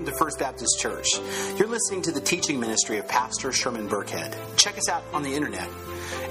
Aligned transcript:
Welcome 0.00 0.14
to 0.14 0.18
First 0.18 0.38
Baptist 0.38 0.80
Church. 0.80 1.08
You're 1.58 1.68
listening 1.68 2.00
to 2.02 2.10
the 2.10 2.20
teaching 2.22 2.58
ministry 2.58 2.96
of 2.96 3.06
Pastor 3.06 3.52
Sherman 3.52 3.86
Burkhead. 3.86 4.34
Check 4.56 4.78
us 4.78 4.88
out 4.88 5.04
on 5.12 5.22
the 5.22 5.34
internet 5.34 5.68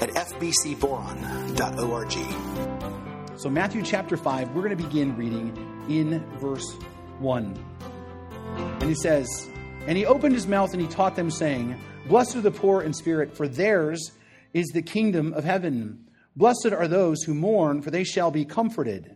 at 0.02 0.10
fbcboron.org. 0.10 2.12
So, 3.40 3.48
Matthew 3.48 3.84
chapter 3.84 4.18
5, 4.18 4.56
we're 4.56 4.64
going 4.64 4.76
to 4.76 4.84
begin 4.84 5.16
reading 5.16 5.56
in 5.88 6.26
verse 6.40 6.74
1. 7.20 7.64
And 8.56 8.90
he 8.90 8.96
says, 8.96 9.48
And 9.86 9.96
he 9.96 10.08
opened 10.08 10.34
his 10.34 10.48
mouth 10.48 10.74
and 10.74 10.82
he 10.82 10.88
taught 10.88 11.16
them, 11.16 11.30
saying, 11.30 11.80
Blessed 12.08 12.38
are 12.38 12.42
the 12.42 12.50
poor 12.50 12.82
in 12.82 12.92
spirit, 12.92 13.38
for 13.38 13.48
theirs 13.48 14.14
is 14.52 14.66
the 14.70 14.82
kingdom 14.82 15.32
of 15.36 15.44
heaven. 15.44 16.08
Blessed 16.36 16.72
are 16.72 16.88
those 16.88 17.22
who 17.22 17.36
mourn, 17.36 17.84
for 17.84 17.92
they 17.92 18.04
shall 18.04 18.32
be 18.32 18.46
comforted. 18.46 19.16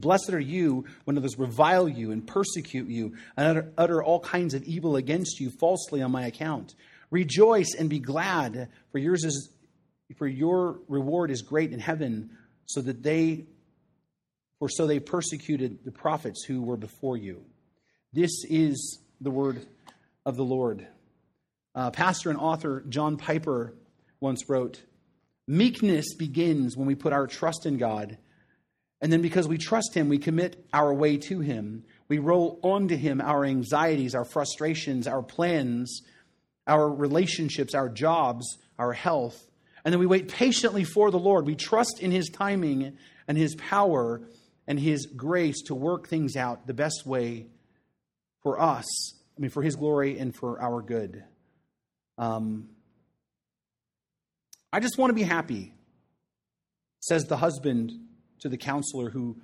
Blessed 0.00 0.32
are 0.32 0.40
you 0.40 0.86
when 1.04 1.16
others 1.16 1.38
revile 1.38 1.88
you 1.88 2.10
and 2.10 2.26
persecute 2.26 2.88
you 2.88 3.14
and 3.36 3.46
utter, 3.46 3.72
utter, 3.78 4.02
all 4.02 4.18
kinds 4.18 4.52
of 4.52 4.64
evil 4.64 4.96
against 4.96 5.38
you 5.38 5.50
falsely 5.50 6.02
on 6.02 6.10
my 6.10 6.26
account. 6.26 6.74
Rejoice 7.10 7.74
and 7.78 7.88
be 7.88 8.00
glad, 8.00 8.70
for 8.90 8.98
yours 8.98 9.24
is 9.24 9.50
for 10.16 10.26
your 10.26 10.80
reward 10.88 11.30
is 11.30 11.42
great 11.42 11.72
in 11.72 11.78
heaven, 11.78 12.30
so 12.66 12.80
that 12.80 13.04
they 13.04 13.46
for 14.58 14.68
so 14.68 14.86
they 14.86 14.98
persecuted 14.98 15.84
the 15.84 15.92
prophets 15.92 16.44
who 16.44 16.62
were 16.62 16.76
before 16.76 17.16
you. 17.16 17.44
This 18.12 18.32
is 18.48 18.98
the 19.20 19.30
word 19.30 19.64
of 20.26 20.36
the 20.36 20.44
Lord. 20.44 20.86
Uh, 21.74 21.90
pastor 21.90 22.30
and 22.30 22.38
author 22.38 22.84
John 22.88 23.16
Piper 23.16 23.74
once 24.20 24.48
wrote, 24.48 24.82
Meekness 25.46 26.14
begins 26.14 26.76
when 26.76 26.86
we 26.86 26.94
put 26.94 27.12
our 27.12 27.26
trust 27.26 27.66
in 27.66 27.76
God 27.76 28.18
and 29.04 29.12
then 29.12 29.20
because 29.20 29.46
we 29.46 29.58
trust 29.58 29.92
Him, 29.92 30.08
we 30.08 30.16
commit 30.16 30.64
our 30.72 30.94
way 30.94 31.18
to 31.18 31.40
Him. 31.40 31.84
We 32.08 32.16
roll 32.16 32.58
onto 32.62 32.96
Him 32.96 33.20
our 33.20 33.44
anxieties, 33.44 34.14
our 34.14 34.24
frustrations, 34.24 35.06
our 35.06 35.22
plans, 35.22 36.00
our 36.66 36.90
relationships, 36.90 37.74
our 37.74 37.90
jobs, 37.90 38.56
our 38.78 38.94
health. 38.94 39.46
And 39.84 39.92
then 39.92 39.98
we 39.98 40.06
wait 40.06 40.28
patiently 40.28 40.84
for 40.84 41.10
the 41.10 41.18
Lord. 41.18 41.44
We 41.44 41.54
trust 41.54 42.00
in 42.00 42.12
His 42.12 42.30
timing 42.30 42.96
and 43.28 43.36
His 43.36 43.54
power 43.56 44.22
and 44.66 44.80
His 44.80 45.04
grace 45.04 45.60
to 45.64 45.74
work 45.74 46.08
things 46.08 46.34
out 46.34 46.66
the 46.66 46.72
best 46.72 47.04
way 47.04 47.48
for 48.42 48.58
us, 48.58 48.86
I 49.36 49.40
mean, 49.42 49.50
for 49.50 49.62
His 49.62 49.76
glory 49.76 50.18
and 50.18 50.34
for 50.34 50.62
our 50.62 50.80
good. 50.80 51.22
Um, 52.16 52.70
I 54.72 54.80
just 54.80 54.96
want 54.96 55.10
to 55.10 55.14
be 55.14 55.24
happy, 55.24 55.74
says 57.00 57.24
the 57.24 57.36
husband 57.36 57.92
to 58.40 58.48
the 58.48 58.56
counselor 58.56 59.10
who 59.10 59.36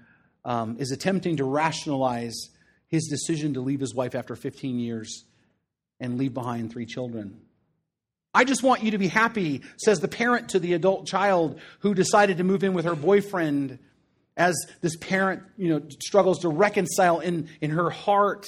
um, 0.45 0.77
is 0.79 0.91
attempting 0.91 1.37
to 1.37 1.45
rationalize 1.45 2.37
his 2.89 3.07
decision 3.07 3.55
to 3.55 3.61
leave 3.61 3.81
his 3.81 3.95
wife 3.95 4.15
after 4.15 4.35
15 4.35 4.79
years 4.79 5.25
and 6.01 6.19
leave 6.19 6.35
behind 6.35 6.73
three 6.73 6.87
children. 6.87 7.41
I 8.33 8.45
just 8.45 8.63
want 8.63 8.83
you 8.83 8.93
to 8.93 8.99
be 8.99 9.09
happy, 9.09 9.63
says 9.77 10.01
the 10.01 10.09
parent 10.09 10.51
to 10.51 10.59
the 10.61 10.75
adult 10.75 11.07
child 11.07 11.61
who 11.81 11.95
decided 11.95 12.39
to 12.39 12.45
move 12.45 12.63
in 12.63 12.75
with 12.75 12.85
her 12.85 12.95
boyfriend 12.95 13.79
as 14.37 14.57
this 14.81 14.97
parent, 14.97 15.43
you 15.57 15.69
know, 15.69 15.83
struggles 16.01 16.41
to 16.41 16.49
reconcile 16.49 17.21
in, 17.21 17.49
in 17.61 17.71
her 17.71 17.91
heart, 17.91 18.47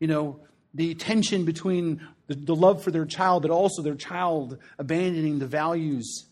you 0.00 0.06
know, 0.06 0.40
the 0.74 0.94
tension 0.94 1.44
between 1.44 2.06
the, 2.26 2.34
the 2.34 2.54
love 2.54 2.82
for 2.82 2.90
their 2.90 3.04
child, 3.04 3.42
but 3.42 3.50
also 3.50 3.82
their 3.82 3.94
child 3.94 4.58
abandoning 4.78 5.38
the 5.38 5.46
values 5.46 6.27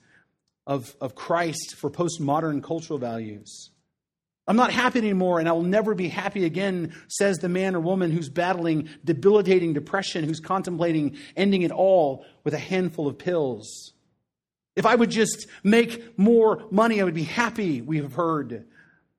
of, 0.66 0.94
of 1.00 1.14
Christ 1.14 1.76
for 1.76 1.90
postmodern 1.90 2.62
cultural 2.62 2.98
values. 2.98 3.70
I'm 4.48 4.56
not 4.56 4.72
happy 4.72 5.00
anymore, 5.00 5.40
and 5.40 5.48
I 5.48 5.52
will 5.52 5.62
never 5.62 5.94
be 5.94 6.08
happy 6.08 6.44
again, 6.44 6.94
says 7.08 7.38
the 7.38 7.48
man 7.48 7.74
or 7.74 7.80
woman 7.80 8.12
who's 8.12 8.28
battling 8.28 8.88
debilitating 9.04 9.72
depression, 9.72 10.24
who's 10.24 10.38
contemplating 10.38 11.16
ending 11.36 11.62
it 11.62 11.72
all 11.72 12.24
with 12.44 12.54
a 12.54 12.58
handful 12.58 13.08
of 13.08 13.18
pills. 13.18 13.92
If 14.76 14.86
I 14.86 14.94
would 14.94 15.10
just 15.10 15.46
make 15.64 16.16
more 16.18 16.64
money, 16.70 17.00
I 17.00 17.04
would 17.04 17.14
be 17.14 17.24
happy, 17.24 17.80
we 17.80 17.96
have 17.98 18.12
heard. 18.12 18.66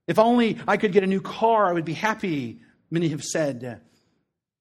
If 0.06 0.18
only 0.19 0.59
I 0.68 0.78
could 0.78 0.94
get 0.94 1.03
a 1.03 1.07
new 1.07 1.19
car, 1.19 1.68
I 1.68 1.74
would 1.74 1.84
be 1.84 1.94
happy, 1.94 2.62
many 2.90 3.09
have 3.09 3.24
said. 3.24 3.81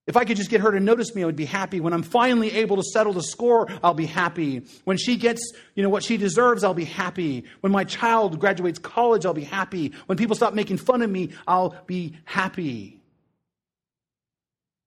If 0.07 0.17
I 0.17 0.25
could 0.25 0.37
just 0.37 0.51
get 0.51 0.61
her 0.61 0.71
to 0.71 0.79
notice 0.79 1.15
me, 1.15 1.23
I 1.23 1.27
would 1.27 1.35
be 1.35 1.47
happy. 1.47 1.81
When 1.81 1.93
I'm 1.93 2.05
finally 2.05 2.53
able 2.53 2.77
to 2.77 2.83
settle 2.83 3.13
the 3.13 3.25
score, 3.25 3.67
I'll 3.83 3.95
be 3.95 4.07
happy. 4.07 4.63
When 4.85 4.97
she 4.97 5.17
gets, 5.17 5.53
you 5.75 5.83
know, 5.83 5.89
what 5.89 6.05
she 6.05 6.17
deserves, 6.17 6.63
I'll 6.63 6.75
be 6.75 6.85
happy. 6.85 7.45
When 7.61 7.73
my 7.73 7.83
child 7.83 8.39
graduates 8.39 8.79
college, 8.79 9.27
I'll 9.27 9.35
be 9.35 9.43
happy. 9.43 9.93
When 10.07 10.17
people 10.17 10.37
stop 10.37 10.55
making 10.55 10.77
fun 10.77 11.03
of 11.03 11.11
me, 11.11 11.31
I'll 11.47 11.77
be 11.87 12.17
happy. 12.25 13.01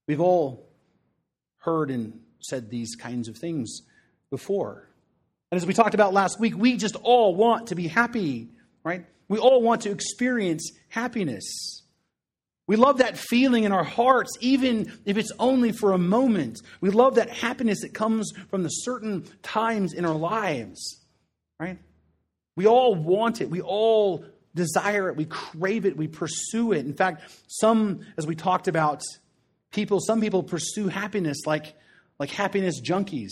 We've 0.07 0.21
all 0.21 0.69
heard 1.57 1.91
and 1.91 2.21
said 2.39 2.69
these 2.69 2.95
kinds 2.95 3.27
of 3.27 3.37
things 3.37 3.81
before. 4.31 4.87
And 5.51 5.57
as 5.57 5.65
we 5.65 5.73
talked 5.73 5.95
about 5.95 6.13
last 6.13 6.39
week, 6.39 6.55
we 6.55 6.77
just 6.77 6.95
all 6.95 7.35
want 7.35 7.67
to 7.67 7.75
be 7.75 7.87
happy, 7.87 8.49
right? 8.83 9.05
We 9.27 9.37
all 9.37 9.61
want 9.61 9.81
to 9.81 9.91
experience 9.91 10.71
happiness. 10.87 11.78
We 12.69 12.75
love 12.75 12.99
that 12.99 13.17
feeling 13.17 13.63
in 13.63 13.71
our 13.71 13.83
hearts, 13.83 14.37
even 14.41 14.93
if 15.03 15.17
it's 15.17 15.31
only 15.39 15.71
for 15.71 15.93
a 15.93 15.97
moment. 15.97 16.61
We 16.81 16.91
love 16.91 17.15
that 17.15 17.31
happiness 17.31 17.81
that 17.81 17.95
comes 17.95 18.31
from 18.51 18.61
the 18.61 18.69
certain 18.69 19.25
times 19.41 19.93
in 19.93 20.05
our 20.05 20.13
lives, 20.13 21.03
right? 21.59 21.79
We 22.55 22.67
all 22.67 22.93
want 22.93 23.41
it. 23.41 23.49
We 23.49 23.61
all 23.61 24.23
desire 24.53 25.09
it. 25.09 25.15
We 25.15 25.25
crave 25.25 25.87
it. 25.87 25.97
We 25.97 26.07
pursue 26.07 26.73
it. 26.73 26.85
In 26.85 26.93
fact, 26.93 27.23
some, 27.47 28.01
as 28.19 28.27
we 28.27 28.35
talked 28.35 28.67
about, 28.67 29.01
people, 29.71 29.99
some 29.99 30.21
people 30.21 30.43
pursue 30.43 30.89
happiness 30.89 31.47
like, 31.47 31.73
like 32.19 32.29
happiness 32.29 32.79
junkies 32.81 33.31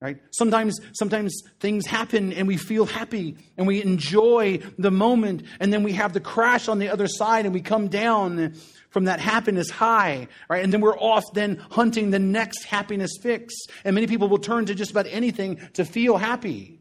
right? 0.00 0.18
Sometimes 0.30 0.80
sometimes 0.92 1.42
things 1.58 1.86
happen 1.86 2.32
and 2.32 2.46
we 2.46 2.56
feel 2.56 2.86
happy 2.86 3.36
and 3.56 3.66
we 3.66 3.82
enjoy 3.82 4.60
the 4.78 4.90
moment 4.90 5.42
and 5.58 5.72
then 5.72 5.82
we 5.82 5.92
have 5.92 6.12
the 6.12 6.20
crash 6.20 6.68
on 6.68 6.78
the 6.78 6.88
other 6.88 7.08
side 7.08 7.46
and 7.46 7.54
we 7.54 7.60
come 7.60 7.88
down 7.88 8.54
from 8.90 9.04
that 9.04 9.20
happiness 9.20 9.70
high 9.70 10.28
right? 10.48 10.62
And 10.62 10.72
then 10.72 10.80
we're 10.80 10.98
off 10.98 11.24
then 11.34 11.56
hunting 11.70 12.10
the 12.10 12.18
next 12.18 12.64
happiness 12.64 13.12
fix. 13.20 13.54
And 13.84 13.94
many 13.94 14.06
people 14.06 14.28
will 14.28 14.38
turn 14.38 14.66
to 14.66 14.74
just 14.74 14.92
about 14.92 15.06
anything 15.08 15.60
to 15.74 15.84
feel 15.84 16.16
happy. 16.16 16.80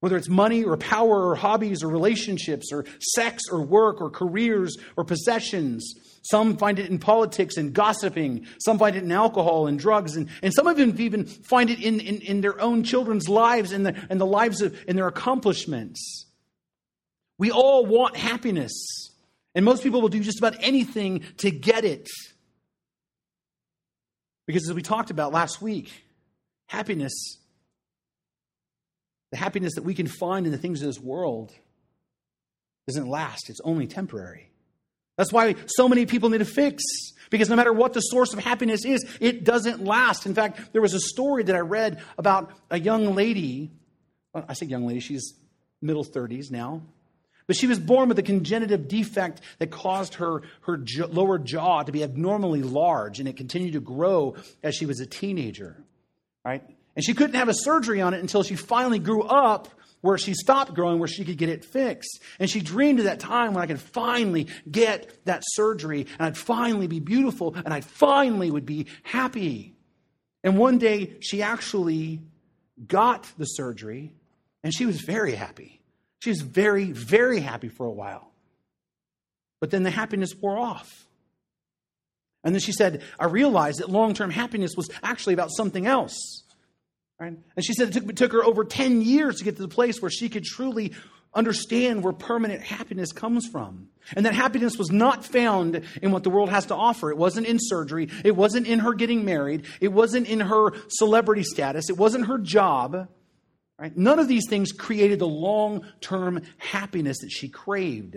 Whether 0.00 0.16
it's 0.16 0.30
money 0.30 0.64
or 0.64 0.78
power 0.78 1.28
or 1.28 1.34
hobbies 1.34 1.82
or 1.82 1.88
relationships 1.88 2.72
or 2.72 2.86
sex 3.00 3.42
or 3.50 3.60
work 3.60 4.00
or 4.00 4.08
careers 4.08 4.78
or 4.96 5.04
possessions 5.04 5.94
some 6.22 6.56
find 6.56 6.78
it 6.78 6.90
in 6.90 6.98
politics 6.98 7.56
and 7.56 7.72
gossiping. 7.72 8.46
Some 8.60 8.78
find 8.78 8.94
it 8.94 9.02
in 9.02 9.12
alcohol 9.12 9.66
and 9.66 9.78
drugs. 9.78 10.16
And, 10.16 10.28
and 10.42 10.52
some 10.52 10.66
of 10.66 10.76
them 10.76 10.94
even 11.00 11.24
find 11.24 11.70
it 11.70 11.80
in, 11.80 12.00
in, 12.00 12.20
in 12.20 12.40
their 12.40 12.60
own 12.60 12.82
children's 12.84 13.28
lives 13.28 13.72
and 13.72 13.86
the, 13.86 13.94
and 14.10 14.20
the 14.20 14.26
lives 14.26 14.60
of 14.60 14.76
in 14.86 14.96
their 14.96 15.08
accomplishments. 15.08 16.26
We 17.38 17.50
all 17.50 17.86
want 17.86 18.16
happiness. 18.16 18.72
And 19.54 19.64
most 19.64 19.82
people 19.82 20.02
will 20.02 20.10
do 20.10 20.20
just 20.20 20.38
about 20.38 20.56
anything 20.60 21.24
to 21.38 21.50
get 21.50 21.84
it. 21.84 22.08
Because 24.46 24.68
as 24.68 24.74
we 24.74 24.82
talked 24.82 25.10
about 25.10 25.32
last 25.32 25.62
week, 25.62 25.90
happiness, 26.66 27.38
the 29.30 29.38
happiness 29.38 29.74
that 29.76 29.84
we 29.84 29.94
can 29.94 30.06
find 30.06 30.44
in 30.44 30.52
the 30.52 30.58
things 30.58 30.82
of 30.82 30.86
this 30.86 31.00
world, 31.00 31.52
doesn't 32.86 33.08
last. 33.08 33.48
It's 33.48 33.60
only 33.62 33.86
temporary. 33.86 34.49
That's 35.20 35.34
why 35.34 35.54
so 35.66 35.86
many 35.86 36.06
people 36.06 36.30
need 36.30 36.40
a 36.40 36.46
fix. 36.46 36.82
Because 37.28 37.50
no 37.50 37.56
matter 37.56 37.74
what 37.74 37.92
the 37.92 38.00
source 38.00 38.32
of 38.32 38.38
happiness 38.38 38.86
is, 38.86 39.04
it 39.20 39.44
doesn't 39.44 39.84
last. 39.84 40.24
In 40.24 40.34
fact, 40.34 40.72
there 40.72 40.80
was 40.80 40.94
a 40.94 40.98
story 40.98 41.42
that 41.42 41.54
I 41.54 41.58
read 41.58 42.02
about 42.16 42.52
a 42.70 42.80
young 42.80 43.14
lady. 43.14 43.70
I 44.34 44.54
say 44.54 44.64
young 44.64 44.86
lady, 44.86 45.00
she's 45.00 45.34
middle 45.82 46.06
30s 46.06 46.50
now. 46.50 46.80
But 47.46 47.56
she 47.56 47.66
was 47.66 47.78
born 47.78 48.08
with 48.08 48.18
a 48.18 48.22
congenitive 48.22 48.88
defect 48.88 49.42
that 49.58 49.70
caused 49.70 50.14
her, 50.14 50.40
her 50.62 50.82
lower 51.10 51.38
jaw 51.38 51.82
to 51.82 51.92
be 51.92 52.02
abnormally 52.02 52.62
large, 52.62 53.20
and 53.20 53.28
it 53.28 53.36
continued 53.36 53.74
to 53.74 53.80
grow 53.80 54.36
as 54.62 54.74
she 54.74 54.86
was 54.86 55.00
a 55.00 55.06
teenager. 55.06 55.84
Right? 56.46 56.62
And 56.96 57.04
she 57.04 57.12
couldn't 57.12 57.36
have 57.36 57.50
a 57.50 57.54
surgery 57.54 58.00
on 58.00 58.14
it 58.14 58.20
until 58.20 58.42
she 58.42 58.56
finally 58.56 58.98
grew 58.98 59.22
up 59.22 59.68
where 60.00 60.18
she 60.18 60.34
stopped 60.34 60.74
growing, 60.74 60.98
where 60.98 61.08
she 61.08 61.24
could 61.24 61.38
get 61.38 61.48
it 61.48 61.64
fixed. 61.64 62.20
And 62.38 62.48
she 62.48 62.60
dreamed 62.60 63.00
of 63.00 63.04
that 63.04 63.20
time 63.20 63.54
when 63.54 63.62
I 63.62 63.66
could 63.66 63.80
finally 63.80 64.46
get 64.70 65.24
that 65.26 65.42
surgery 65.44 66.06
and 66.18 66.26
I'd 66.26 66.38
finally 66.38 66.86
be 66.86 67.00
beautiful 67.00 67.54
and 67.54 67.72
I 67.72 67.80
finally 67.80 68.50
would 68.50 68.66
be 68.66 68.86
happy. 69.02 69.74
And 70.42 70.56
one 70.56 70.78
day 70.78 71.16
she 71.20 71.42
actually 71.42 72.20
got 72.86 73.30
the 73.36 73.44
surgery, 73.44 74.12
and 74.62 74.74
she 74.74 74.86
was 74.86 75.00
very 75.00 75.34
happy. 75.34 75.80
She 76.20 76.30
was 76.30 76.40
very, 76.40 76.92
very 76.92 77.40
happy 77.40 77.68
for 77.68 77.86
a 77.86 77.90
while. 77.90 78.30
But 79.60 79.70
then 79.70 79.82
the 79.82 79.90
happiness 79.90 80.34
wore 80.34 80.58
off. 80.58 81.06
And 82.42 82.54
then 82.54 82.60
she 82.60 82.72
said, 82.72 83.02
I 83.18 83.26
realized 83.26 83.80
that 83.80 83.90
long 83.90 84.14
term 84.14 84.30
happiness 84.30 84.72
was 84.76 84.88
actually 85.02 85.34
about 85.34 85.50
something 85.50 85.86
else. 85.86 86.16
Right? 87.20 87.34
And 87.54 87.64
she 87.64 87.74
said 87.74 87.88
it 87.88 87.92
took, 87.92 88.08
it 88.08 88.16
took 88.16 88.32
her 88.32 88.42
over 88.42 88.64
10 88.64 89.02
years 89.02 89.36
to 89.36 89.44
get 89.44 89.56
to 89.56 89.62
the 89.62 89.68
place 89.68 90.00
where 90.00 90.10
she 90.10 90.30
could 90.30 90.44
truly 90.44 90.92
understand 91.34 92.02
where 92.02 92.14
permanent 92.14 92.62
happiness 92.62 93.12
comes 93.12 93.46
from. 93.46 93.88
And 94.16 94.24
that 94.24 94.34
happiness 94.34 94.78
was 94.78 94.90
not 94.90 95.24
found 95.24 95.82
in 96.02 96.12
what 96.12 96.24
the 96.24 96.30
world 96.30 96.48
has 96.48 96.66
to 96.66 96.74
offer. 96.74 97.10
It 97.10 97.18
wasn't 97.18 97.46
in 97.46 97.58
surgery. 97.60 98.08
It 98.24 98.34
wasn't 98.34 98.66
in 98.66 98.80
her 98.80 98.94
getting 98.94 99.24
married. 99.24 99.66
It 99.80 99.92
wasn't 99.92 100.28
in 100.28 100.40
her 100.40 100.72
celebrity 100.88 101.44
status. 101.44 101.90
It 101.90 101.98
wasn't 101.98 102.26
her 102.26 102.38
job. 102.38 103.08
Right? 103.78 103.96
None 103.96 104.18
of 104.18 104.26
these 104.26 104.48
things 104.48 104.72
created 104.72 105.18
the 105.18 105.28
long 105.28 105.86
term 106.00 106.42
happiness 106.56 107.18
that 107.20 107.30
she 107.30 107.48
craved. 107.48 108.16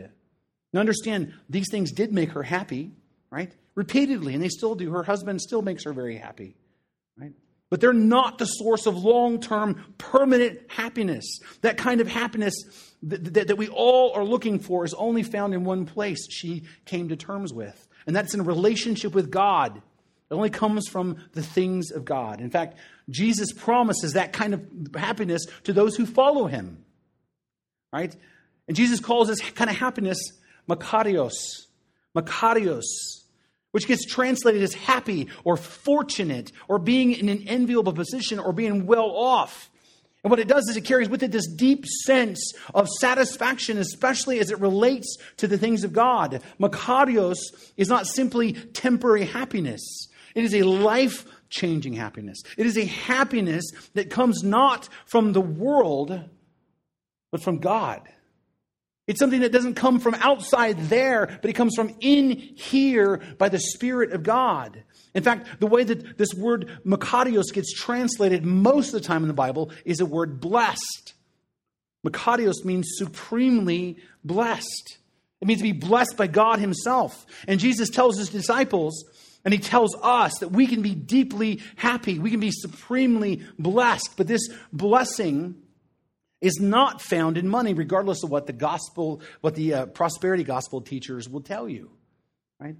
Now, 0.72 0.80
understand, 0.80 1.34
these 1.50 1.68
things 1.70 1.92
did 1.92 2.12
make 2.12 2.32
her 2.32 2.42
happy, 2.42 2.94
right? 3.30 3.52
Repeatedly, 3.76 4.34
and 4.34 4.42
they 4.42 4.50
still 4.50 4.76
do. 4.76 4.92
Her 4.92 5.04
husband 5.04 5.40
still 5.40 5.62
makes 5.62 5.84
her 5.84 5.94
very 5.94 6.18
happy, 6.18 6.56
right? 7.16 7.34
But 7.74 7.82
they're 7.82 7.92
not 7.92 8.38
the 8.38 8.46
source 8.46 8.86
of 8.86 9.04
long 9.04 9.40
term, 9.40 9.96
permanent 9.98 10.60
happiness. 10.68 11.40
That 11.62 11.76
kind 11.76 12.02
of 12.02 12.08
happiness 12.08 12.54
that, 13.02 13.34
that, 13.34 13.48
that, 13.48 13.56
we 13.58 13.68
all 13.68 14.14
are 14.14 14.24
looking 14.24 14.60
for 14.60 14.86
is 14.86 14.94
only 14.94 15.24
found 15.24 15.56
in 15.56 15.64
one 15.64 15.88
place 15.88 16.28
she 16.30 16.66
came 16.86 17.10
to 17.10 17.16
terms 17.16 17.52
with, 17.52 17.88
and 18.06 18.16
that's 18.16 18.36
in 18.36 18.42
a 18.42 18.44
relationship 18.44 19.16
with 19.16 19.32
God. 19.32 19.76
It 19.76 20.36
only 20.36 20.52
comes 20.52 20.88
from 20.88 21.18
the 21.32 21.42
things 21.42 21.90
of 21.90 22.06
God. 22.06 22.42
In 22.42 22.52
fact, 22.52 22.78
Jesus 23.10 23.52
promises 23.52 24.14
that 24.14 24.34
kind 24.34 24.54
of 24.54 24.64
happiness 24.96 25.44
to 25.64 25.74
those 25.74 25.96
who 25.96 26.06
follow 26.06 26.46
him. 26.46 26.86
Right? 27.92 28.16
And 28.68 28.78
Jesus 28.78 29.00
calls 29.00 29.30
this 29.30 29.42
kind 29.42 29.72
of 29.72 29.78
happiness 29.78 30.20
makarios. 30.70 31.34
Makarios, 32.16 32.84
which 33.74 33.88
gets 33.88 34.06
translated 34.06 34.62
as 34.62 34.74
happy 34.74 35.28
or 35.44 35.58
fortunate 35.58 36.52
or 36.68 36.80
being 36.80 37.12
in 37.12 37.28
an 37.28 37.44
enviable 37.48 37.92
position 37.92 38.40
or 38.40 38.54
being 38.54 38.86
well 38.86 39.10
off. 39.10 39.70
And 40.24 40.30
what 40.30 40.40
it 40.40 40.48
does 40.48 40.70
is 40.70 40.78
it 40.78 40.86
carries 40.86 41.10
with 41.10 41.24
it 41.24 41.32
this 41.32 41.48
deep 41.48 41.86
sense 42.06 42.54
of 42.74 42.88
satisfaction, 42.88 43.78
especially 43.78 44.40
as 44.40 44.52
it 44.52 44.60
relates 44.60 45.18
to 45.38 45.48
the 45.48 45.58
things 45.58 45.84
of 45.84 45.92
God. 45.92 46.42
Makarios 46.60 47.40
is 47.76 47.90
not 47.90 48.08
simply 48.08 48.54
temporary 48.54 49.26
happiness, 49.26 49.82
it 50.36 50.44
is 50.46 50.54
a 50.54 50.64
life 50.64 51.26
changing 51.50 51.94
happiness. 51.94 52.42
It 52.58 52.66
is 52.66 52.78
a 52.78 52.86
happiness 52.86 53.64
that 53.94 54.10
comes 54.10 54.44
not 54.44 54.90
from 55.06 55.34
the 55.34 55.42
world, 55.42 56.20
but 57.32 57.44
from 57.44 57.60
God. 57.60 58.02
It's 59.06 59.20
something 59.20 59.42
that 59.42 59.52
doesn't 59.52 59.76
come 59.76 60.00
from 60.00 60.16
outside 60.16 60.78
there, 60.88 61.38
but 61.42 61.50
it 61.50 61.54
comes 61.54 61.76
from 61.76 61.94
in 62.00 62.32
here 62.38 63.22
by 63.38 63.50
the 63.50 63.60
Spirit 63.60 64.14
of 64.14 64.24
God. 64.24 64.84
In 65.14 65.24
fact, 65.24 65.60
the 65.60 65.68
way 65.68 65.84
that 65.84 66.18
this 66.18 66.34
word 66.34 66.80
makarios 66.86 67.54
gets 67.54 67.74
translated 67.74 68.46
most 68.46 68.88
of 68.88 69.02
the 69.02 69.08
time 69.08 69.24
in 69.24 69.28
the 69.28 69.34
Bible 69.34 69.72
is 69.84 70.00
a 70.00 70.06
word 70.06 70.40
blessed. 70.40 71.14
Makarios 72.06 72.64
means 72.64 72.88
supremely 72.96 73.98
blessed. 74.24 74.98
It 75.42 75.48
means 75.48 75.60
to 75.60 75.64
be 75.64 75.74
blessed 75.74 76.16
by 76.16 76.28
God 76.28 76.60
Himself. 76.60 77.26
And 77.48 77.60
Jesus 77.60 77.90
tells 77.90 78.18
His 78.18 78.30
disciples, 78.30 79.04
and 79.44 79.54
He 79.54 79.60
tells 79.60 79.96
us 80.02 80.34
that 80.40 80.54
we 80.54 80.66
can 80.66 80.82
be 80.82 80.96
deeply 80.96 81.62
happy, 81.76 82.20
we 82.20 82.32
can 82.32 82.40
be 82.40 82.52
supremely 82.52 83.44
blessed. 83.60 84.16
But 84.16 84.28
this 84.28 84.48
blessing 84.72 85.56
is 86.44 86.60
not 86.60 87.02
found 87.02 87.38
in 87.38 87.48
money, 87.48 87.74
regardless 87.74 88.22
of 88.22 88.30
what 88.30 88.46
the 88.46 88.54
gospel, 88.54 89.22
what 89.40 89.56
the 89.56 89.74
uh, 89.74 89.86
prosperity 89.88 90.44
gospel 90.44 90.82
teachers 90.82 91.30
will 91.30 91.42
tell 91.42 91.70
you. 91.70 91.90
Right? 92.60 92.76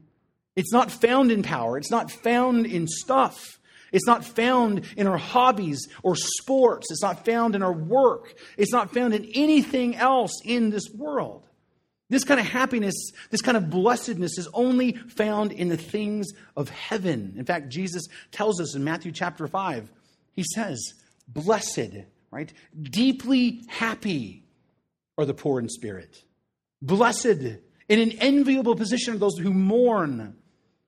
It's 0.58 0.74
not 0.74 0.92
found 0.92 1.32
in 1.32 1.44
power. 1.44 1.78
It's 1.78 1.90
not 1.90 2.12
found 2.12 2.66
in 2.66 2.88
stuff. 2.88 3.58
It's 3.94 4.06
not 4.06 4.26
found 4.26 4.84
in 4.98 5.08
our 5.08 5.18
hobbies 5.18 5.88
or 6.04 6.16
sports. 6.18 6.92
It's 6.92 7.02
not 7.02 7.24
found 7.24 7.56
in 7.56 7.64
our 7.64 7.72
work. 7.72 8.36
It's 8.58 8.74
not 8.74 8.94
found 8.94 9.14
in 9.14 9.32
anything 9.34 9.96
else 9.96 10.42
in 10.44 10.70
this 10.70 10.90
world. 10.94 11.48
This 12.10 12.26
kind 12.26 12.42
of 12.42 12.46
happiness, 12.46 12.96
this 13.30 13.42
kind 13.42 13.56
of 13.56 13.70
blessedness 13.70 14.38
is 14.38 14.50
only 14.54 14.92
found 14.92 15.54
in 15.54 15.70
the 15.70 15.78
things 15.78 16.28
of 16.58 16.70
heaven. 16.70 17.36
In 17.38 17.46
fact, 17.46 17.70
Jesus 17.70 18.04
tells 18.32 18.60
us 18.60 18.76
in 18.76 18.84
Matthew 18.84 19.14
chapter 19.14 19.48
5, 19.48 19.90
he 20.34 20.44
says, 20.44 20.96
Blessed, 21.28 22.06
right? 22.34 22.52
Deeply 22.82 23.62
happy 23.68 24.44
are 25.18 25.26
the 25.26 25.34
poor 25.34 25.60
in 25.60 25.70
spirit. 25.70 26.24
Blessed, 26.82 27.26
in 27.26 28.00
an 28.00 28.12
enviable 28.14 28.76
position 28.76 29.14
are 29.14 29.18
those 29.18 29.38
who 29.38 29.54
mourn. 29.54 30.36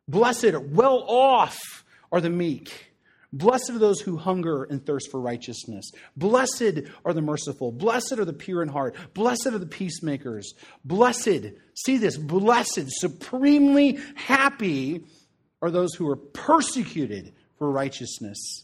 Blessed, 0.08 0.56
well 0.70 1.06
off 1.08 1.86
are 2.12 2.20
the 2.20 2.30
meek. 2.30 2.94
Blessed 3.32 3.72
are 3.72 3.80
those 3.80 4.00
who 4.00 4.18
hunger 4.18 4.64
and 4.64 4.86
thirst 4.86 5.12
for 5.12 5.20
righteousness. 5.20 5.92
Blessed 6.16 6.82
are 7.04 7.14
the 7.14 7.22
merciful. 7.22 7.72
Blessed 7.72 8.14
are 8.14 8.26
the 8.26 8.34
pure 8.34 8.64
in 8.64 8.70
heart. 8.70 8.96
Blessed 9.14 9.48
are 9.48 9.60
the 9.60 9.66
peacemakers. 9.66 10.54
Blessed, 10.84 11.52
see 11.74 11.98
this, 11.98 12.18
blessed, 12.18 12.86
supremely 12.88 14.00
happy 14.16 15.04
are 15.62 15.70
those 15.70 15.94
who 15.96 16.08
are 16.10 16.16
persecuted 16.16 17.34
for 17.58 17.70
righteousness. 17.70 18.64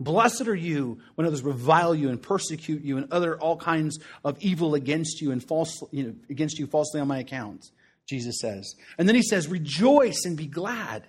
Blessed 0.00 0.48
are 0.48 0.54
you 0.54 0.98
when 1.14 1.26
others 1.26 1.42
revile 1.42 1.94
you 1.94 2.08
and 2.08 2.20
persecute 2.20 2.82
you 2.82 2.96
and 2.96 3.06
utter 3.12 3.38
all 3.38 3.56
kinds 3.56 3.98
of 4.24 4.36
evil 4.40 4.74
against 4.74 5.20
you 5.20 5.30
and 5.30 5.42
false, 5.42 5.82
you 5.92 6.02
know, 6.02 6.14
against 6.28 6.58
you 6.58 6.66
falsely 6.66 7.00
on 7.00 7.08
my 7.08 7.18
account. 7.18 7.64
Jesus 8.06 8.38
says. 8.40 8.74
And 8.98 9.08
then 9.08 9.14
he 9.14 9.22
says, 9.22 9.48
Rejoice 9.48 10.24
and 10.24 10.36
be 10.36 10.46
glad. 10.46 11.06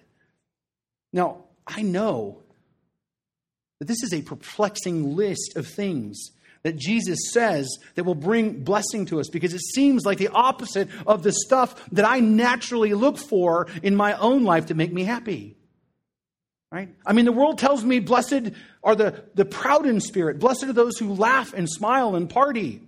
Now, 1.11 1.45
I 1.67 1.81
know 1.81 2.43
that 3.79 3.87
this 3.87 4.03
is 4.03 4.13
a 4.13 4.21
perplexing 4.21 5.15
list 5.15 5.57
of 5.57 5.67
things 5.67 6.31
that 6.63 6.77
Jesus 6.77 7.31
says 7.31 7.67
that 7.95 8.05
will 8.05 8.15
bring 8.15 8.63
blessing 8.63 9.05
to 9.07 9.19
us 9.19 9.29
because 9.29 9.53
it 9.53 9.61
seems 9.61 10.05
like 10.05 10.17
the 10.17 10.29
opposite 10.29 10.89
of 11.05 11.21
the 11.21 11.31
stuff 11.31 11.87
that 11.91 12.05
I 12.05 12.19
naturally 12.19 12.93
look 12.93 13.17
for 13.17 13.67
in 13.83 13.95
my 13.95 14.13
own 14.13 14.43
life 14.43 14.67
to 14.67 14.73
make 14.73 14.91
me 14.91 15.03
happy. 15.03 15.57
Right? 16.75 16.89
I 17.05 17.13
mean, 17.13 17.23
the 17.23 17.31
world 17.31 17.57
tells 17.57 17.85
me 17.85 17.99
blessed 17.99 18.51
are 18.83 18.95
the, 18.97 19.23
the 19.33 19.45
proud 19.45 19.85
in 19.85 20.01
spirit, 20.01 20.39
blessed 20.39 20.65
are 20.65 20.73
those 20.73 20.97
who 20.97 21.13
laugh 21.13 21.53
and 21.53 21.69
smile 21.69 22.15
and 22.15 22.29
party. 22.29 22.81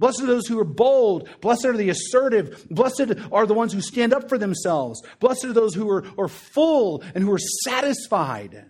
Blessed 0.00 0.22
are 0.22 0.26
those 0.26 0.48
who 0.48 0.58
are 0.58 0.64
bold. 0.64 1.28
Blessed 1.40 1.64
are 1.66 1.76
the 1.76 1.90
assertive. 1.90 2.66
Blessed 2.68 3.12
are 3.30 3.46
the 3.46 3.54
ones 3.54 3.72
who 3.72 3.80
stand 3.80 4.12
up 4.12 4.28
for 4.28 4.36
themselves. 4.36 5.00
Blessed 5.20 5.44
are 5.44 5.52
those 5.52 5.76
who 5.76 5.88
are, 5.90 6.04
are 6.18 6.26
full 6.26 7.04
and 7.14 7.22
who 7.22 7.32
are 7.32 7.38
satisfied. 7.38 8.64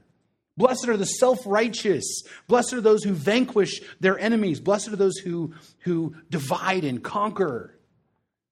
Blessed 0.59 0.88
are 0.88 0.99
the 0.99 1.07
self 1.07 1.38
righteous. 1.47 2.23
Blessed 2.47 2.75
are 2.75 2.83
those 2.83 3.02
who 3.02 3.14
vanquish 3.14 3.81
their 4.00 4.19
enemies. 4.19 4.61
Blessed 4.61 4.88
are 4.88 4.97
those 4.97 5.17
who, 5.17 5.55
who 5.85 6.17
divide 6.29 6.85
and 6.85 7.02
conquer. 7.02 7.79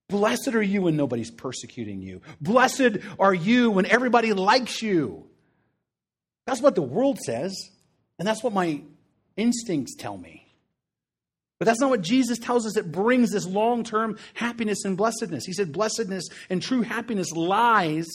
Blessed 0.07 0.55
are 0.55 0.63
you 0.63 0.81
when 0.81 0.97
nobody's 0.97 1.29
persecuting 1.29 2.01
you. 2.01 2.21
Blessed 2.41 2.97
are 3.19 3.33
you 3.35 3.69
when 3.69 3.85
everybody 3.85 4.33
likes 4.33 4.81
you. 4.81 5.28
That's 6.49 6.63
what 6.63 6.73
the 6.73 6.81
world 6.81 7.19
says, 7.19 7.69
and 8.17 8.27
that's 8.27 8.43
what 8.43 8.53
my 8.53 8.81
instincts 9.37 9.93
tell 9.95 10.17
me. 10.17 10.47
But 11.59 11.65
that's 11.65 11.79
not 11.79 11.91
what 11.91 12.01
Jesus 12.01 12.39
tells 12.39 12.65
us 12.65 12.73
that 12.73 12.91
brings 12.91 13.29
this 13.29 13.45
long 13.45 13.83
term 13.83 14.17
happiness 14.33 14.83
and 14.83 14.97
blessedness. 14.97 15.45
He 15.45 15.53
said 15.53 15.71
blessedness 15.71 16.27
and 16.49 16.59
true 16.59 16.81
happiness 16.81 17.31
lies 17.33 18.07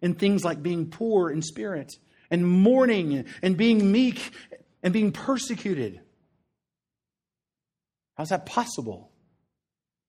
in 0.00 0.14
things 0.14 0.44
like 0.44 0.62
being 0.62 0.88
poor 0.88 1.30
in 1.30 1.42
spirit 1.42 1.92
and 2.30 2.46
mourning 2.46 3.24
and 3.42 3.56
being 3.56 3.90
meek 3.90 4.34
and 4.84 4.92
being 4.92 5.10
persecuted. 5.10 6.00
How's 8.16 8.28
that 8.28 8.46
possible? 8.46 9.10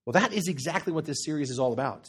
Well, 0.06 0.12
that 0.12 0.32
is 0.32 0.46
exactly 0.46 0.92
what 0.92 1.04
this 1.04 1.24
series 1.24 1.50
is 1.50 1.58
all 1.58 1.72
about. 1.72 2.08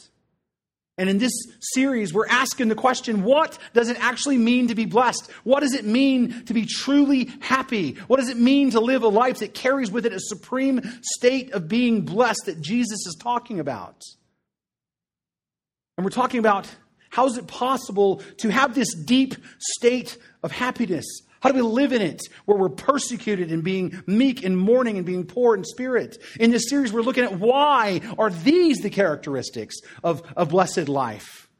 And 0.96 1.10
in 1.10 1.18
this 1.18 1.32
series, 1.58 2.14
we're 2.14 2.28
asking 2.28 2.68
the 2.68 2.76
question 2.76 3.24
what 3.24 3.58
does 3.72 3.88
it 3.88 3.96
actually 4.00 4.38
mean 4.38 4.68
to 4.68 4.74
be 4.74 4.84
blessed? 4.84 5.28
What 5.42 5.60
does 5.60 5.74
it 5.74 5.84
mean 5.84 6.44
to 6.44 6.54
be 6.54 6.66
truly 6.66 7.30
happy? 7.40 7.94
What 8.06 8.20
does 8.20 8.28
it 8.28 8.36
mean 8.36 8.70
to 8.70 8.80
live 8.80 9.02
a 9.02 9.08
life 9.08 9.38
that 9.38 9.54
carries 9.54 9.90
with 9.90 10.06
it 10.06 10.12
a 10.12 10.20
supreme 10.20 10.80
state 11.02 11.52
of 11.52 11.66
being 11.66 12.02
blessed 12.02 12.42
that 12.46 12.60
Jesus 12.60 13.06
is 13.06 13.16
talking 13.20 13.58
about? 13.58 14.00
And 15.96 16.04
we're 16.04 16.10
talking 16.10 16.38
about 16.38 16.68
how 17.10 17.26
is 17.26 17.36
it 17.38 17.46
possible 17.46 18.22
to 18.38 18.48
have 18.50 18.74
this 18.74 18.94
deep 18.94 19.34
state 19.58 20.16
of 20.42 20.52
happiness? 20.52 21.06
How 21.44 21.50
do 21.50 21.56
we 21.56 21.62
live 21.62 21.92
in 21.92 22.00
it 22.00 22.22
where 22.46 22.56
we're 22.56 22.70
persecuted 22.70 23.52
and 23.52 23.62
being 23.62 24.02
meek 24.06 24.42
and 24.46 24.56
mourning 24.56 24.96
and 24.96 25.04
being 25.04 25.26
poor 25.26 25.54
in 25.54 25.62
spirit? 25.62 26.16
In 26.40 26.50
this 26.50 26.70
series, 26.70 26.90
we're 26.90 27.02
looking 27.02 27.22
at 27.22 27.38
why 27.38 28.00
are 28.18 28.30
these 28.30 28.78
the 28.78 28.88
characteristics 28.88 29.76
of, 30.02 30.22
of 30.38 30.48
blessed 30.48 30.88
life? 30.88 31.50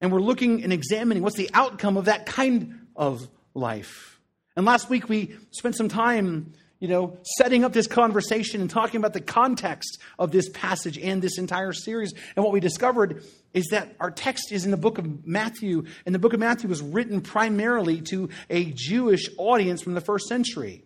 And 0.00 0.10
we're 0.10 0.20
looking 0.20 0.64
and 0.64 0.72
examining 0.72 1.22
what's 1.22 1.36
the 1.36 1.48
outcome 1.54 1.96
of 1.96 2.06
that 2.06 2.26
kind 2.26 2.88
of 2.96 3.28
life. 3.54 4.18
And 4.56 4.66
last 4.66 4.90
week 4.90 5.08
we 5.08 5.36
spent 5.52 5.76
some 5.76 5.88
time, 5.88 6.52
you 6.80 6.88
know, 6.88 7.18
setting 7.22 7.62
up 7.62 7.74
this 7.74 7.86
conversation 7.86 8.62
and 8.62 8.70
talking 8.70 8.98
about 8.98 9.12
the 9.12 9.20
context 9.20 9.98
of 10.18 10.32
this 10.32 10.48
passage 10.48 10.98
and 10.98 11.20
this 11.20 11.38
entire 11.38 11.74
series. 11.74 12.12
And 12.34 12.42
what 12.42 12.52
we 12.52 12.60
discovered 12.60 13.22
is 13.52 13.66
that 13.68 13.94
our 14.00 14.10
text 14.10 14.50
is 14.50 14.64
in 14.64 14.70
the 14.70 14.78
book 14.78 14.96
of 14.96 15.26
Matthew, 15.26 15.84
and 16.06 16.14
the 16.14 16.18
book 16.18 16.32
of 16.32 16.40
Matthew 16.40 16.70
was 16.70 16.80
written 16.80 17.20
primarily 17.20 18.00
to 18.02 18.30
a 18.48 18.64
Jewish 18.72 19.28
audience 19.36 19.82
from 19.82 19.92
the 19.92 20.00
first 20.00 20.26
century. 20.26 20.82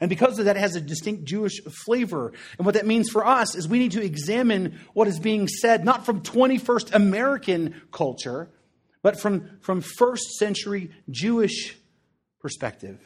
And 0.00 0.08
because 0.08 0.38
of 0.38 0.46
that, 0.46 0.56
it 0.56 0.60
has 0.60 0.76
a 0.76 0.80
distinct 0.80 1.24
Jewish 1.24 1.60
flavor. 1.84 2.32
And 2.56 2.64
what 2.64 2.74
that 2.74 2.86
means 2.86 3.10
for 3.10 3.26
us 3.26 3.54
is 3.54 3.68
we 3.68 3.78
need 3.78 3.92
to 3.92 4.02
examine 4.02 4.78
what 4.94 5.08
is 5.08 5.18
being 5.18 5.46
said, 5.46 5.84
not 5.84 6.06
from 6.06 6.22
21st 6.22 6.94
American 6.94 7.82
culture, 7.92 8.48
but 9.02 9.20
from, 9.20 9.58
from 9.60 9.80
first 9.82 10.38
century 10.38 10.90
Jewish 11.10 11.76
perspective. 12.40 13.00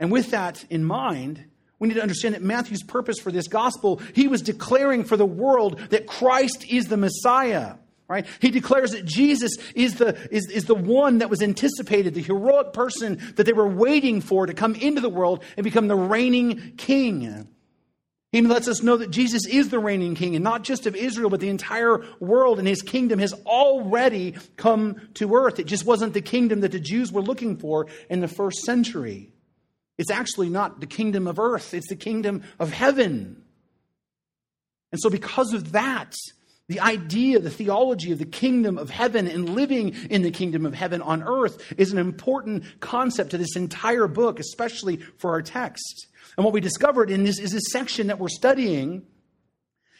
And 0.00 0.10
with 0.10 0.30
that 0.30 0.64
in 0.70 0.82
mind, 0.82 1.44
we 1.78 1.88
need 1.88 1.94
to 1.94 2.02
understand 2.02 2.34
that 2.34 2.42
Matthew's 2.42 2.82
purpose 2.82 3.18
for 3.20 3.30
this 3.30 3.48
gospel, 3.48 4.00
he 4.14 4.26
was 4.28 4.42
declaring 4.42 5.04
for 5.04 5.16
the 5.16 5.26
world 5.26 5.78
that 5.90 6.06
Christ 6.06 6.64
is 6.68 6.86
the 6.86 6.96
Messiah. 6.96 7.74
Right? 8.08 8.26
He 8.40 8.50
declares 8.50 8.90
that 8.90 9.04
Jesus 9.04 9.56
is 9.76 9.94
the, 9.94 10.18
is, 10.32 10.50
is 10.50 10.64
the 10.64 10.74
one 10.74 11.18
that 11.18 11.30
was 11.30 11.42
anticipated, 11.42 12.12
the 12.12 12.20
heroic 12.20 12.72
person 12.72 13.22
that 13.36 13.44
they 13.44 13.52
were 13.52 13.68
waiting 13.68 14.20
for 14.20 14.46
to 14.46 14.52
come 14.52 14.74
into 14.74 15.00
the 15.00 15.08
world 15.08 15.44
and 15.56 15.62
become 15.62 15.86
the 15.86 15.94
reigning 15.94 16.72
king. 16.76 17.46
He 18.32 18.42
lets 18.42 18.66
us 18.66 18.82
know 18.82 18.96
that 18.96 19.10
Jesus 19.12 19.46
is 19.46 19.68
the 19.68 19.78
reigning 19.78 20.16
king, 20.16 20.34
and 20.34 20.42
not 20.42 20.64
just 20.64 20.86
of 20.86 20.96
Israel, 20.96 21.30
but 21.30 21.38
the 21.38 21.48
entire 21.48 22.04
world, 22.18 22.58
and 22.58 22.66
his 22.66 22.82
kingdom 22.82 23.20
has 23.20 23.32
already 23.46 24.34
come 24.56 25.00
to 25.14 25.34
earth. 25.34 25.60
It 25.60 25.66
just 25.66 25.86
wasn't 25.86 26.12
the 26.12 26.20
kingdom 26.20 26.60
that 26.60 26.72
the 26.72 26.80
Jews 26.80 27.12
were 27.12 27.22
looking 27.22 27.58
for 27.58 27.86
in 28.08 28.20
the 28.20 28.28
first 28.28 28.62
century. 28.62 29.32
It's 30.00 30.10
actually 30.10 30.48
not 30.48 30.80
the 30.80 30.86
kingdom 30.86 31.26
of 31.26 31.38
earth, 31.38 31.74
it's 31.74 31.90
the 31.90 31.94
kingdom 31.94 32.42
of 32.58 32.72
heaven. 32.72 33.42
And 34.92 34.98
so, 34.98 35.10
because 35.10 35.52
of 35.52 35.72
that, 35.72 36.14
the 36.68 36.80
idea, 36.80 37.38
the 37.38 37.50
theology 37.50 38.10
of 38.10 38.18
the 38.18 38.24
kingdom 38.24 38.78
of 38.78 38.88
heaven 38.88 39.28
and 39.28 39.50
living 39.50 39.94
in 40.08 40.22
the 40.22 40.30
kingdom 40.30 40.64
of 40.64 40.72
heaven 40.72 41.02
on 41.02 41.22
earth 41.22 41.74
is 41.76 41.92
an 41.92 41.98
important 41.98 42.64
concept 42.80 43.32
to 43.32 43.38
this 43.38 43.56
entire 43.56 44.08
book, 44.08 44.40
especially 44.40 44.96
for 45.18 45.32
our 45.32 45.42
text. 45.42 46.06
And 46.38 46.46
what 46.46 46.54
we 46.54 46.62
discovered 46.62 47.10
in 47.10 47.24
this 47.24 47.38
is 47.38 47.52
this 47.52 47.70
section 47.70 48.06
that 48.06 48.18
we're 48.18 48.28
studying 48.28 49.02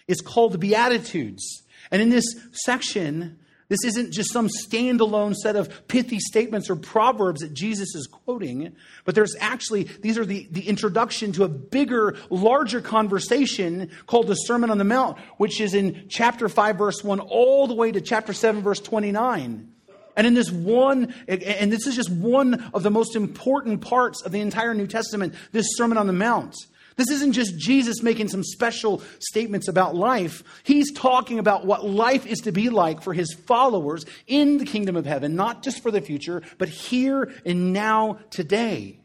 is 0.09 0.23
called 0.23 0.53
the 0.53 0.59
Beatitudes. 0.59 1.45
And 1.91 2.01
in 2.01 2.09
this 2.09 2.25
section, 2.53 3.39
this 3.71 3.85
isn't 3.85 4.13
just 4.13 4.33
some 4.33 4.49
standalone 4.49 5.33
set 5.35 5.55
of 5.55 5.87
pithy 5.87 6.19
statements 6.19 6.69
or 6.69 6.77
proverbs 6.77 7.41
that 7.41 7.55
Jesus 7.55 7.95
is 7.95 8.09
quoting, 8.09 8.75
but 9.05 9.15
there's 9.15 9.37
actually, 9.39 9.85
these 9.85 10.19
are 10.19 10.27
the, 10.27 10.49
the 10.51 10.69
introduction 10.69 11.31
to 11.33 11.45
a 11.45 11.49
bigger, 11.49 12.17
larger 12.31 12.81
conversation 12.81 13.91
called 14.07 14.27
the 14.27 14.35
Sermon 14.35 14.71
on 14.71 14.79
the 14.79 14.85
Mount, 14.85 15.19
which 15.37 15.61
is 15.61 15.73
in 15.73 16.07
chapter 16.09 16.49
5, 16.49 16.77
verse 16.77 17.05
1, 17.05 17.21
all 17.21 17.69
the 17.69 17.75
way 17.75 17.93
to 17.93 18.01
chapter 18.01 18.33
7, 18.33 18.61
verse 18.61 18.81
29. 18.81 19.73
And 20.17 20.27
in 20.27 20.35
this 20.35 20.51
one, 20.51 21.15
and 21.29 21.73
this 21.73 21.87
is 21.87 21.95
just 21.95 22.11
one 22.11 22.71
of 22.75 22.83
the 22.83 22.91
most 22.91 23.15
important 23.15 23.83
parts 23.83 24.23
of 24.23 24.33
the 24.33 24.41
entire 24.41 24.75
New 24.75 24.89
Testament, 24.89 25.35
this 25.53 25.67
Sermon 25.77 25.97
on 25.97 26.09
the 26.09 26.13
Mount. 26.13 26.57
This 27.01 27.13
isn't 27.13 27.33
just 27.33 27.57
Jesus 27.57 28.03
making 28.03 28.29
some 28.29 28.45
special 28.45 29.01
statements 29.21 29.69
about 29.69 29.97
life. 29.97 30.45
He's 30.65 30.93
talking 30.93 31.39
about 31.39 31.65
what 31.65 31.83
life 31.83 32.27
is 32.27 32.41
to 32.41 32.53
be 32.53 32.69
like 32.69 33.01
for 33.01 33.15
his 33.15 33.33
followers 33.33 34.05
in 34.27 34.59
the 34.59 34.67
kingdom 34.67 34.97
of 34.97 35.07
heaven, 35.07 35.35
not 35.35 35.63
just 35.63 35.83
for 35.83 35.91
the 35.91 36.03
future, 36.03 36.43
but 36.59 36.69
here 36.69 37.33
and 37.47 37.73
now, 37.73 38.19
today. 38.29 39.01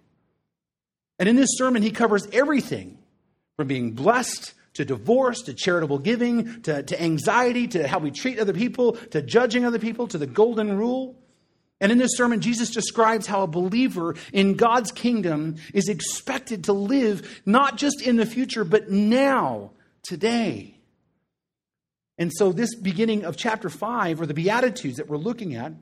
And 1.20 1.30
in 1.30 1.38
this 1.38 1.52
sermon, 1.54 1.84
he 1.84 1.92
covers 1.92 2.28
everything 2.34 2.98
from 3.56 3.70
being 3.70 3.94
blessed 3.94 4.54
to 4.74 4.84
divorce, 4.84 5.44
to 5.44 5.54
charitable 5.54 6.00
giving, 6.00 6.64
to, 6.64 6.84
to 6.84 7.02
anxiety, 7.02 7.66
to 7.70 7.88
how 7.88 8.00
we 8.00 8.12
treat 8.12 8.40
other 8.40 8.52
people, 8.52 8.98
to 9.12 9.22
judging 9.22 9.64
other 9.64 9.80
people, 9.80 10.06
to 10.10 10.18
the 10.18 10.28
golden 10.28 10.78
rule. 10.78 11.16
And 11.82 11.92
in 11.92 11.98
this 11.98 12.16
sermon, 12.16 12.40
Jesus 12.40 12.70
describes 12.70 13.28
how 13.28 13.44
a 13.44 13.48
believer 13.48 14.16
in 14.32 14.56
God's 14.56 14.92
kingdom 14.92 15.58
is 15.74 15.90
expected 15.90 16.66
to 16.66 16.74
live 16.74 17.42
not 17.46 17.78
just 17.78 18.02
in 18.02 18.16
the 18.16 18.26
future, 18.26 18.64
but 18.64 18.90
now, 18.90 19.72
today. 20.04 20.78
And 22.18 22.32
so, 22.34 22.54
this 22.54 22.76
beginning 22.76 23.26
of 23.26 23.36
chapter 23.36 23.70
5, 23.70 24.22
or 24.22 24.26
the 24.26 24.34
Beatitudes 24.34 24.98
that 24.98 25.10
we're 25.10 25.18
looking 25.18 25.56
at, 25.56 25.74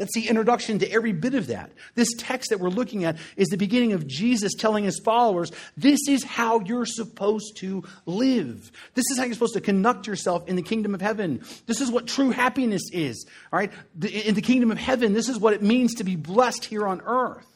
that's 0.00 0.14
the 0.14 0.28
introduction 0.28 0.78
to 0.78 0.90
every 0.90 1.12
bit 1.12 1.34
of 1.34 1.48
that. 1.48 1.70
This 1.94 2.08
text 2.16 2.48
that 2.48 2.58
we're 2.58 2.70
looking 2.70 3.04
at 3.04 3.18
is 3.36 3.48
the 3.48 3.58
beginning 3.58 3.92
of 3.92 4.06
Jesus 4.06 4.54
telling 4.54 4.84
his 4.84 4.98
followers, 5.04 5.52
this 5.76 6.00
is 6.08 6.24
how 6.24 6.60
you're 6.60 6.86
supposed 6.86 7.58
to 7.58 7.84
live. 8.06 8.72
This 8.94 9.04
is 9.10 9.18
how 9.18 9.24
you're 9.24 9.34
supposed 9.34 9.52
to 9.54 9.60
conduct 9.60 10.06
yourself 10.06 10.48
in 10.48 10.56
the 10.56 10.62
kingdom 10.62 10.94
of 10.94 11.02
heaven. 11.02 11.44
This 11.66 11.82
is 11.82 11.90
what 11.90 12.06
true 12.06 12.30
happiness 12.30 12.80
is. 12.94 13.26
All 13.52 13.58
right? 13.58 13.70
In 14.00 14.34
the 14.34 14.40
kingdom 14.40 14.70
of 14.70 14.78
heaven, 14.78 15.12
this 15.12 15.28
is 15.28 15.38
what 15.38 15.52
it 15.52 15.62
means 15.62 15.96
to 15.96 16.04
be 16.04 16.16
blessed 16.16 16.64
here 16.64 16.86
on 16.86 17.02
earth. 17.04 17.49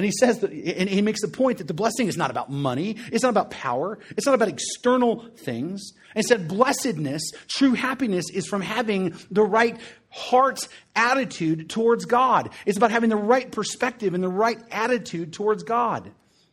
And 0.00 0.04
he 0.06 0.12
says 0.12 0.38
that, 0.38 0.50
and 0.50 0.88
he 0.88 1.02
makes 1.02 1.20
the 1.20 1.28
point 1.28 1.58
that 1.58 1.66
the 1.66 1.74
blessing 1.74 2.08
is 2.08 2.16
not 2.16 2.30
about 2.30 2.50
money, 2.50 2.96
it's 3.12 3.22
not 3.22 3.28
about 3.28 3.50
power, 3.50 3.98
it's 4.16 4.24
not 4.24 4.34
about 4.34 4.48
external 4.48 5.26
things. 5.36 5.92
Instead, 6.16 6.48
blessedness, 6.48 7.20
true 7.48 7.74
happiness, 7.74 8.30
is 8.32 8.46
from 8.46 8.62
having 8.62 9.14
the 9.30 9.42
right 9.42 9.78
heart 10.08 10.66
attitude 10.96 11.68
towards 11.68 12.06
God. 12.06 12.48
It's 12.64 12.78
about 12.78 12.92
having 12.92 13.10
the 13.10 13.16
right 13.16 13.52
perspective 13.52 14.14
and 14.14 14.24
the 14.24 14.30
right 14.30 14.58
attitude 14.70 15.34
towards 15.34 15.64
God. 15.64 16.10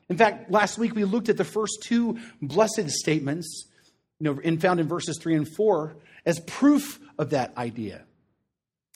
In 0.10 0.18
fact, 0.18 0.52
last 0.52 0.78
week 0.78 0.94
we 0.94 1.06
looked 1.06 1.30
at 1.30 1.38
the 1.38 1.46
first 1.46 1.84
two 1.84 2.20
blessed 2.42 2.90
statements, 2.90 3.66
you 4.20 4.26
know, 4.26 4.42
in, 4.42 4.60
found 4.60 4.82
in 4.82 4.90
verses 4.90 5.18
three 5.22 5.38
and 5.38 5.48
four, 5.48 5.96
as 6.26 6.42
proof 6.42 7.00
of 7.18 7.30
that 7.30 7.56
idea. 7.56 8.04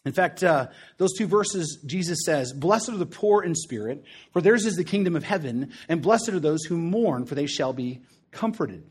In 0.03 0.13
fact, 0.13 0.43
uh, 0.43 0.67
those 0.97 1.13
two 1.13 1.27
verses, 1.27 1.79
Jesus 1.85 2.19
says, 2.25 2.53
Blessed 2.53 2.89
are 2.89 2.97
the 2.97 3.05
poor 3.05 3.43
in 3.43 3.53
spirit, 3.53 4.03
for 4.31 4.41
theirs 4.41 4.65
is 4.65 4.75
the 4.75 4.83
kingdom 4.83 5.15
of 5.15 5.23
heaven, 5.23 5.71
and 5.87 6.01
blessed 6.01 6.29
are 6.29 6.39
those 6.39 6.63
who 6.63 6.77
mourn, 6.77 7.25
for 7.25 7.35
they 7.35 7.45
shall 7.45 7.71
be 7.71 8.01
comforted. 8.31 8.83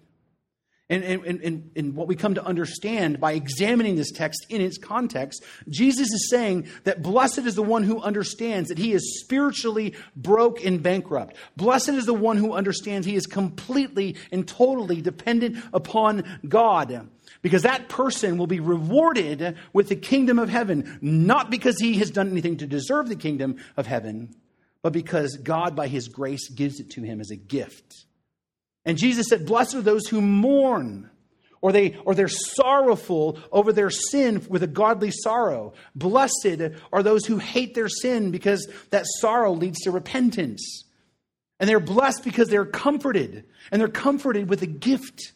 And, 0.90 1.04
and, 1.04 1.24
and, 1.24 1.70
and, 1.76 1.94
what 1.94 2.08
we 2.08 2.16
come 2.16 2.34
to 2.34 2.44
understand 2.44 3.20
by 3.20 3.34
examining 3.34 3.94
this 3.94 4.10
text 4.10 4.44
in 4.48 4.60
its 4.60 4.76
context, 4.76 5.44
Jesus 5.68 6.10
is 6.12 6.28
saying 6.28 6.66
that 6.82 7.00
blessed 7.00 7.38
is 7.38 7.54
the 7.54 7.62
one 7.62 7.84
who 7.84 8.02
understands 8.02 8.70
that 8.70 8.78
he 8.78 8.92
is 8.92 9.20
spiritually 9.20 9.94
broke 10.16 10.64
and 10.64 10.82
bankrupt. 10.82 11.36
Blessed 11.56 11.90
is 11.90 12.06
the 12.06 12.12
one 12.12 12.38
who 12.38 12.54
understands 12.54 13.06
he 13.06 13.14
is 13.14 13.28
completely 13.28 14.16
and 14.32 14.48
totally 14.48 15.00
dependent 15.00 15.64
upon 15.72 16.24
God. 16.48 17.08
Because 17.40 17.62
that 17.62 17.88
person 17.88 18.36
will 18.36 18.48
be 18.48 18.58
rewarded 18.58 19.56
with 19.72 19.88
the 19.88 19.96
kingdom 19.96 20.40
of 20.40 20.48
heaven, 20.48 20.98
not 21.00 21.50
because 21.50 21.78
he 21.78 21.98
has 21.98 22.10
done 22.10 22.32
anything 22.32 22.56
to 22.56 22.66
deserve 22.66 23.08
the 23.08 23.14
kingdom 23.14 23.58
of 23.76 23.86
heaven, 23.86 24.34
but 24.82 24.92
because 24.92 25.36
God, 25.36 25.76
by 25.76 25.86
his 25.86 26.08
grace, 26.08 26.48
gives 26.48 26.80
it 26.80 26.90
to 26.90 27.02
him 27.02 27.20
as 27.20 27.30
a 27.30 27.36
gift. 27.36 28.06
And 28.84 28.98
Jesus 28.98 29.28
said, 29.28 29.46
Blessed 29.46 29.74
are 29.74 29.82
those 29.82 30.06
who 30.06 30.20
mourn, 30.20 31.10
or, 31.60 31.72
they, 31.72 31.96
or 32.04 32.14
they're 32.14 32.28
sorrowful 32.28 33.38
over 33.52 33.72
their 33.72 33.90
sin 33.90 34.44
with 34.48 34.62
a 34.62 34.66
godly 34.66 35.10
sorrow. 35.10 35.74
Blessed 35.94 36.60
are 36.92 37.02
those 37.02 37.26
who 37.26 37.38
hate 37.38 37.74
their 37.74 37.88
sin 37.88 38.30
because 38.30 38.66
that 38.90 39.06
sorrow 39.06 39.52
leads 39.52 39.80
to 39.80 39.90
repentance. 39.90 40.84
And 41.58 41.68
they're 41.68 41.80
blessed 41.80 42.24
because 42.24 42.48
they're 42.48 42.64
comforted, 42.64 43.44
and 43.70 43.80
they're 43.80 43.88
comforted 43.88 44.48
with 44.48 44.62
a 44.62 44.66
gift 44.66 45.32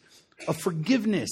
of 0.47 0.57
forgiveness 0.57 1.29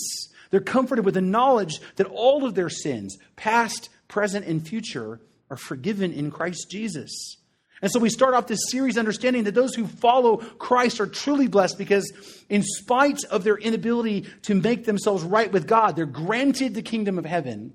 they're 0.54 0.62
comforted 0.62 1.04
with 1.04 1.16
the 1.16 1.22
knowledge 1.22 1.82
that 1.96 2.06
all 2.06 2.46
of 2.46 2.54
their 2.54 2.70
sins, 2.70 3.18
past, 3.36 3.90
present, 4.08 4.46
and 4.46 4.64
future, 4.64 5.20
are 5.50 5.58
forgiven 5.58 6.14
in 6.14 6.30
Christ 6.30 6.68
Jesus. 6.70 7.38
And 7.84 7.92
so 7.92 8.00
we 8.00 8.10
start 8.10 8.34
off 8.34 8.48
this 8.48 8.72
series 8.72 8.98
understanding 8.98 9.44
that 9.44 9.56
those 9.56 9.76
who 9.76 9.88
follow 9.88 10.38
Christ 10.38 11.02
are 11.02 11.06
truly 11.06 11.50
blessed 11.50 11.78
because, 11.78 12.14
in 12.48 12.64
spite 12.64 13.26
of 13.26 13.44
their 13.44 13.58
inability 13.58 14.22
to 14.44 14.56
make 14.56 14.86
themselves 14.86 15.22
right 15.22 15.52
with 15.52 15.68
God, 15.68 15.98
they're 15.98 16.06
granted 16.06 16.76
the 16.76 16.82
kingdom 16.82 17.20
of 17.20 17.26
heaven. 17.26 17.74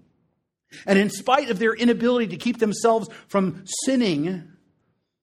And 0.86 0.98
in 0.98 1.10
spite 1.10 1.50
of 1.50 1.58
their 1.58 1.74
inability 1.74 2.28
to 2.28 2.38
keep 2.38 2.58
themselves 2.58 3.10
from 3.26 3.64
sinning, 3.84 4.50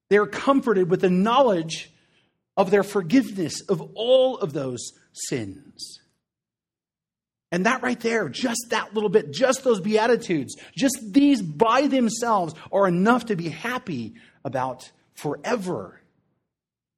they're 0.09 0.27
comforted 0.27 0.91
with 0.91 1.01
the 1.01 1.09
knowledge 1.09 1.91
of 2.55 2.69
their 2.69 2.83
forgiveness 2.83 3.61
of 3.61 3.81
all 3.95 4.37
of 4.37 4.53
those 4.53 4.91
sins. 5.13 5.99
And 7.51 7.65
that 7.65 7.81
right 7.81 7.99
there, 7.99 8.29
just 8.29 8.67
that 8.69 8.93
little 8.93 9.09
bit, 9.09 9.31
just 9.31 9.63
those 9.63 9.79
Beatitudes, 9.79 10.55
just 10.77 10.99
these 11.11 11.41
by 11.41 11.87
themselves 11.87 12.53
are 12.71 12.87
enough 12.87 13.25
to 13.27 13.35
be 13.35 13.49
happy 13.49 14.13
about 14.45 14.89
forever. 15.13 15.99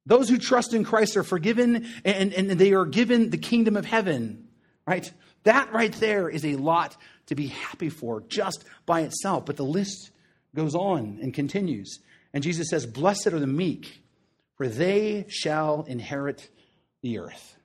Those 0.06 0.28
who 0.28 0.38
trust 0.38 0.72
in 0.72 0.84
Christ 0.84 1.16
are 1.16 1.24
forgiven 1.24 1.88
and, 2.04 2.32
and 2.32 2.50
they 2.50 2.72
are 2.72 2.84
given 2.84 3.30
the 3.30 3.38
kingdom 3.38 3.76
of 3.76 3.84
heaven, 3.84 4.46
right? 4.86 5.10
That 5.42 5.72
right 5.72 5.92
there 5.94 6.28
is 6.28 6.44
a 6.44 6.54
lot 6.54 6.96
to 7.26 7.34
be 7.34 7.48
happy 7.48 7.88
for 7.88 8.22
just 8.28 8.64
by 8.86 9.00
itself. 9.00 9.46
But 9.46 9.56
the 9.56 9.64
list 9.64 10.10
goes 10.54 10.74
on 10.74 11.18
and 11.20 11.34
continues. 11.34 11.98
And 12.32 12.42
Jesus 12.42 12.68
says, 12.70 12.86
Blessed 12.86 13.28
are 13.28 13.38
the 13.38 13.46
meek, 13.46 14.02
for 14.56 14.68
they 14.68 15.26
shall 15.28 15.84
inherit 15.88 16.48
the 17.02 17.18
earth. 17.18 17.56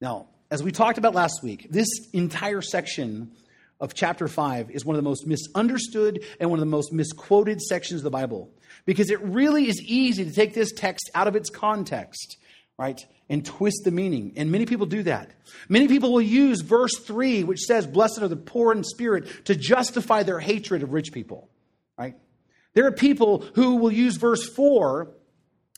Now, 0.00 0.28
as 0.50 0.62
we 0.62 0.72
talked 0.72 0.98
about 0.98 1.14
last 1.14 1.42
week, 1.42 1.68
this 1.70 1.88
entire 2.12 2.62
section 2.62 3.32
of 3.80 3.94
chapter 3.94 4.28
5 4.28 4.70
is 4.70 4.84
one 4.84 4.94
of 4.94 5.02
the 5.02 5.08
most 5.08 5.26
misunderstood 5.26 6.24
and 6.38 6.50
one 6.50 6.58
of 6.58 6.64
the 6.64 6.70
most 6.70 6.92
misquoted 6.92 7.60
sections 7.60 8.00
of 8.00 8.04
the 8.04 8.10
Bible 8.10 8.50
because 8.84 9.10
it 9.10 9.20
really 9.22 9.68
is 9.68 9.80
easy 9.82 10.24
to 10.24 10.32
take 10.32 10.54
this 10.54 10.72
text 10.72 11.10
out 11.14 11.28
of 11.28 11.36
its 11.36 11.50
context, 11.50 12.36
right, 12.78 13.00
and 13.28 13.44
twist 13.44 13.82
the 13.84 13.90
meaning. 13.90 14.32
And 14.36 14.50
many 14.50 14.66
people 14.66 14.86
do 14.86 15.02
that. 15.04 15.30
Many 15.68 15.88
people 15.88 16.12
will 16.12 16.20
use 16.20 16.60
verse 16.60 16.98
3, 16.98 17.44
which 17.44 17.60
says, 17.60 17.86
Blessed 17.86 18.20
are 18.20 18.28
the 18.28 18.36
poor 18.36 18.72
in 18.72 18.84
spirit, 18.84 19.46
to 19.46 19.54
justify 19.54 20.22
their 20.22 20.40
hatred 20.40 20.82
of 20.82 20.92
rich 20.92 21.12
people, 21.12 21.48
right? 21.96 22.16
There 22.74 22.86
are 22.86 22.92
people 22.92 23.44
who 23.54 23.76
will 23.76 23.92
use 23.92 24.16
verse 24.16 24.48
4 24.48 25.10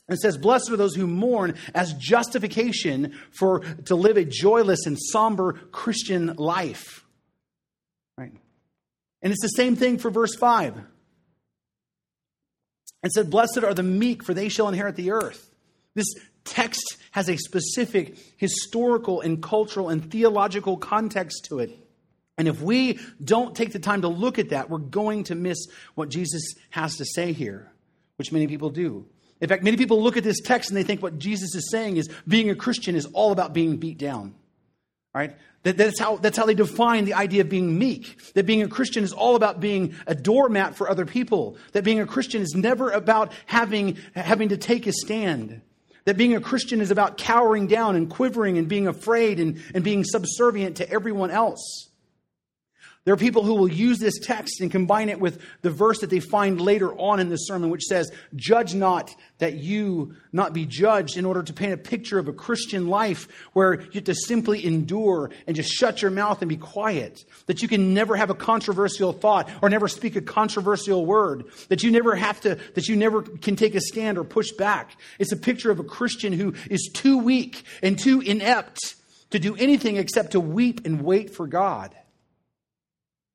and 0.09 0.19
says, 0.19 0.37
Blessed 0.37 0.71
are 0.71 0.77
those 0.77 0.95
who 0.95 1.07
mourn 1.07 1.55
as 1.73 1.93
justification 1.93 3.17
for 3.31 3.59
to 3.85 3.95
live 3.95 4.17
a 4.17 4.25
joyless 4.25 4.85
and 4.85 4.97
somber 4.99 5.53
Christian 5.71 6.35
life. 6.37 7.02
And 9.23 9.31
it's 9.31 9.41
the 9.41 9.47
same 9.47 9.75
thing 9.75 9.97
for 9.97 10.11
verse 10.11 10.35
5. 10.35 10.75
And 13.01 13.11
said, 13.11 13.31
Blessed 13.31 13.63
are 13.63 13.73
the 13.73 13.81
meek, 13.81 14.23
for 14.23 14.33
they 14.33 14.49
shall 14.49 14.67
inherit 14.67 14.95
the 14.95 15.11
earth. 15.11 15.49
This 15.95 16.13
text 16.43 16.97
has 17.11 17.29
a 17.29 17.37
specific 17.37 18.17
historical 18.37 19.21
and 19.21 19.41
cultural 19.41 19.89
and 19.89 20.11
theological 20.11 20.77
context 20.77 21.45
to 21.45 21.59
it. 21.59 21.79
And 22.37 22.47
if 22.47 22.61
we 22.61 22.99
don't 23.23 23.55
take 23.55 23.71
the 23.71 23.79
time 23.79 24.01
to 24.01 24.07
look 24.07 24.39
at 24.39 24.49
that, 24.49 24.69
we're 24.69 24.79
going 24.79 25.25
to 25.25 25.35
miss 25.35 25.67
what 25.95 26.09
Jesus 26.09 26.55
has 26.71 26.97
to 26.97 27.05
say 27.05 27.31
here, 27.31 27.71
which 28.17 28.31
many 28.31 28.47
people 28.47 28.69
do. 28.69 29.05
In 29.39 29.47
fact, 29.47 29.63
many 29.63 29.77
people 29.77 30.01
look 30.01 30.17
at 30.17 30.23
this 30.23 30.41
text 30.41 30.69
and 30.69 30.77
they 30.77 30.83
think 30.83 31.03
what 31.03 31.19
Jesus 31.19 31.53
is 31.53 31.69
saying 31.69 31.97
is 31.97 32.09
being 32.27 32.49
a 32.49 32.55
Christian 32.55 32.95
is 32.95 33.05
all 33.07 33.31
about 33.31 33.53
being 33.53 33.77
beat 33.77 33.97
down. 33.97 34.35
Right? 35.13 35.35
That, 35.63 35.77
that's, 35.77 35.99
how, 35.99 36.17
that's 36.17 36.37
how 36.37 36.45
they 36.45 36.53
define 36.53 37.05
the 37.05 37.13
idea 37.13 37.41
of 37.41 37.49
being 37.49 37.77
meek. 37.77 38.33
That 38.33 38.45
being 38.45 38.61
a 38.61 38.67
Christian 38.67 39.03
is 39.03 39.13
all 39.13 39.35
about 39.35 39.61
being 39.61 39.95
a 40.05 40.13
doormat 40.13 40.75
for 40.75 40.89
other 40.89 41.05
people. 41.05 41.57
That 41.71 41.83
being 41.83 42.01
a 42.01 42.05
Christian 42.05 42.41
is 42.41 42.53
never 42.53 42.91
about 42.91 43.31
having, 43.45 43.97
having 44.13 44.49
to 44.49 44.57
take 44.57 44.87
a 44.87 44.91
stand. 44.91 45.61
That 46.05 46.17
being 46.17 46.35
a 46.35 46.41
Christian 46.41 46.81
is 46.81 46.91
about 46.91 47.17
cowering 47.17 47.67
down 47.67 47.95
and 47.95 48.09
quivering 48.09 48.57
and 48.57 48.67
being 48.67 48.87
afraid 48.87 49.39
and, 49.39 49.61
and 49.73 49.85
being 49.85 50.03
subservient 50.03 50.77
to 50.77 50.89
everyone 50.89 51.31
else. 51.31 51.89
There 53.05 53.13
are 53.13 53.17
people 53.17 53.43
who 53.43 53.55
will 53.55 53.67
use 53.67 53.99
this 53.99 54.17
text 54.17 54.61
and 54.61 54.71
combine 54.71 55.09
it 55.09 55.19
with 55.19 55.41
the 55.61 55.69
verse 55.69 55.99
that 55.99 56.09
they 56.09 56.21
find 56.21 56.61
later 56.61 56.93
on 56.93 57.19
in 57.19 57.27
the 57.27 57.35
sermon, 57.35 57.69
which 57.69 57.83
says, 57.83 58.09
Judge 58.33 58.73
not 58.73 59.13
that 59.39 59.55
you 59.55 60.15
not 60.31 60.53
be 60.53 60.65
judged, 60.65 61.17
in 61.17 61.25
order 61.25 61.43
to 61.43 61.51
paint 61.51 61.73
a 61.73 61.77
picture 61.77 62.17
of 62.17 62.29
a 62.29 62.33
Christian 62.33 62.87
life 62.87 63.27
where 63.51 63.81
you 63.81 63.91
have 63.95 64.05
to 64.05 64.15
simply 64.15 64.65
endure 64.65 65.31
and 65.45 65.55
just 65.55 65.69
shut 65.69 66.01
your 66.01 66.11
mouth 66.11 66.41
and 66.41 66.47
be 66.47 66.55
quiet. 66.55 67.25
That 67.47 67.61
you 67.61 67.67
can 67.67 67.93
never 67.93 68.15
have 68.15 68.29
a 68.29 68.35
controversial 68.35 69.11
thought 69.11 69.49
or 69.61 69.69
never 69.69 69.89
speak 69.89 70.15
a 70.15 70.21
controversial 70.21 71.05
word. 71.05 71.43
That 71.67 71.83
you 71.83 71.91
never 71.91 72.15
have 72.15 72.39
to, 72.41 72.57
that 72.75 72.87
you 72.87 72.95
never 72.95 73.21
can 73.21 73.57
take 73.57 73.75
a 73.75 73.81
stand 73.81 74.17
or 74.17 74.23
push 74.23 74.53
back. 74.53 74.95
It's 75.19 75.33
a 75.33 75.37
picture 75.37 75.71
of 75.71 75.79
a 75.79 75.83
Christian 75.83 76.31
who 76.31 76.53
is 76.69 76.89
too 76.93 77.17
weak 77.17 77.63
and 77.81 77.99
too 77.99 78.21
inept 78.21 78.95
to 79.31 79.39
do 79.39 79.57
anything 79.57 79.97
except 79.97 80.31
to 80.31 80.39
weep 80.39 80.85
and 80.85 81.01
wait 81.01 81.35
for 81.35 81.47
God. 81.47 81.93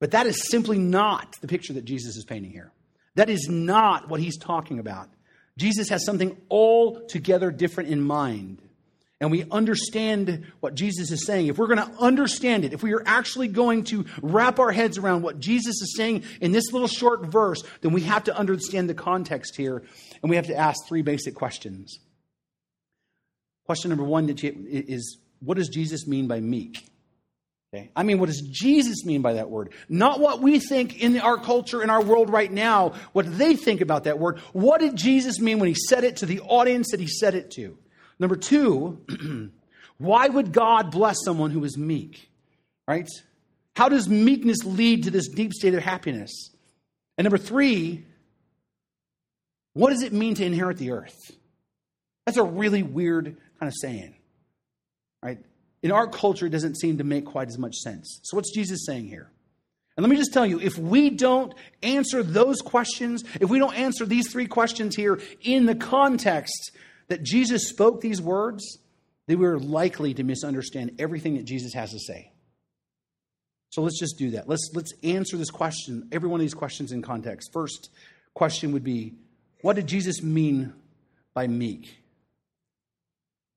But 0.00 0.12
that 0.12 0.26
is 0.26 0.48
simply 0.50 0.78
not 0.78 1.37
the 1.40 1.48
picture 1.48 1.72
that 1.72 1.84
Jesus 1.84 2.16
is 2.16 2.24
painting 2.24 2.52
here. 2.52 2.72
That 3.16 3.30
is 3.30 3.48
not 3.48 4.08
what 4.08 4.20
he's 4.20 4.38
talking 4.38 4.78
about. 4.78 5.08
Jesus 5.56 5.88
has 5.88 6.04
something 6.04 6.37
altogether 6.50 7.50
different 7.50 7.90
in 7.90 8.00
mind. 8.00 8.62
And 9.20 9.32
we 9.32 9.44
understand 9.50 10.46
what 10.61 10.76
Jesus 10.76 11.11
is 11.11 11.26
saying. 11.26 11.48
If 11.48 11.58
we're 11.58 11.66
going 11.66 11.78
to 11.78 11.92
understand 11.98 12.64
it, 12.64 12.72
if 12.72 12.84
we 12.84 12.94
are 12.94 13.02
actually 13.04 13.48
going 13.48 13.82
to 13.84 14.06
wrap 14.22 14.61
our 14.61 14.70
heads 14.70 14.96
around 14.96 15.22
what 15.22 15.40
Jesus 15.40 15.82
is 15.82 15.96
saying 15.96 16.22
in 16.40 16.52
this 16.52 16.72
little 16.72 16.87
short 16.87 17.26
verse, 17.26 17.64
then 17.80 17.92
we 17.92 18.02
have 18.02 18.24
to 18.24 18.37
understand 18.37 18.88
the 18.88 18.94
context 18.94 19.56
here 19.56 19.82
and 20.22 20.30
we 20.30 20.37
have 20.37 20.46
to 20.46 20.54
ask 20.54 20.87
three 20.87 21.02
basic 21.02 21.34
questions. 21.34 21.98
Question 23.66 23.88
number 23.88 24.04
one 24.04 24.32
is 24.38 25.18
what 25.40 25.56
does 25.56 25.68
Jesus 25.68 26.06
mean 26.06 26.28
by 26.28 26.38
meek? 26.38 26.87
Okay? 27.72 27.90
I 27.94 28.02
mean, 28.02 28.18
what 28.18 28.26
does 28.26 28.40
Jesus 28.40 29.04
mean 29.04 29.20
by 29.20 29.35
that 29.35 29.50
word? 29.50 29.72
Not 29.88 30.20
what 30.20 30.40
we 30.40 30.59
think 30.59 31.02
in 31.02 31.18
our 31.20 31.37
culture, 31.37 31.83
in 31.83 31.90
our 31.90 32.02
world 32.02 32.31
right 32.31 32.50
now, 32.50 32.94
what 33.12 33.38
they 33.38 33.57
think 33.57 33.83
about 33.83 34.04
that 34.04 34.18
word. 34.18 34.38
What 34.52 34.81
did 34.81 34.96
Jesus 34.96 35.38
mean 35.38 35.59
when 35.59 35.68
he 35.68 35.74
said 35.74 36.04
it 36.04 36.16
to 36.16 36.26
the 36.26 36.40
audience 36.40 36.92
that 36.92 37.00
he 37.00 37.07
said 37.07 37.35
it 37.35 37.50
to? 37.52 37.76
Number 38.18 38.37
two, 38.37 39.50
why 39.98 40.28
would 40.28 40.52
God 40.52 40.90
bless 40.90 41.18
someone 41.24 41.50
who 41.50 41.62
is 41.64 41.76
meek? 41.76 42.31
Right? 42.87 43.09
How 43.76 43.90
does 43.90 44.09
meekness 44.09 44.64
lead 44.64 45.04
to 45.04 45.11
this 45.11 45.28
deep 45.28 45.52
state 45.52 45.74
of 45.74 45.83
happiness? 45.83 46.50
And 47.18 47.26
number 47.26 47.38
three, 47.38 48.07
what 49.74 49.90
does 49.90 50.02
it 50.02 50.12
mean 50.12 50.35
to 50.37 50.44
inherit 50.44 50.78
the 50.78 50.92
earth? 50.92 51.33
That's 52.24 52.38
a 52.38 52.42
really 52.42 52.83
weird 52.83 53.37
kind 53.61 53.68
of 53.68 53.74
saying. 53.78 54.14
Right? 55.22 55.38
In 55.88 55.94
our 55.94 56.07
culture, 56.07 56.46
it 56.46 56.51
doesn't 56.51 56.77
seem 56.77 56.98
to 56.98 57.05
make 57.05 57.24
quite 57.24 57.48
as 57.48 57.59
much 57.59 57.77
sense. 57.77 58.20
So, 58.22 58.37
what's 58.37 58.53
Jesus 58.55 58.85
saying 58.85 59.07
here? 59.07 59.31
And 59.96 60.05
let 60.05 60.11
me 60.11 60.16
just 60.16 60.33
tell 60.33 60.46
you 60.46 60.61
if 60.61 60.79
we 60.79 61.11
don't 61.11 61.53
answer 61.83 62.22
those 62.22 62.61
questions, 62.61 63.24
if 63.40 63.48
we 63.48 63.59
don't 63.59 63.74
answer 63.74 64.05
these 64.05 64.31
three 64.31 64.46
questions 64.46 64.94
here 64.94 65.18
in 65.40 65.66
the 65.66 65.74
context 65.74 66.72
that 67.09 67.22
Jesus 67.22 67.68
spoke 67.68 68.01
these 68.01 68.20
words, 68.20 68.79
then 69.27 69.38
we're 69.38 69.59
likely 69.59 70.14
to 70.14 70.22
misunderstand 70.22 70.96
everything 70.98 71.37
that 71.37 71.44
Jesus 71.44 71.72
has 71.74 71.90
to 71.92 71.98
say. 71.98 72.33
So 73.70 73.83
let's 73.83 73.98
just 73.98 74.18
do 74.18 74.33
that. 74.33 74.48
Let's, 74.48 74.70
let's 74.74 74.92
answer 75.03 75.37
this 75.37 75.51
question, 75.51 76.09
every 76.12 76.29
one 76.29 76.40
of 76.40 76.44
these 76.44 76.55
questions 76.55 76.92
in 76.92 77.03
context. 77.03 77.51
First 77.53 77.90
question 78.35 78.72
would 78.72 78.85
be 78.85 79.14
What 79.62 79.77
did 79.77 79.87
Jesus 79.87 80.22
mean 80.22 80.74
by 81.35 81.46
meek? 81.46 81.98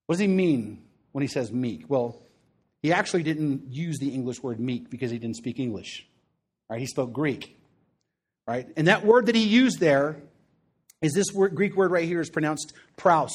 What 0.06 0.16
does 0.16 0.22
he 0.22 0.28
mean 0.28 0.84
when 1.12 1.22
he 1.22 1.28
says 1.28 1.52
meek? 1.52 1.90
Well, 1.90 2.22
he 2.82 2.92
actually 2.92 3.24
didn't 3.24 3.72
use 3.72 4.00
the 4.00 4.10
English 4.10 4.42
word 4.42 4.60
meek 4.60 4.90
because 4.90 5.12
he 5.12 5.20
didn't 5.20 5.36
speak 5.36 5.60
English. 5.60 6.08
Right? 6.70 6.80
He 6.80 6.88
spoke 6.88 7.14
Greek. 7.14 7.58
Right? 8.48 8.68
And 8.76 8.88
that 8.88 9.06
word 9.06 9.28
that 9.28 9.36
he 9.36 9.44
used 9.44 9.80
there 9.80 10.22
is 11.02 11.14
this 11.14 11.32
word, 11.34 11.56
Greek 11.56 11.76
word 11.76 11.92
right 11.92 12.06
here 12.06 12.22
is 12.22 12.30
pronounced 12.30 12.74
praus. 12.98 13.34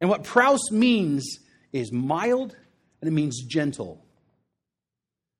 And 0.00 0.10
what 0.10 0.24
praus 0.24 0.70
means 0.70 1.38
is 1.72 1.92
mild 1.92 2.54
and 3.00 3.08
it 3.08 3.12
means 3.12 3.42
gentle. 3.42 4.04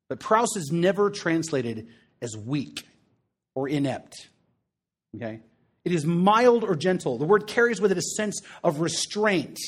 But 0.09 0.20
praus 0.20 0.57
is 0.57 0.70
never 0.72 1.11
translated 1.11 1.88
as 2.22 2.37
weak 2.37 2.87
or 3.55 3.68
inept. 3.68 4.29
Okay? 5.14 5.40
It 5.85 5.92
is 5.92 6.05
mild 6.07 6.64
or 6.64 6.75
gentle. 6.75 7.18
The 7.18 7.25
word 7.25 7.46
carries 7.46 7.81
with 7.81 7.92
it 7.92 7.99
a 7.99 8.03
sense 8.03 8.40
of 8.64 8.81
restraint 8.81 9.59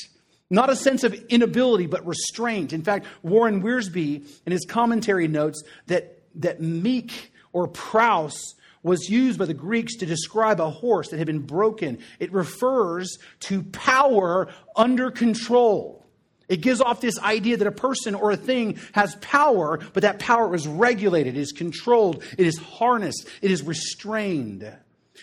not 0.49 0.69
a 0.69 0.75
sense 0.75 1.03
of 1.03 1.13
inability, 1.29 1.85
but 1.85 2.05
restraint. 2.05 2.73
In 2.73 2.81
fact, 2.81 3.05
Warren 3.21 3.61
Wiersbe 3.61 4.25
in 4.45 4.51
his 4.51 4.65
commentary 4.65 5.27
notes 5.27 5.63
that, 5.87 6.23
that 6.35 6.61
meek 6.61 7.31
or 7.53 7.67
praus 7.67 8.55
was 8.81 9.09
used 9.09 9.37
by 9.37 9.45
the 9.45 9.53
Greeks 9.53 9.97
to 9.97 10.05
describe 10.05 10.59
a 10.61 10.69
horse 10.69 11.09
that 11.09 11.17
had 11.17 11.27
been 11.27 11.45
broken. 11.45 11.99
It 12.19 12.31
refers 12.31 13.17
to 13.41 13.63
power 13.63 14.47
under 14.75 15.11
control. 15.11 16.07
It 16.47 16.61
gives 16.61 16.81
off 16.81 16.99
this 16.99 17.19
idea 17.19 17.57
that 17.57 17.67
a 17.67 17.71
person 17.71 18.15
or 18.15 18.31
a 18.31 18.37
thing 18.37 18.79
has 18.93 19.15
power, 19.17 19.79
but 19.93 20.01
that 20.01 20.17
power 20.17 20.55
is 20.55 20.67
regulated, 20.67 21.37
it 21.37 21.39
is 21.39 21.51
controlled, 21.51 22.23
it 22.37 22.47
is 22.47 22.57
harnessed, 22.57 23.27
it 23.41 23.51
is 23.51 23.61
restrained. 23.61 24.71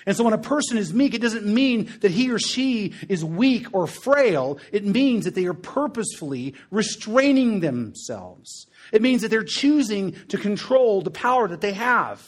And 0.04 0.16
so 0.16 0.24
when 0.24 0.32
a 0.32 0.38
person 0.38 0.76
is 0.76 0.92
meek, 0.92 1.14
it 1.14 1.22
doesn't 1.22 1.46
mean 1.46 1.90
that 2.00 2.10
he 2.10 2.30
or 2.30 2.38
she 2.38 2.92
is 3.08 3.24
weak 3.24 3.68
or 3.72 3.86
frail. 3.86 4.58
It 4.72 4.84
means 4.84 5.24
that 5.24 5.34
they 5.34 5.46
are 5.46 5.54
purposefully 5.54 6.54
restraining 6.70 7.60
themselves. 7.60 8.66
It 8.92 9.02
means 9.02 9.22
that 9.22 9.28
they're 9.28 9.44
choosing 9.44 10.12
to 10.28 10.38
control 10.38 11.02
the 11.02 11.10
power 11.10 11.48
that 11.48 11.60
they 11.60 11.72
have. 11.72 12.22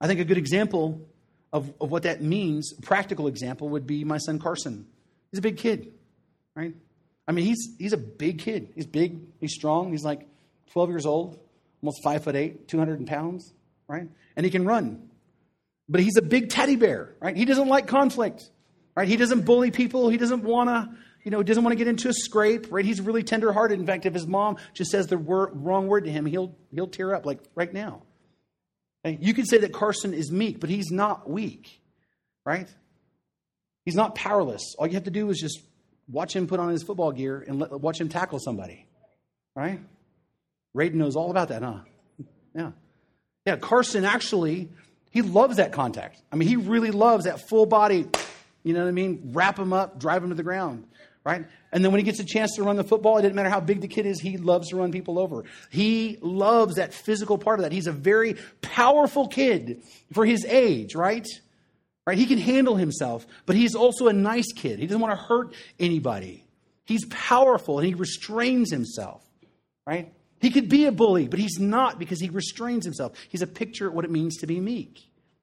I 0.00 0.06
think 0.06 0.20
a 0.20 0.24
good 0.24 0.38
example 0.38 1.06
of, 1.52 1.72
of 1.80 1.90
what 1.90 2.04
that 2.04 2.22
means, 2.22 2.72
a 2.78 2.80
practical 2.80 3.26
example, 3.26 3.68
would 3.70 3.86
be 3.86 4.04
my 4.04 4.18
son 4.18 4.38
Carson. 4.38 4.86
He's 5.30 5.38
a 5.38 5.42
big 5.42 5.58
kid, 5.58 5.92
right? 6.54 6.74
I 7.28 7.32
mean, 7.32 7.44
he's, 7.44 7.74
he's 7.78 7.92
a 7.92 7.98
big 7.98 8.38
kid. 8.38 8.70
He's 8.74 8.86
big, 8.86 9.20
he's 9.40 9.52
strong, 9.52 9.90
he's 9.90 10.04
like 10.04 10.26
12 10.72 10.90
years 10.90 11.06
old, 11.06 11.38
almost 11.82 12.02
five 12.02 12.24
foot 12.24 12.36
eight, 12.36 12.68
200 12.68 13.06
pounds, 13.06 13.52
right? 13.88 14.08
And 14.36 14.44
he 14.44 14.50
can 14.50 14.64
run. 14.64 15.09
But 15.90 16.00
he's 16.00 16.16
a 16.16 16.22
big 16.22 16.50
teddy 16.50 16.76
bear, 16.76 17.16
right? 17.20 17.36
He 17.36 17.44
doesn't 17.44 17.66
like 17.66 17.88
conflict, 17.88 18.48
right? 18.96 19.08
He 19.08 19.16
doesn't 19.16 19.44
bully 19.44 19.72
people. 19.72 20.08
He 20.08 20.18
doesn't 20.18 20.44
want 20.44 20.70
to, 20.70 20.96
you 21.24 21.32
know, 21.32 21.38
he 21.38 21.44
doesn't 21.44 21.64
want 21.64 21.72
to 21.72 21.76
get 21.76 21.88
into 21.88 22.08
a 22.08 22.12
scrape, 22.12 22.68
right? 22.70 22.84
He's 22.84 23.00
really 23.00 23.24
tenderhearted. 23.24 23.80
In 23.80 23.86
fact, 23.86 24.06
if 24.06 24.14
his 24.14 24.24
mom 24.24 24.56
just 24.72 24.92
says 24.92 25.08
the 25.08 25.18
word, 25.18 25.50
wrong 25.54 25.88
word 25.88 26.04
to 26.04 26.10
him, 26.12 26.26
he'll, 26.26 26.56
he'll 26.72 26.86
tear 26.86 27.12
up 27.12 27.26
like 27.26 27.40
right 27.56 27.72
now. 27.72 28.02
Okay? 29.04 29.18
You 29.20 29.34
could 29.34 29.48
say 29.48 29.58
that 29.58 29.72
Carson 29.72 30.14
is 30.14 30.30
meek, 30.30 30.60
but 30.60 30.70
he's 30.70 30.92
not 30.92 31.28
weak, 31.28 31.80
right? 32.46 32.68
He's 33.84 33.96
not 33.96 34.14
powerless. 34.14 34.76
All 34.78 34.86
you 34.86 34.94
have 34.94 35.04
to 35.04 35.10
do 35.10 35.28
is 35.30 35.40
just 35.40 35.60
watch 36.06 36.36
him 36.36 36.46
put 36.46 36.60
on 36.60 36.68
his 36.70 36.84
football 36.84 37.10
gear 37.10 37.44
and 37.46 37.58
let, 37.58 37.72
watch 37.72 38.00
him 38.00 38.08
tackle 38.08 38.38
somebody, 38.38 38.86
right? 39.56 39.80
Raiden 40.76 40.94
knows 40.94 41.16
all 41.16 41.32
about 41.32 41.48
that, 41.48 41.62
huh? 41.62 41.80
Yeah. 42.54 42.72
Yeah, 43.46 43.56
Carson 43.56 44.04
actually, 44.04 44.70
he 45.10 45.22
loves 45.22 45.56
that 45.56 45.72
contact. 45.72 46.22
I 46.32 46.36
mean, 46.36 46.48
he 46.48 46.56
really 46.56 46.90
loves 46.90 47.24
that 47.24 47.48
full 47.48 47.66
body, 47.66 48.06
you 48.62 48.72
know 48.72 48.80
what 48.80 48.88
I 48.88 48.92
mean? 48.92 49.30
Wrap 49.32 49.58
him 49.58 49.72
up, 49.72 49.98
drive 49.98 50.22
him 50.22 50.30
to 50.30 50.34
the 50.34 50.42
ground, 50.42 50.86
right? 51.24 51.44
And 51.72 51.84
then 51.84 51.92
when 51.92 51.98
he 51.98 52.04
gets 52.04 52.20
a 52.20 52.24
chance 52.24 52.56
to 52.56 52.62
run 52.62 52.76
the 52.76 52.84
football, 52.84 53.18
it 53.18 53.22
doesn't 53.22 53.34
matter 53.34 53.48
how 53.48 53.60
big 53.60 53.80
the 53.80 53.88
kid 53.88 54.06
is, 54.06 54.20
he 54.20 54.36
loves 54.36 54.68
to 54.68 54.76
run 54.76 54.92
people 54.92 55.18
over. 55.18 55.44
He 55.70 56.18
loves 56.20 56.76
that 56.76 56.94
physical 56.94 57.38
part 57.38 57.58
of 57.58 57.64
that. 57.64 57.72
He's 57.72 57.86
a 57.86 57.92
very 57.92 58.36
powerful 58.62 59.28
kid 59.28 59.82
for 60.12 60.24
his 60.24 60.44
age, 60.44 60.94
right? 60.94 61.26
Right? 62.06 62.18
He 62.18 62.26
can 62.26 62.38
handle 62.38 62.76
himself, 62.76 63.26
but 63.46 63.56
he's 63.56 63.74
also 63.74 64.08
a 64.08 64.12
nice 64.12 64.52
kid. 64.52 64.78
He 64.78 64.86
doesn't 64.86 65.00
want 65.00 65.16
to 65.16 65.24
hurt 65.24 65.54
anybody. 65.78 66.44
He's 66.86 67.04
powerful 67.06 67.78
and 67.78 67.86
he 67.86 67.94
restrains 67.94 68.72
himself, 68.72 69.22
right? 69.86 70.12
He 70.40 70.50
could 70.50 70.68
be 70.68 70.86
a 70.86 70.92
bully, 70.92 71.28
but 71.28 71.38
he's 71.38 71.58
not 71.58 71.98
because 71.98 72.20
he 72.20 72.30
restrains 72.30 72.84
himself. 72.84 73.12
He's 73.28 73.42
a 73.42 73.46
picture 73.46 73.88
of 73.88 73.94
what 73.94 74.04
it 74.04 74.10
means 74.10 74.38
to 74.38 74.46
be 74.46 74.58
meek, 74.58 75.00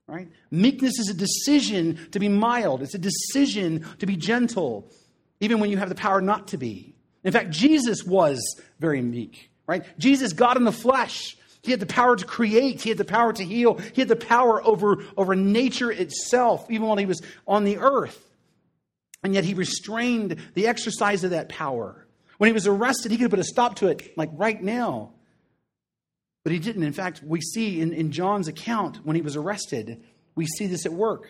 right? 0.08 0.28
Meekness 0.50 0.98
is 1.00 1.10
a 1.10 1.14
decision 1.14 2.00
to 2.12 2.20
be 2.20 2.30
mild. 2.30 2.82
It's 2.82 2.96
a 2.96 3.00
decision 3.00 3.86
to 4.00 4.06
be 4.06 4.16
gentle, 4.16 4.92
even 5.40 5.60
when 5.60 5.70
you 5.70 5.78
have 5.78 5.90
the 5.90 5.96
power 5.96 6.20
not 6.20 6.48
to 6.50 6.58
be. 6.58 6.96
In 7.24 7.32
fact, 7.32 7.52
Jesus 7.52 8.04
was 8.04 8.40
very 8.80 9.02
meek, 9.02 9.52
right? 9.68 9.84
Jesus, 10.00 10.34
God 10.34 10.58
in 10.58 10.64
the 10.64 10.72
flesh, 10.72 11.38
he 11.62 11.72
had 11.72 11.80
the 11.82 11.86
power 11.86 12.16
to 12.16 12.26
create. 12.26 12.82
He 12.82 12.90
had 12.90 12.98
the 12.98 13.06
power 13.06 13.34
to 13.34 13.44
heal. 13.44 13.76
He 13.94 14.02
had 14.02 14.08
the 14.08 14.16
power 14.16 14.66
over, 14.66 15.04
over 15.18 15.36
nature 15.36 15.92
itself, 15.92 16.66
even 16.72 16.88
while 16.88 16.96
he 16.96 17.06
was 17.06 17.22
on 17.46 17.66
the 17.66 17.78
earth. 17.80 18.24
And 19.22 19.34
yet 19.34 19.44
he 19.44 19.54
restrained 19.54 20.38
the 20.54 20.68
exercise 20.68 21.26
of 21.26 21.32
that 21.32 21.50
power. 21.50 22.07
When 22.38 22.48
he 22.48 22.54
was 22.54 22.68
arrested, 22.68 23.12
he 23.12 23.18
could 23.18 23.24
have 23.24 23.32
put 23.32 23.40
a 23.40 23.44
stop 23.44 23.76
to 23.78 23.88
it, 23.88 24.18
like 24.18 24.30
right 24.34 24.62
now. 24.62 25.12
But 26.44 26.54
he 26.54 26.60
didn't. 26.60 26.84
In 26.84 26.94
fact, 26.94 27.22
we 27.24 27.42
see 27.42 27.82
in, 27.82 27.94
in 27.94 28.12
John's 28.12 28.48
account 28.48 29.06
when 29.06 29.16
he 29.16 29.22
was 29.22 29.36
arrested, 29.36 30.04
we 30.36 30.46
see 30.46 30.68
this 30.68 30.86
at 30.86 30.94
work. 30.94 31.28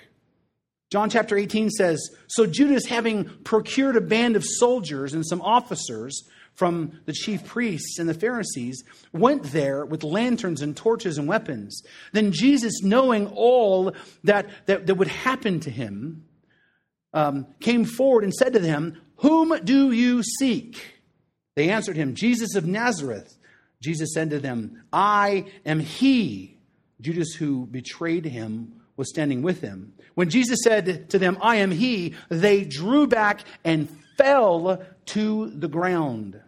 John 0.91 1.10
chapter 1.10 1.38
18 1.38 1.70
says 1.70 2.10
So 2.28 2.46
Judas, 2.46 2.86
having 2.86 3.26
procured 3.43 3.96
a 3.96 4.02
band 4.02 4.36
of 4.36 4.43
soldiers 4.46 5.13
and 5.13 5.26
some 5.26 5.41
officers, 5.41 6.24
from 6.58 7.00
the 7.06 7.13
chief 7.13 7.46
priests 7.46 8.00
and 8.00 8.10
the 8.10 8.15
Pharisees 8.15 8.84
went 9.13 9.43
there 9.43 9.86
with 9.86 10.04
lanterns 10.04 10.63
and 10.63 10.76
torches 10.76 11.20
and 11.20 11.28
weapons. 11.28 11.84
Then 12.13 12.32
Jesus, 12.32 12.82
knowing 12.82 13.28
all 13.28 13.93
that, 14.24 14.50
that, 14.65 14.88
that 14.88 14.96
would 14.96 15.08
happen 15.08 15.60
to 15.62 15.70
him, 15.70 16.26
um, 17.13 17.46
came 17.60 17.86
forward 17.86 18.24
and 18.24 18.34
said 18.34 18.54
to 18.54 18.60
them, 18.60 19.00
Whom 19.17 19.54
do 19.63 19.91
you 19.91 20.24
seek? 20.24 20.96
They 21.58 21.72
answered 21.72 21.98
him, 21.98 22.13
Jesus 22.13 22.54
of 22.54 22.67
Nazareth. 22.67 23.36
Jesus 23.82 24.13
said 24.13 24.30
to 24.30 24.38
them, 24.39 24.84
I 24.93 25.46
am 25.65 25.80
he. 25.80 26.60
Judas, 27.02 27.34
who 27.34 27.65
betrayed 27.65 28.26
him, 28.26 28.74
was 28.96 29.10
standing 29.10 29.41
with 29.41 29.60
him. 29.62 29.93
When 30.13 30.30
Jesus 30.30 30.60
said 30.63 31.10
to 31.10 31.17
them, 31.17 31.36
I 31.41 31.56
am 31.56 31.72
he, 31.72 32.13
they 32.30 32.63
drew 32.63 33.08
back 33.08 33.41
and 33.63 33.89
fell 34.20 34.84
to 35.08 35.50
the 35.50 35.67
ground. 35.67 36.34
Now, 36.36 36.41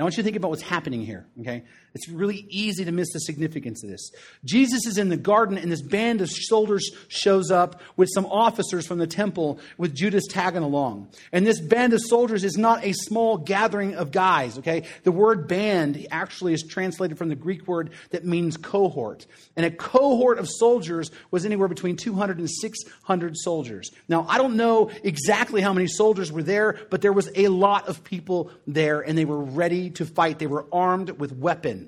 I 0.00 0.02
want 0.02 0.18
you 0.18 0.22
to 0.22 0.24
think 0.24 0.36
about 0.36 0.50
what's 0.50 0.62
happening 0.62 1.00
here, 1.00 1.26
okay? 1.40 1.64
It's 1.94 2.08
really 2.08 2.44
easy 2.48 2.84
to 2.84 2.90
miss 2.90 3.12
the 3.12 3.20
significance 3.20 3.84
of 3.84 3.88
this. 3.88 4.10
Jesus 4.44 4.84
is 4.84 4.98
in 4.98 5.10
the 5.10 5.16
garden, 5.16 5.56
and 5.56 5.70
this 5.70 5.80
band 5.80 6.20
of 6.20 6.28
soldiers 6.28 6.90
shows 7.06 7.52
up 7.52 7.80
with 7.96 8.08
some 8.12 8.26
officers 8.26 8.84
from 8.84 8.98
the 8.98 9.06
temple 9.06 9.60
with 9.78 9.94
Judas 9.94 10.26
tagging 10.28 10.64
along. 10.64 11.08
And 11.30 11.46
this 11.46 11.60
band 11.60 11.92
of 11.92 12.00
soldiers 12.00 12.42
is 12.42 12.58
not 12.58 12.84
a 12.84 12.92
small 12.92 13.36
gathering 13.36 13.94
of 13.94 14.10
guys, 14.10 14.58
okay? 14.58 14.82
The 15.04 15.12
word 15.12 15.46
band 15.46 16.04
actually 16.10 16.52
is 16.52 16.64
translated 16.64 17.16
from 17.16 17.28
the 17.28 17.36
Greek 17.36 17.68
word 17.68 17.90
that 18.10 18.24
means 18.24 18.56
cohort. 18.56 19.24
And 19.56 19.64
a 19.64 19.70
cohort 19.70 20.38
of 20.38 20.48
soldiers 20.48 21.12
was 21.30 21.46
anywhere 21.46 21.68
between 21.68 21.94
200 21.94 22.38
and 22.38 22.50
600 22.50 23.36
soldiers. 23.36 23.92
Now, 24.08 24.26
I 24.28 24.38
don't 24.38 24.56
know 24.56 24.90
exactly 25.04 25.60
how 25.60 25.72
many 25.72 25.86
soldiers 25.86 26.32
were 26.32 26.42
there, 26.42 26.76
but 26.90 27.02
there 27.02 27.12
was 27.12 27.30
a 27.36 27.46
lot 27.46 27.86
of 27.86 28.02
people 28.02 28.50
there, 28.66 29.00
and 29.00 29.16
they 29.16 29.24
were 29.24 29.40
ready 29.40 29.90
to 29.90 30.04
fight. 30.04 30.40
They 30.40 30.48
were 30.48 30.66
armed 30.72 31.10
with 31.20 31.30
weapons 31.30 31.83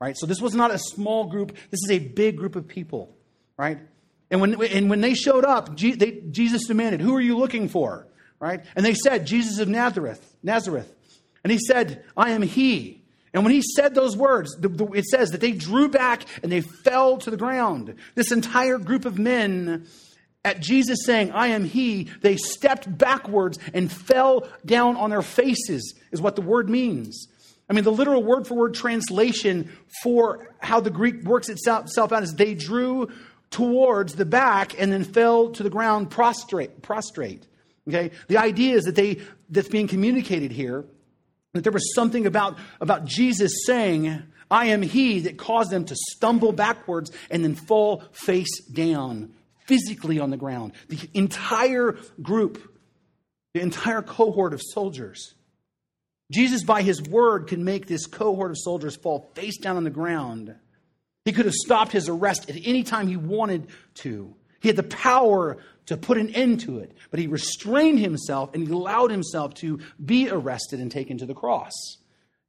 right? 0.00 0.16
So 0.16 0.26
this 0.26 0.40
was 0.40 0.54
not 0.54 0.70
a 0.70 0.78
small 0.78 1.26
group. 1.26 1.56
This 1.70 1.80
is 1.84 1.90
a 1.90 1.98
big 1.98 2.36
group 2.36 2.56
of 2.56 2.66
people, 2.66 3.16
right? 3.56 3.78
And 4.30 4.40
when, 4.40 4.62
and 4.62 4.88
when 4.88 5.00
they 5.00 5.14
showed 5.14 5.44
up, 5.44 5.78
they, 5.78 6.22
Jesus 6.30 6.66
demanded, 6.66 7.00
Who 7.00 7.14
are 7.14 7.20
you 7.20 7.36
looking 7.38 7.68
for? 7.68 8.08
Right? 8.40 8.64
And 8.74 8.84
they 8.84 8.94
said, 8.94 9.26
Jesus 9.26 9.58
of 9.58 9.68
Nazareth. 9.68 10.36
Nazareth. 10.42 10.92
And 11.44 11.52
he 11.52 11.58
said, 11.58 12.04
I 12.16 12.30
am 12.30 12.42
he. 12.42 13.02
And 13.34 13.44
when 13.44 13.52
he 13.52 13.62
said 13.62 13.94
those 13.94 14.16
words, 14.16 14.56
it 14.60 15.04
says 15.06 15.30
that 15.30 15.40
they 15.40 15.52
drew 15.52 15.88
back 15.88 16.24
and 16.42 16.50
they 16.50 16.60
fell 16.60 17.18
to 17.18 17.30
the 17.30 17.36
ground. 17.36 17.94
This 18.14 18.32
entire 18.32 18.78
group 18.78 19.04
of 19.04 19.18
men, 19.18 19.86
at 20.44 20.60
Jesus 20.60 21.04
saying, 21.04 21.30
I 21.32 21.48
am 21.48 21.64
he, 21.64 22.10
they 22.20 22.36
stepped 22.36 22.98
backwards 22.98 23.58
and 23.72 23.90
fell 23.90 24.46
down 24.66 24.96
on 24.96 25.10
their 25.10 25.22
faces, 25.22 25.94
is 26.10 26.20
what 26.20 26.36
the 26.36 26.42
word 26.42 26.68
means. 26.68 27.28
I 27.68 27.72
mean, 27.72 27.84
the 27.84 27.92
literal 27.92 28.22
word 28.22 28.46
for 28.46 28.54
word 28.54 28.74
translation 28.74 29.70
for 30.02 30.54
how 30.58 30.80
the 30.80 30.90
Greek 30.90 31.22
works 31.24 31.48
itself 31.48 32.12
out 32.12 32.22
is 32.22 32.34
they 32.34 32.54
drew 32.54 33.10
towards 33.50 34.14
the 34.14 34.24
back 34.24 34.78
and 34.80 34.92
then 34.92 35.04
fell 35.04 35.50
to 35.50 35.62
the 35.62 35.70
ground 35.70 36.10
prostrate. 36.10 36.82
prostrate. 36.82 37.46
Okay? 37.88 38.10
The 38.28 38.38
idea 38.38 38.76
is 38.76 38.84
that 38.84 38.94
they 38.94 39.20
that's 39.48 39.68
being 39.68 39.88
communicated 39.88 40.52
here 40.52 40.84
that 41.52 41.62
there 41.62 41.72
was 41.72 41.94
something 41.94 42.26
about, 42.26 42.58
about 42.80 43.04
Jesus 43.04 43.52
saying, 43.66 44.22
I 44.50 44.66
am 44.66 44.82
he 44.82 45.20
that 45.20 45.36
caused 45.36 45.70
them 45.70 45.84
to 45.86 45.94
stumble 45.94 46.52
backwards 46.52 47.10
and 47.30 47.44
then 47.44 47.54
fall 47.54 48.02
face 48.12 48.62
down 48.64 49.32
physically 49.66 50.18
on 50.18 50.30
the 50.30 50.36
ground. 50.36 50.72
The 50.88 50.98
entire 51.14 51.98
group, 52.20 52.58
the 53.54 53.60
entire 53.60 54.02
cohort 54.02 54.54
of 54.54 54.60
soldiers 54.62 55.34
Jesus, 56.32 56.64
by 56.64 56.82
his 56.82 57.02
word, 57.02 57.46
could 57.48 57.58
make 57.58 57.86
this 57.86 58.06
cohort 58.06 58.50
of 58.50 58.58
soldiers 58.58 58.96
fall 58.96 59.30
face 59.34 59.58
down 59.58 59.76
on 59.76 59.84
the 59.84 59.90
ground. 59.90 60.54
He 61.24 61.32
could 61.32 61.44
have 61.44 61.54
stopped 61.54 61.92
his 61.92 62.08
arrest 62.08 62.48
at 62.48 62.56
any 62.64 62.82
time 62.82 63.06
he 63.06 63.16
wanted 63.16 63.68
to. 63.96 64.34
He 64.60 64.68
had 64.68 64.76
the 64.76 64.82
power 64.82 65.58
to 65.86 65.96
put 65.96 66.18
an 66.18 66.30
end 66.30 66.60
to 66.60 66.78
it, 66.78 66.96
but 67.10 67.20
he 67.20 67.26
restrained 67.26 67.98
himself 67.98 68.54
and 68.54 68.66
he 68.66 68.72
allowed 68.72 69.10
himself 69.10 69.54
to 69.54 69.80
be 70.04 70.30
arrested 70.30 70.80
and 70.80 70.90
taken 70.90 71.18
to 71.18 71.26
the 71.26 71.34
cross. 71.34 71.72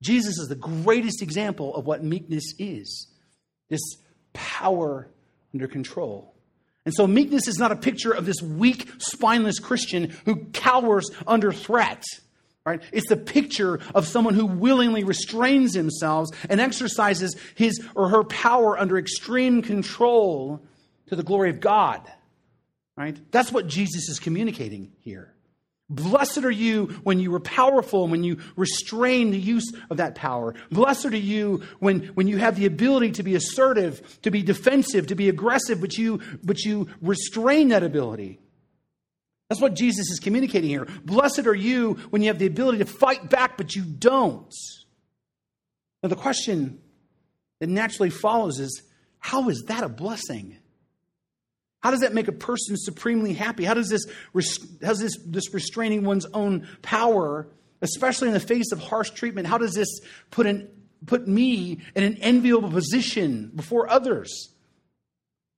Jesus 0.01 0.37
is 0.37 0.47
the 0.47 0.55
greatest 0.55 1.21
example 1.21 1.75
of 1.75 1.85
what 1.85 2.03
meekness 2.03 2.53
is 2.59 3.07
this 3.69 3.97
power 4.33 5.09
under 5.53 5.67
control. 5.67 6.35
And 6.85 6.93
so, 6.93 7.07
meekness 7.07 7.47
is 7.47 7.57
not 7.57 7.71
a 7.71 7.77
picture 7.77 8.11
of 8.11 8.25
this 8.25 8.41
weak, 8.41 8.89
spineless 8.97 9.59
Christian 9.59 10.13
who 10.25 10.45
cowers 10.51 11.09
under 11.25 11.51
threat. 11.51 12.03
Right? 12.65 12.81
It's 12.93 13.09
the 13.09 13.17
picture 13.17 13.81
of 13.93 14.07
someone 14.07 14.35
who 14.35 14.45
willingly 14.45 15.03
restrains 15.03 15.73
themselves 15.73 16.31
and 16.49 16.61
exercises 16.61 17.35
his 17.55 17.85
or 17.93 18.07
her 18.07 18.23
power 18.23 18.77
under 18.77 18.97
extreme 18.97 19.61
control 19.61 20.61
to 21.07 21.15
the 21.17 21.23
glory 21.23 21.49
of 21.49 21.59
God. 21.59 22.09
Right? 22.95 23.17
That's 23.31 23.51
what 23.51 23.67
Jesus 23.67 24.07
is 24.07 24.19
communicating 24.19 24.93
here. 24.99 25.33
Blessed 25.89 26.45
are 26.45 26.51
you 26.51 26.87
when 27.03 27.19
you 27.19 27.29
were 27.31 27.41
powerful 27.41 28.03
and 28.03 28.11
when 28.11 28.23
you 28.23 28.37
restrain 28.55 29.31
the 29.31 29.39
use 29.39 29.73
of 29.89 29.97
that 29.97 30.15
power. 30.15 30.55
Blessed 30.71 31.07
are 31.07 31.17
you 31.17 31.63
when, 31.79 32.05
when 32.15 32.27
you 32.27 32.37
have 32.37 32.55
the 32.55 32.65
ability 32.65 33.11
to 33.11 33.23
be 33.23 33.35
assertive, 33.35 34.21
to 34.21 34.31
be 34.31 34.41
defensive, 34.41 35.07
to 35.07 35.15
be 35.15 35.27
aggressive, 35.27 35.81
but 35.81 35.97
you, 35.97 36.21
but 36.43 36.61
you 36.61 36.87
restrain 37.01 37.67
that 37.69 37.83
ability. 37.83 38.39
That's 39.53 39.61
what 39.61 39.75
Jesus 39.75 40.09
is 40.09 40.19
communicating 40.19 40.67
here. 40.67 40.87
Blessed 41.05 41.45
are 41.45 41.53
you 41.53 41.93
when 42.09 42.23
you 42.23 42.29
have 42.29 42.39
the 42.39 42.47
ability 42.47 42.79
to 42.79 42.85
fight 42.85 43.29
back, 43.29 43.55
but 43.55 43.75
you 43.75 43.83
don't. 43.83 44.51
Now, 46.01 46.09
the 46.09 46.15
question 46.15 46.81
that 47.59 47.69
naturally 47.69 48.09
follows 48.09 48.57
is 48.57 48.81
how 49.19 49.49
is 49.49 49.65
that 49.67 49.83
a 49.83 49.89
blessing? 49.89 50.57
How 51.83 51.91
does 51.91 51.99
that 51.99 52.15
make 52.15 52.27
a 52.27 52.31
person 52.31 52.75
supremely 52.77 53.33
happy? 53.33 53.63
How 53.63 53.75
does 53.75 53.89
this, 53.89 54.07
how 54.81 54.89
does 54.89 55.01
this, 55.01 55.19
this 55.23 55.53
restraining 55.53 56.03
one's 56.03 56.25
own 56.33 56.67
power, 56.81 57.47
especially 57.83 58.29
in 58.29 58.33
the 58.33 58.39
face 58.39 58.71
of 58.71 58.79
harsh 58.79 59.11
treatment, 59.11 59.45
how 59.45 59.59
does 59.59 59.75
this 59.75 59.99
put, 60.31 60.47
an, 60.47 60.67
put 61.05 61.27
me 61.27 61.79
in 61.93 62.03
an 62.03 62.17
enviable 62.21 62.71
position 62.71 63.51
before 63.53 63.87
others? 63.87 64.51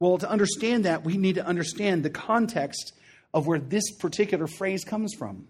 Well, 0.02 0.18
to 0.18 0.30
understand 0.30 0.84
that, 0.84 1.06
we 1.06 1.16
need 1.16 1.36
to 1.36 1.46
understand 1.46 2.04
the 2.04 2.10
context 2.10 2.92
of 3.36 3.46
where 3.46 3.60
this 3.60 3.92
particular 3.92 4.48
phrase 4.48 4.86
comes 4.86 5.14
from. 5.14 5.46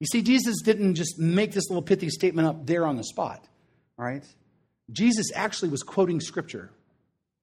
You 0.00 0.06
see, 0.06 0.20
Jesus 0.20 0.60
didn't 0.60 0.96
just 0.96 1.18
make 1.18 1.52
this 1.52 1.70
little 1.70 1.82
pithy 1.82 2.10
statement 2.10 2.46
up 2.46 2.66
there 2.66 2.86
on 2.86 2.96
the 2.96 3.04
spot, 3.04 3.48
right? 3.96 4.22
Jesus 4.92 5.28
actually 5.34 5.70
was 5.70 5.82
quoting 5.82 6.20
scripture. 6.20 6.70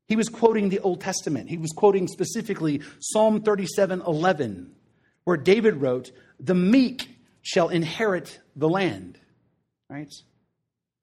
he 0.07 0.15
was 0.15 0.29
quoting 0.29 0.69
the 0.69 0.79
Old 0.79 1.01
Testament. 1.01 1.49
He 1.49 1.57
was 1.57 1.71
quoting 1.71 2.07
specifically 2.07 2.81
Psalm 2.99 3.41
37 3.41 4.03
11, 4.05 4.71
where 5.23 5.37
David 5.37 5.77
wrote, 5.77 6.11
The 6.39 6.53
meek 6.53 7.09
shall 7.41 7.69
inherit 7.69 8.39
the 8.55 8.69
land. 8.69 9.19
Right? 9.89 10.11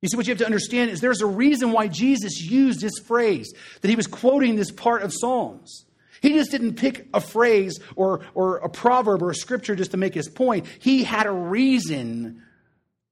You 0.00 0.08
see, 0.08 0.16
what 0.16 0.28
you 0.28 0.30
have 0.30 0.38
to 0.38 0.46
understand 0.46 0.92
is 0.92 1.00
there's 1.00 1.22
a 1.22 1.26
reason 1.26 1.72
why 1.72 1.88
Jesus 1.88 2.40
used 2.40 2.80
this 2.80 3.00
phrase, 3.04 3.52
that 3.80 3.88
he 3.88 3.96
was 3.96 4.06
quoting 4.06 4.54
this 4.54 4.70
part 4.70 5.02
of 5.02 5.12
Psalms. 5.12 5.86
He 6.20 6.32
just 6.32 6.50
didn't 6.50 6.74
pick 6.74 7.06
a 7.14 7.20
phrase 7.20 7.78
or, 7.96 8.20
or 8.34 8.56
a 8.58 8.68
proverb 8.68 9.22
or 9.22 9.30
a 9.30 9.34
scripture 9.34 9.76
just 9.76 9.92
to 9.92 9.96
make 9.96 10.14
his 10.14 10.28
point. 10.28 10.66
He 10.78 11.04
had 11.04 11.26
a 11.26 11.32
reason 11.32 12.42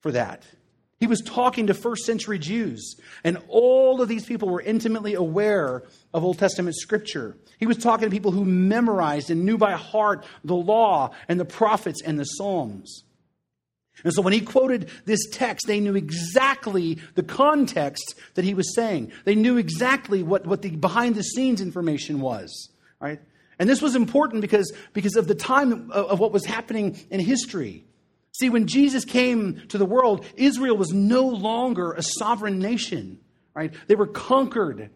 for 0.00 0.12
that. 0.12 0.44
He 0.98 1.06
was 1.06 1.20
talking 1.20 1.66
to 1.66 1.74
first 1.74 2.06
century 2.06 2.38
Jews, 2.38 2.96
and 3.22 3.38
all 3.48 4.00
of 4.00 4.08
these 4.08 4.24
people 4.24 4.48
were 4.48 4.62
intimately 4.62 5.12
aware 5.12 5.82
of 6.14 6.24
Old 6.24 6.38
Testament 6.38 6.74
scripture. 6.76 7.36
He 7.58 7.66
was 7.66 7.76
talking 7.76 8.06
to 8.06 8.14
people 8.14 8.30
who 8.30 8.46
memorized 8.46 9.30
and 9.30 9.44
knew 9.44 9.58
by 9.58 9.72
heart 9.72 10.24
the 10.42 10.56
law 10.56 11.10
and 11.28 11.38
the 11.38 11.44
prophets 11.44 12.00
and 12.02 12.18
the 12.18 12.24
Psalms. 12.24 13.04
And 14.04 14.12
so 14.12 14.22
when 14.22 14.32
he 14.32 14.40
quoted 14.40 14.90
this 15.04 15.20
text, 15.30 15.66
they 15.66 15.80
knew 15.80 15.96
exactly 15.96 16.98
the 17.14 17.22
context 17.22 18.14
that 18.34 18.44
he 18.44 18.54
was 18.54 18.74
saying. 18.74 19.12
They 19.24 19.34
knew 19.34 19.56
exactly 19.56 20.22
what, 20.22 20.46
what 20.46 20.62
the 20.62 20.70
behind 20.70 21.14
the 21.14 21.22
scenes 21.22 21.60
information 21.60 22.20
was. 22.20 22.70
Right? 23.00 23.20
And 23.58 23.68
this 23.68 23.80
was 23.80 23.96
important 23.96 24.42
because, 24.42 24.72
because 24.92 25.16
of 25.16 25.28
the 25.28 25.34
time 25.34 25.90
of, 25.90 26.06
of 26.06 26.20
what 26.20 26.32
was 26.32 26.44
happening 26.44 26.98
in 27.10 27.20
history. 27.20 27.84
See, 28.32 28.50
when 28.50 28.66
Jesus 28.66 29.04
came 29.04 29.62
to 29.68 29.78
the 29.78 29.86
world, 29.86 30.26
Israel 30.36 30.76
was 30.76 30.92
no 30.92 31.26
longer 31.26 31.92
a 31.92 32.02
sovereign 32.02 32.58
nation, 32.58 33.18
right? 33.54 33.72
They 33.86 33.94
were 33.94 34.06
conquered. 34.06 34.90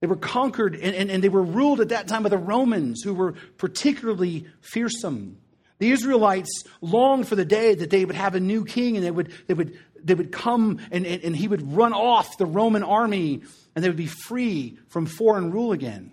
They 0.00 0.06
were 0.06 0.16
conquered 0.16 0.76
and, 0.76 0.94
and, 0.94 1.10
and, 1.10 1.24
they 1.24 1.28
were 1.28 1.42
ruled 1.42 1.80
at 1.80 1.88
that 1.88 2.06
time 2.06 2.22
by 2.22 2.28
the 2.28 2.38
Romans, 2.38 3.02
who 3.02 3.12
were 3.12 3.32
particularly 3.56 4.46
fearsome. 4.60 5.38
The 5.80 5.90
Israelites 5.90 6.62
longed 6.80 7.26
for 7.26 7.34
the 7.34 7.44
day 7.44 7.74
that 7.74 7.90
they 7.90 8.04
would 8.04 8.14
have 8.14 8.36
a 8.36 8.40
new 8.40 8.64
king 8.64 8.96
and 8.96 9.04
they 9.04 9.10
would, 9.10 9.32
they 9.48 9.54
would, 9.54 9.76
they 10.02 10.14
would 10.14 10.30
come 10.30 10.78
and, 10.92 11.04
and, 11.04 11.24
and 11.24 11.34
he 11.34 11.48
would 11.48 11.72
run 11.72 11.92
off 11.92 12.38
the 12.38 12.46
Roman 12.46 12.84
army 12.84 13.42
and 13.74 13.84
they 13.84 13.88
would 13.88 13.96
be 13.96 14.06
free 14.06 14.78
from 14.88 15.06
foreign 15.06 15.50
rule 15.50 15.72
again. 15.72 16.12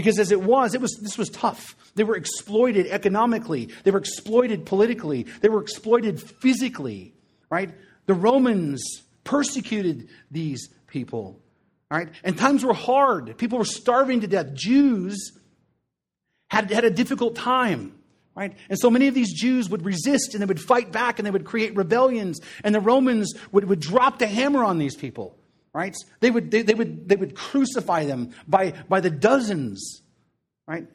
Because 0.00 0.18
as 0.18 0.32
it 0.32 0.40
was, 0.40 0.72
it 0.72 0.80
was 0.80 0.98
this 1.02 1.18
was 1.18 1.28
tough. 1.28 1.76
They 1.94 2.04
were 2.04 2.16
exploited 2.16 2.86
economically, 2.86 3.68
they 3.84 3.90
were 3.90 3.98
exploited 3.98 4.64
politically, 4.64 5.26
they 5.42 5.50
were 5.50 5.60
exploited 5.60 6.18
physically, 6.22 7.12
right? 7.50 7.70
The 8.06 8.14
Romans 8.14 8.82
persecuted 9.24 10.08
these 10.30 10.70
people, 10.86 11.38
right? 11.90 12.08
And 12.24 12.38
times 12.38 12.64
were 12.64 12.72
hard. 12.72 13.36
People 13.36 13.58
were 13.58 13.66
starving 13.66 14.22
to 14.22 14.26
death. 14.26 14.54
Jews 14.54 15.38
had, 16.48 16.70
had 16.70 16.84
a 16.84 16.90
difficult 16.90 17.36
time. 17.36 17.96
Right? 18.34 18.56
And 18.70 18.78
so 18.78 18.90
many 18.90 19.06
of 19.06 19.12
these 19.12 19.34
Jews 19.34 19.68
would 19.68 19.84
resist 19.84 20.32
and 20.32 20.40
they 20.40 20.46
would 20.46 20.60
fight 20.60 20.92
back 20.92 21.18
and 21.18 21.26
they 21.26 21.30
would 21.30 21.44
create 21.44 21.76
rebellions, 21.76 22.40
and 22.64 22.74
the 22.74 22.80
Romans 22.80 23.34
would, 23.52 23.64
would 23.64 23.80
drop 23.80 24.18
the 24.18 24.26
hammer 24.26 24.64
on 24.64 24.78
these 24.78 24.96
people 24.96 25.36
right? 25.72 25.94
They 26.20 26.30
would, 26.30 26.50
they, 26.50 26.62
they, 26.62 26.74
would, 26.74 27.08
they 27.08 27.16
would 27.16 27.34
crucify 27.34 28.04
them 28.04 28.30
by, 28.48 28.74
by 28.88 29.00
the 29.00 29.10
dozens, 29.10 30.02
right? 30.66 30.86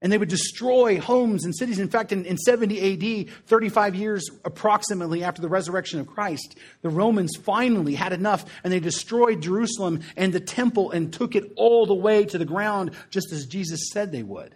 And 0.00 0.12
they 0.12 0.18
would 0.18 0.28
destroy 0.28 1.00
homes 1.00 1.44
and 1.44 1.54
cities. 1.54 1.80
In 1.80 1.88
fact, 1.88 2.12
in, 2.12 2.24
in 2.24 2.38
70 2.38 3.26
AD, 3.26 3.30
35 3.46 3.94
years 3.96 4.30
approximately 4.44 5.24
after 5.24 5.42
the 5.42 5.48
resurrection 5.48 5.98
of 5.98 6.06
Christ, 6.06 6.56
the 6.82 6.88
Romans 6.88 7.36
finally 7.42 7.96
had 7.96 8.12
enough 8.12 8.44
and 8.62 8.72
they 8.72 8.78
destroyed 8.78 9.42
Jerusalem 9.42 10.02
and 10.16 10.32
the 10.32 10.40
temple 10.40 10.92
and 10.92 11.12
took 11.12 11.34
it 11.34 11.52
all 11.56 11.84
the 11.84 11.94
way 11.94 12.24
to 12.26 12.38
the 12.38 12.44
ground, 12.44 12.92
just 13.10 13.32
as 13.32 13.46
Jesus 13.46 13.90
said 13.92 14.12
they 14.12 14.22
would. 14.22 14.54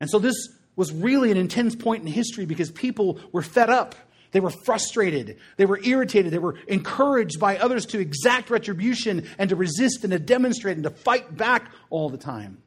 And 0.00 0.08
so 0.08 0.20
this 0.20 0.36
was 0.76 0.92
really 0.92 1.32
an 1.32 1.36
intense 1.36 1.74
point 1.74 2.02
in 2.02 2.06
history 2.06 2.46
because 2.46 2.70
people 2.70 3.18
were 3.32 3.42
fed 3.42 3.70
up 3.70 3.96
they 4.32 4.40
were 4.40 4.50
frustrated. 4.50 5.38
They 5.56 5.66
were 5.66 5.80
irritated. 5.84 6.32
They 6.32 6.38
were 6.38 6.56
encouraged 6.66 7.38
by 7.38 7.58
others 7.58 7.86
to 7.86 8.00
exact 8.00 8.50
retribution 8.50 9.28
and 9.38 9.50
to 9.50 9.56
resist 9.56 10.04
and 10.04 10.10
to 10.10 10.18
demonstrate 10.18 10.76
and 10.76 10.84
to 10.84 10.90
fight 10.90 11.36
back 11.36 11.70
all 11.90 12.08
the 12.08 12.18
time. 12.18 12.62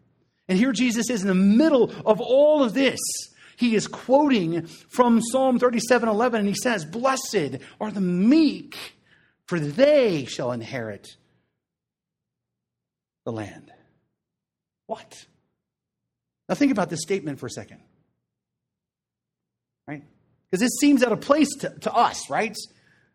And 0.48 0.58
here 0.58 0.72
Jesus 0.72 1.10
is 1.10 1.24
in 1.24 1.28
the 1.28 1.34
middle 1.34 1.92
of 2.06 2.22
all 2.22 2.64
of 2.64 2.74
this. 2.74 3.00
He 3.58 3.76
is 3.76 3.88
quoting 3.88 4.68
from 4.68 5.22
Psalm 5.22 5.60
37 5.60 6.08
11, 6.08 6.40
and 6.40 6.48
he 6.48 6.56
says, 6.56 6.86
Blessed 6.86 7.58
are 7.82 7.90
the 7.90 8.02
meek, 8.02 8.78
for 9.48 9.60
they 9.60 10.26
shall 10.26 10.52
inherit 10.52 11.08
the 13.26 13.32
land. 13.32 13.72
What? 14.86 15.26
Now 16.48 16.56
think 16.56 16.72
about 16.72 16.90
this 16.90 17.02
statement 17.02 17.40
for 17.40 17.48
a 17.48 17.52
second. 17.52 17.80
Right? 19.88 20.04
Because 20.56 20.72
this 20.72 20.80
seems 20.80 21.04
out 21.04 21.12
of 21.12 21.20
place 21.20 21.54
to, 21.58 21.70
to 21.82 21.94
us, 21.94 22.30
right? 22.30 22.56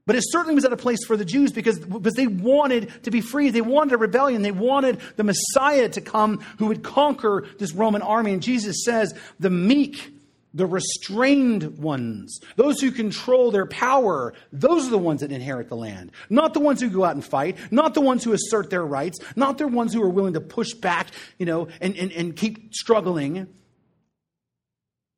But 0.05 0.15
it 0.15 0.23
certainly 0.27 0.55
was 0.55 0.67
out 0.67 0.75
of 0.75 0.79
place 0.79 1.03
for 1.07 1.17
the 1.17 1.25
Jews 1.25 1.53
because, 1.53 1.79
because 1.79 2.13
they 2.13 2.27
wanted 2.27 2.93
to 3.05 3.11
be 3.11 3.23
free. 3.23 3.49
They 3.49 3.63
wanted 3.63 3.95
a 3.95 3.97
rebellion. 3.97 4.43
They 4.43 4.51
wanted 4.51 5.01
the 5.17 5.25
Messiah 5.25 5.89
to 5.89 6.03
come 6.03 6.41
who 6.59 6.67
would 6.67 6.83
conquer 6.83 7.47
this 7.59 7.73
Roman 7.73 8.03
army. 8.03 8.35
And 8.35 8.43
Jesus 8.43 8.85
says, 8.85 9.19
the 9.39 9.49
meek, 9.49 10.13
the 10.53 10.67
restrained 10.67 11.79
ones, 11.79 12.41
those 12.57 12.79
who 12.79 12.91
control 12.91 13.51
their 13.51 13.65
power, 13.65 14.35
those 14.53 14.87
are 14.87 14.91
the 14.91 14.99
ones 14.99 15.23
that 15.23 15.33
inherit 15.33 15.71
the 15.71 15.77
land. 15.77 16.11
Not 16.29 16.53
the 16.53 16.61
ones 16.61 16.83
who 16.83 16.91
go 16.91 17.07
out 17.07 17.15
and 17.15 17.25
fight, 17.25 17.57
not 17.71 17.95
the 17.95 18.03
ones 18.03 18.23
who 18.23 18.35
assert 18.35 18.69
their 18.69 18.85
rights, 18.85 19.19
not 19.35 19.57
the 19.57 19.67
ones 19.67 19.95
who 19.95 20.03
are 20.03 20.11
willing 20.11 20.35
to 20.35 20.43
push 20.43 20.75
back, 20.75 21.07
you 21.39 21.47
know, 21.47 21.69
and, 21.81 21.97
and, 21.97 22.13
and 22.13 22.37
keep 22.37 22.75
struggling. 22.75 23.47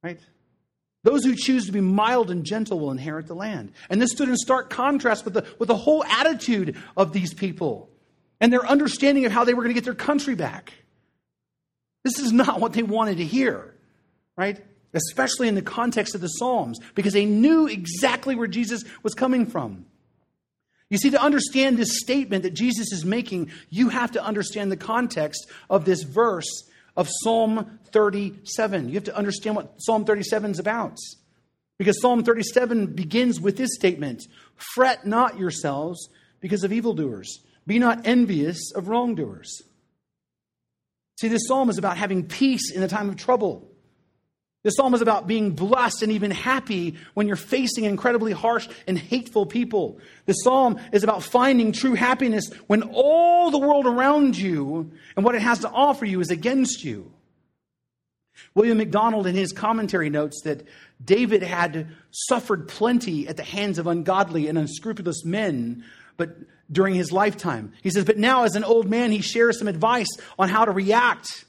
Right? 0.05 0.21
Those 1.05 1.25
who 1.25 1.35
choose 1.35 1.67
to 1.67 1.73
be 1.73 1.81
mild 1.81 2.31
and 2.31 2.45
gentle 2.45 2.79
will 2.79 2.93
inherit 2.93 3.27
the 3.27 3.35
land. 3.35 3.73
And 3.91 4.01
this 4.01 4.13
stood 4.13 4.29
in 4.29 4.37
stark 4.37 4.71
contrast 4.71 5.25
with 5.25 5.35
the, 5.35 5.47
with 5.59 5.67
the 5.67 5.77
whole 5.77 6.05
attitude 6.05 6.77
of 6.97 7.13
these 7.13 7.35
people 7.35 7.91
and 8.41 8.53
their 8.53 8.65
understanding 8.65 9.25
of 9.25 9.33
how 9.33 9.45
they 9.45 9.55
were 9.55 9.63
going 9.63 9.75
to 9.75 9.81
get 9.81 9.85
their 9.85 9.95
country 9.95 10.35
back. 10.35 10.73
This 12.05 12.19
is 12.19 12.33
not 12.33 12.61
what 12.61 12.73
they 12.73 12.83
wanted 12.83 13.19
to 13.19 13.25
hear, 13.25 13.75
right? 14.37 14.61
Especially 14.93 15.49
in 15.49 15.55
the 15.55 15.63
context 15.63 16.15
of 16.15 16.21
the 16.21 16.29
Psalms, 16.29 16.79
because 16.95 17.13
they 17.13 17.25
knew 17.25 17.67
exactly 17.67 18.35
where 18.35 18.49
Jesus 18.49 18.85
was 19.03 19.15
coming 19.15 19.47
from. 19.47 19.87
You 20.89 20.99
see, 20.99 21.11
to 21.11 21.23
understand 21.23 21.79
this 21.79 21.99
statement 22.01 22.43
that 22.43 22.55
Jesus 22.55 22.93
is 22.93 23.05
making, 23.05 23.51
you 23.71 23.89
have 23.89 24.13
to 24.13 24.23
understand 24.23 24.71
the 24.71 24.77
context 24.77 25.49
of 25.71 25.85
this 25.85 26.03
verse 26.03 26.69
of 26.97 27.09
Psalm 27.23 27.79
37. 27.93 28.89
You 28.89 28.95
have 28.95 29.05
to 29.05 29.17
understand 29.17 29.57
what 29.57 29.75
Psalm 29.79 30.05
37 30.05 30.53
is 30.53 30.59
about. 30.59 30.97
Because 31.79 32.01
Psalm 32.01 32.23
37 32.23 32.87
begins 32.87 33.41
with 33.41 33.57
this 33.57 33.75
statement 33.75 34.23
Fret 34.75 35.07
not 35.07 35.39
yourselves 35.39 36.09
because 36.41 36.65
of 36.65 36.73
evildoers, 36.73 37.41
be 37.67 37.79
not 37.79 38.07
envious 38.07 38.73
of 38.75 38.89
wrongdoers. 38.89 39.63
See, 41.21 41.29
this 41.29 41.47
psalm 41.47 41.71
is 41.71 41.79
about 41.79 41.97
having 41.97 42.25
peace 42.25 42.73
in 42.73 42.81
the 42.81 42.89
time 42.89 43.09
of 43.09 43.17
trouble. 43.17 43.72
This 44.63 44.77
psalm 44.77 44.95
is 44.95 45.01
about 45.01 45.27
being 45.27 45.53
blessed 45.53 46.05
and 46.05 46.13
even 46.13 46.31
happy 46.31 46.97
when 47.15 47.27
you're 47.27 47.35
facing 47.35 47.85
incredibly 47.85 48.33
harsh 48.33 48.69
and 48.87 48.97
hateful 48.97 49.45
people. 49.45 49.99
The 50.27 50.35
psalm 50.35 50.79
is 50.93 51.03
about 51.03 51.25
finding 51.25 51.73
true 51.73 51.95
happiness 51.95 52.49
when 52.69 52.83
all 52.83 53.51
the 53.51 53.59
world 53.59 53.87
around 53.87 54.37
you 54.37 54.93
and 55.17 55.25
what 55.25 55.35
it 55.35 55.43
has 55.43 55.61
to 55.61 55.71
offer 55.71 56.05
you 56.05 56.21
is 56.21 56.31
against 56.31 56.85
you. 56.85 57.13
William 58.55 58.79
MacDonald, 58.79 59.27
in 59.27 59.35
his 59.35 59.53
commentary, 59.53 60.11
notes 60.11 60.43
that 60.45 60.67
David 61.05 61.43
had 61.43 61.89
suffered 62.11 62.69
plenty 62.69 63.27
at 63.27 63.37
the 63.37 63.43
hands 63.43 63.79
of 63.79 63.89
ungodly 63.89 64.47
and 64.47 64.57
unscrupulous 64.57 65.25
men, 65.25 65.85
but 66.17 66.37
during 66.71 66.95
his 66.95 67.11
lifetime. 67.11 67.73
He 67.83 67.91
says, 67.91 68.05
but 68.05 68.17
now 68.17 68.45
as 68.45 68.55
an 68.55 68.65
old 68.65 68.89
man, 68.89 69.11
he 69.11 69.23
shares 69.23 69.59
some 69.59 69.69
advice 69.69 70.09
on 70.39 70.49
how 70.49 70.65
to 70.65 70.71
react 70.71 71.45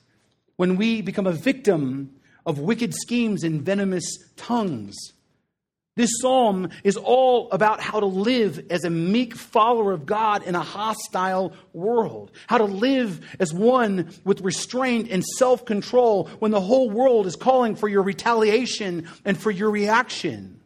when 0.56 0.78
we 0.78 1.02
become 1.02 1.28
a 1.28 1.32
victim 1.32 2.16
of 2.46 2.60
wicked 2.60 2.94
schemes 2.94 3.44
and 3.44 3.62
venomous 3.62 4.18
tongues. 4.36 4.96
This 5.96 6.10
psalm 6.22 6.70
is 6.84 6.98
all 6.98 7.52
about 7.52 7.80
how 7.80 8.00
to 8.00 8.08
live 8.08 8.66
as 8.72 8.84
a 8.84 8.90
meek 8.90 9.36
follower 9.36 9.92
of 9.92 10.08
God 10.08 10.42
in 10.42 10.56
a 10.56 10.62
hostile 10.62 11.54
world. 11.72 12.32
How 12.48 12.58
to 12.58 12.64
live 12.64 13.24
as 13.40 13.54
one 13.54 14.12
with 14.24 14.42
restraint 14.42 15.12
and 15.12 15.24
self 15.24 15.66
control 15.66 16.30
when 16.40 16.50
the 16.50 16.62
whole 16.62 16.90
world 16.90 17.28
is 17.28 17.36
calling 17.36 17.76
for 17.76 17.88
your 17.88 18.02
retaliation 18.02 19.08
and 19.24 19.38
for 19.38 19.52
your 19.52 19.70
reaction. 19.70 20.62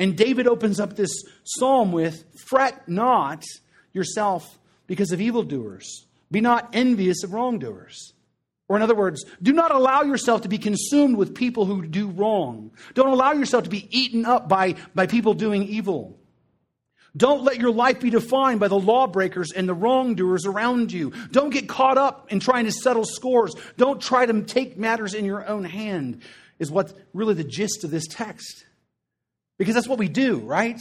And 0.00 0.16
David 0.16 0.48
opens 0.48 0.80
up 0.80 0.96
this 0.96 1.12
psalm 1.44 1.92
with 1.92 2.24
Fret 2.48 2.88
not 2.88 3.44
yourself 3.92 4.58
because 4.88 5.12
of 5.12 5.20
evildoers, 5.20 6.06
be 6.32 6.40
not 6.40 6.68
envious 6.72 7.22
of 7.22 7.32
wrongdoers. 7.32 8.12
Or, 8.72 8.76
in 8.76 8.82
other 8.82 8.94
words, 8.94 9.26
do 9.42 9.52
not 9.52 9.70
allow 9.70 10.00
yourself 10.00 10.40
to 10.42 10.48
be 10.48 10.56
consumed 10.56 11.18
with 11.18 11.34
people 11.34 11.66
who 11.66 11.84
do 11.86 12.08
wrong. 12.08 12.70
Don't 12.94 13.10
allow 13.10 13.32
yourself 13.32 13.64
to 13.64 13.68
be 13.68 13.86
eaten 13.90 14.24
up 14.24 14.48
by, 14.48 14.76
by 14.94 15.06
people 15.06 15.34
doing 15.34 15.64
evil. 15.64 16.18
Don't 17.14 17.42
let 17.42 17.58
your 17.58 17.70
life 17.70 18.00
be 18.00 18.08
defined 18.08 18.60
by 18.60 18.68
the 18.68 18.78
lawbreakers 18.78 19.52
and 19.52 19.68
the 19.68 19.74
wrongdoers 19.74 20.46
around 20.46 20.90
you. 20.90 21.12
Don't 21.32 21.50
get 21.50 21.68
caught 21.68 21.98
up 21.98 22.32
in 22.32 22.40
trying 22.40 22.64
to 22.64 22.72
settle 22.72 23.04
scores. 23.04 23.54
Don't 23.76 24.00
try 24.00 24.24
to 24.24 24.40
take 24.40 24.78
matters 24.78 25.12
in 25.12 25.26
your 25.26 25.46
own 25.46 25.64
hand, 25.64 26.22
is 26.58 26.70
what 26.70 26.94
really 27.12 27.34
the 27.34 27.44
gist 27.44 27.84
of 27.84 27.90
this 27.90 28.06
text. 28.06 28.64
Because 29.58 29.74
that's 29.74 29.86
what 29.86 29.98
we 29.98 30.08
do, 30.08 30.38
right? 30.38 30.80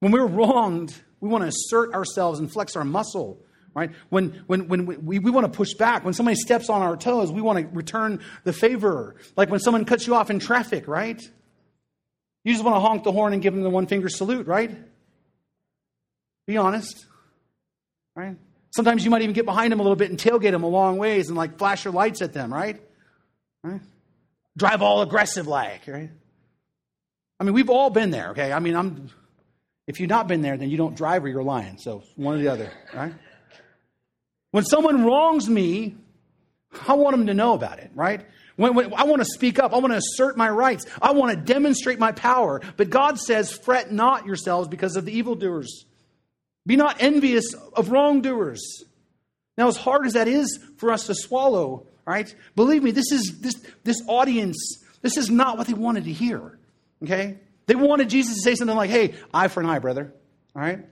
When 0.00 0.12
we're 0.12 0.24
wronged, 0.24 0.94
we 1.20 1.28
want 1.28 1.42
to 1.42 1.48
assert 1.48 1.92
ourselves 1.92 2.38
and 2.38 2.50
flex 2.50 2.74
our 2.74 2.84
muscle, 2.84 3.44
right? 3.74 3.90
When, 4.10 4.44
when, 4.46 4.68
when 4.68 4.86
we, 4.86 4.96
we, 4.96 5.18
we 5.18 5.30
want 5.30 5.50
to 5.50 5.56
push 5.56 5.74
back. 5.74 6.04
When 6.04 6.14
somebody 6.14 6.36
steps 6.36 6.68
on 6.68 6.82
our 6.82 6.96
toes, 6.96 7.32
we 7.32 7.40
want 7.40 7.58
to 7.58 7.66
return 7.74 8.20
the 8.44 8.52
favor. 8.52 9.16
Like 9.36 9.50
when 9.50 9.60
someone 9.60 9.84
cuts 9.84 10.06
you 10.06 10.14
off 10.14 10.30
in 10.30 10.38
traffic, 10.38 10.88
right? 10.88 11.20
You 12.44 12.52
just 12.52 12.64
want 12.64 12.76
to 12.76 12.80
honk 12.80 13.04
the 13.04 13.12
horn 13.12 13.32
and 13.32 13.42
give 13.42 13.54
them 13.54 13.62
the 13.62 13.70
one 13.70 13.86
finger 13.86 14.08
salute, 14.08 14.46
right? 14.46 14.70
Be 16.46 16.56
honest, 16.56 17.06
right? 18.16 18.36
Sometimes 18.74 19.04
you 19.04 19.10
might 19.10 19.22
even 19.22 19.34
get 19.34 19.44
behind 19.44 19.70
them 19.70 19.80
a 19.80 19.82
little 19.82 19.96
bit 19.96 20.10
and 20.10 20.18
tailgate 20.18 20.50
them 20.50 20.64
a 20.64 20.68
long 20.68 20.96
ways 20.96 21.28
and 21.28 21.36
like 21.36 21.58
flash 21.58 21.84
your 21.84 21.92
lights 21.92 22.22
at 22.22 22.32
them, 22.32 22.52
right? 22.52 22.80
Right? 23.62 23.80
Drive 24.56 24.82
all 24.82 25.02
aggressive 25.02 25.46
like, 25.46 25.86
right? 25.86 26.10
I 27.38 27.44
mean, 27.44 27.54
we've 27.54 27.70
all 27.70 27.90
been 27.90 28.10
there, 28.10 28.30
okay? 28.30 28.52
I 28.52 28.58
mean, 28.58 28.74
I'm 28.74 29.10
if 29.86 30.00
you've 30.00 30.10
not 30.10 30.28
been 30.28 30.42
there, 30.42 30.56
then 30.56 30.70
you 30.70 30.76
don't 30.76 30.96
drive 30.96 31.24
or 31.24 31.28
you're 31.28 31.42
lying. 31.42 31.76
So 31.78 32.02
one 32.16 32.36
or 32.36 32.38
the 32.38 32.48
other, 32.48 32.70
right? 32.94 33.12
When 34.52 34.64
someone 34.64 35.04
wrongs 35.04 35.48
me, 35.48 35.96
I 36.86 36.94
want 36.94 37.16
them 37.16 37.26
to 37.26 37.34
know 37.34 37.54
about 37.54 37.78
it, 37.78 37.90
right? 37.94 38.24
When, 38.56 38.74
when, 38.74 38.94
I 38.94 39.04
want 39.04 39.20
to 39.20 39.26
speak 39.26 39.58
up. 39.58 39.72
I 39.72 39.78
want 39.78 39.92
to 39.92 39.98
assert 39.98 40.36
my 40.36 40.48
rights. 40.48 40.86
I 41.00 41.12
want 41.12 41.32
to 41.32 41.52
demonstrate 41.52 41.98
my 41.98 42.12
power. 42.12 42.60
But 42.76 42.90
God 42.90 43.18
says, 43.18 43.50
fret 43.50 43.90
not 43.90 44.26
yourselves 44.26 44.68
because 44.68 44.96
of 44.96 45.04
the 45.04 45.12
evildoers. 45.12 45.86
Be 46.66 46.76
not 46.76 46.96
envious 47.00 47.54
of 47.54 47.90
wrongdoers. 47.90 48.84
Now, 49.58 49.68
as 49.68 49.76
hard 49.76 50.06
as 50.06 50.12
that 50.12 50.28
is 50.28 50.58
for 50.76 50.92
us 50.92 51.06
to 51.06 51.14
swallow, 51.14 51.86
right? 52.06 52.32
Believe 52.54 52.82
me, 52.82 52.90
this 52.90 53.10
is 53.10 53.40
this 53.40 53.54
this 53.84 54.00
audience, 54.06 54.78
this 55.02 55.16
is 55.16 55.28
not 55.28 55.58
what 55.58 55.66
they 55.66 55.74
wanted 55.74 56.04
to 56.04 56.12
hear. 56.12 56.58
Okay? 57.02 57.38
They 57.66 57.74
wanted 57.74 58.08
Jesus 58.08 58.36
to 58.36 58.42
say 58.42 58.54
something 58.54 58.76
like, 58.76 58.90
hey, 58.90 59.14
eye 59.32 59.48
for 59.48 59.60
an 59.60 59.66
eye, 59.66 59.78
brother. 59.78 60.12
All 60.54 60.62
right? 60.62 60.84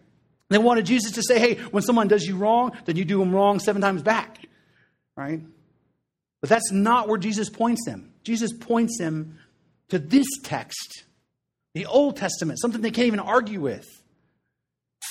They 0.50 0.58
wanted 0.58 0.84
Jesus 0.84 1.12
to 1.12 1.22
say, 1.22 1.38
hey, 1.38 1.54
when 1.70 1.82
someone 1.82 2.08
does 2.08 2.26
you 2.26 2.36
wrong, 2.36 2.72
then 2.84 2.96
you 2.96 3.04
do 3.04 3.18
them 3.18 3.32
wrong 3.32 3.60
seven 3.60 3.80
times 3.80 4.02
back. 4.02 4.38
Right? 5.16 5.40
But 6.40 6.50
that's 6.50 6.72
not 6.72 7.08
where 7.08 7.18
Jesus 7.18 7.48
points 7.48 7.84
them. 7.86 8.12
Jesus 8.24 8.52
points 8.52 8.98
them 8.98 9.38
to 9.90 9.98
this 9.98 10.26
text, 10.42 11.04
the 11.74 11.86
Old 11.86 12.16
Testament, 12.16 12.58
something 12.60 12.80
they 12.80 12.90
can't 12.90 13.06
even 13.06 13.20
argue 13.20 13.60
with. 13.60 13.86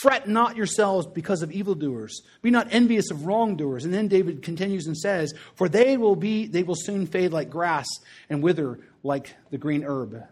Fret 0.01 0.27
not 0.27 0.55
yourselves 0.55 1.07
because 1.07 1.41
of 1.41 1.51
evildoers. 1.51 2.21
Be 2.41 2.51
not 2.51 2.67
envious 2.71 3.09
of 3.09 3.25
wrongdoers. 3.25 3.85
And 3.85 3.93
then 3.93 4.07
David 4.07 4.43
continues 4.43 4.87
and 4.87 4.95
says, 4.95 5.33
For 5.55 5.67
they 5.67 5.97
will 5.97 6.15
be 6.15 6.47
they 6.47 6.63
will 6.63 6.75
soon 6.77 7.07
fade 7.07 7.31
like 7.33 7.49
grass 7.49 7.87
and 8.29 8.43
wither 8.43 8.79
like 9.03 9.35
the 9.49 9.57
green 9.57 9.83
herb. 9.83 10.23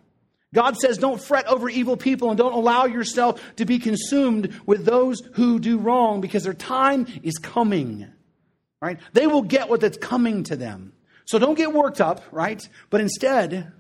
God 0.54 0.78
says, 0.78 0.98
don't 0.98 1.22
fret 1.22 1.46
over 1.48 1.70
evil 1.70 1.98
people 1.98 2.30
and 2.30 2.38
don't 2.38 2.54
allow 2.54 2.86
yourself 2.86 3.42
to 3.58 3.66
be 3.66 3.80
consumed 3.80 4.60
with 4.66 4.86
those 4.86 5.22
who 5.34 5.60
do 5.60 5.78
wrong 5.78 6.22
because 6.22 6.44
their 6.44 6.54
time 6.54 7.06
is 7.22 7.38
coming. 7.38 8.08
Right? 8.82 9.00
They 9.14 9.28
will 9.28 9.42
get 9.42 9.70
what 9.70 9.82
that's 9.82 9.98
coming 9.98 10.44
to 10.44 10.56
them. 10.56 10.94
So 11.26 11.40
don't 11.40 11.56
get 11.56 11.74
worked 11.74 12.00
up, 12.00 12.22
right? 12.32 12.68
But 12.90 13.02
instead, 13.02 13.74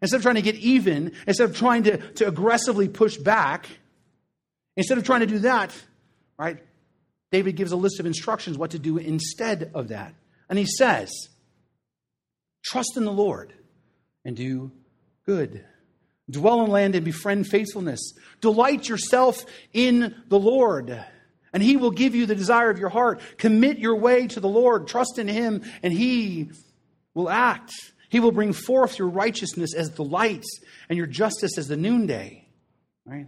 instead 0.00 0.16
of 0.16 0.22
trying 0.22 0.36
to 0.36 0.42
get 0.42 0.54
even, 0.56 1.12
instead 1.26 1.50
of 1.50 1.56
trying 1.56 1.84
to, 1.84 1.96
to 1.96 2.28
aggressively 2.28 2.88
push 2.88 3.16
back, 3.16 3.66
instead 4.76 4.98
of 4.98 5.04
trying 5.04 5.20
to 5.20 5.26
do 5.26 5.40
that, 5.40 5.74
right? 6.38 6.58
David 7.32 7.56
gives 7.56 7.72
a 7.72 7.76
list 7.76 7.98
of 7.98 8.06
instructions 8.06 8.56
what 8.56 8.70
to 8.70 8.78
do 8.78 8.98
instead 8.98 9.72
of 9.74 9.88
that. 9.88 10.14
And 10.48 10.56
he 10.56 10.66
says, 10.66 11.10
trust 12.64 12.96
in 12.96 13.04
the 13.04 13.12
Lord 13.12 13.52
and 14.24 14.36
do 14.36 14.70
good. 15.26 15.64
Dwell 16.30 16.64
in 16.64 16.70
land 16.70 16.94
and 16.94 17.04
befriend 17.04 17.46
faithfulness. 17.46 18.14
Delight 18.40 18.88
yourself 18.88 19.44
in 19.72 20.14
the 20.28 20.38
Lord, 20.38 21.04
and 21.52 21.62
He 21.62 21.76
will 21.76 21.90
give 21.90 22.14
you 22.14 22.26
the 22.26 22.34
desire 22.34 22.70
of 22.70 22.78
your 22.78 22.88
heart. 22.88 23.20
Commit 23.36 23.78
your 23.78 23.96
way 23.96 24.26
to 24.28 24.40
the 24.40 24.48
Lord. 24.48 24.86
Trust 24.86 25.18
in 25.18 25.28
Him, 25.28 25.62
and 25.82 25.92
He 25.92 26.50
will 27.12 27.28
act. 27.28 27.72
He 28.08 28.20
will 28.20 28.32
bring 28.32 28.52
forth 28.52 28.98
your 28.98 29.08
righteousness 29.08 29.74
as 29.74 29.90
the 29.90 30.04
light 30.04 30.44
and 30.88 30.96
your 30.96 31.06
justice 31.06 31.58
as 31.58 31.68
the 31.68 31.76
noonday. 31.76 32.48
Right? 33.04 33.26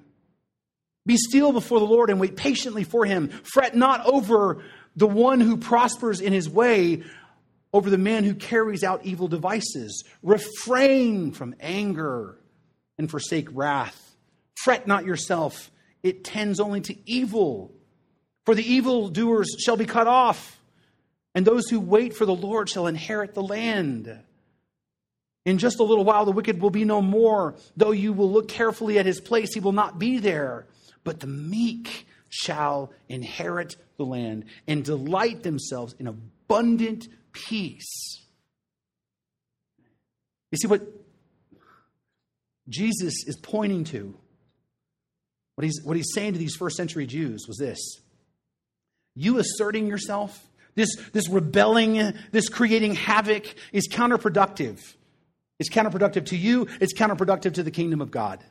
Be 1.04 1.16
still 1.16 1.52
before 1.52 1.80
the 1.80 1.87
Lord 1.87 2.09
and 2.09 2.18
wait 2.18 2.37
patiently 2.37 2.85
for 2.85 3.04
Him. 3.04 3.28
Fret 3.28 3.76
not 3.76 4.06
over 4.06 4.62
the 4.96 5.06
one 5.06 5.40
who 5.40 5.59
prospers 5.59 6.20
in 6.20 6.32
his 6.32 6.48
way, 6.48 7.02
over 7.72 7.90
the 7.90 7.98
man 7.98 8.24
who 8.24 8.35
carries 8.35 8.82
out 8.82 9.04
evil 9.04 9.28
devices. 9.28 10.04
Refrain 10.22 11.32
from 11.32 11.54
anger 11.61 12.38
and 12.98 13.11
forsake 13.11 13.48
wrath. 13.52 14.14
Fret 14.54 14.87
not 14.87 15.04
yourself, 15.04 15.70
it 16.02 16.24
tends 16.24 16.61
only 16.61 16.80
to 16.82 16.96
evil. 17.09 17.72
For 18.44 18.54
the 18.54 18.64
evildoers 18.64 19.56
shall 19.59 19.76
be 19.76 19.87
cut 19.87 20.06
off, 20.06 20.61
and 21.35 21.44
those 21.44 21.68
who 21.68 21.80
wait 21.80 22.14
for 22.14 22.26
the 22.26 22.35
Lord 22.35 22.68
shall 22.68 22.87
inherit 22.87 23.35
the 23.35 23.42
land. 23.42 24.18
In 25.44 25.59
just 25.59 25.78
a 25.78 25.85
little 25.85 26.04
while, 26.04 26.24
the 26.24 26.32
wicked 26.32 26.61
will 26.61 26.70
be 26.70 26.85
no 26.85 27.00
more. 27.00 27.54
Though 27.76 27.92
you 27.92 28.12
will 28.12 28.30
look 28.30 28.48
carefully 28.48 28.98
at 28.98 29.06
his 29.06 29.20
place, 29.20 29.54
he 29.54 29.61
will 29.61 29.72
not 29.72 29.98
be 29.98 30.18
there. 30.18 30.66
But 31.04 31.20
the 31.20 31.28
meek 31.28 32.06
shall 32.28 32.92
inherit 33.09 33.76
the 33.96 34.04
land 34.04 34.46
and 34.66 34.85
delight 34.85 35.42
themselves 35.42 35.94
in 35.98 36.09
abundant 36.09 37.09
peace. 37.32 38.22
You 40.50 40.59
see 40.59 40.68
what 40.68 40.95
Jesus 42.68 43.24
is 43.26 43.37
pointing 43.37 43.85
to, 43.85 44.14
what 45.55 45.64
he's, 45.64 45.81
what 45.83 45.96
he's 45.96 46.12
saying 46.14 46.33
to 46.35 46.38
these 46.38 46.55
first 46.55 46.76
century 46.76 47.07
Jews 47.07 47.46
was 47.46 47.59
this 47.59 47.79
You 49.14 49.38
asserting 49.38 49.87
yourself, 49.87 50.46
this, 50.74 50.94
this 51.12 51.29
rebelling, 51.29 52.14
this 52.33 52.48
creating 52.48 52.94
havoc 52.94 53.55
is 53.72 53.88
counterproductive. 53.88 54.81
It's 55.59 55.70
counterproductive 55.70 56.26
to 56.26 56.37
you, 56.37 56.68
it's 56.81 56.94
counterproductive 56.94 57.55
to 57.55 57.62
the 57.62 57.70
kingdom 57.70 58.00
of 58.00 58.11
God. 58.11 58.44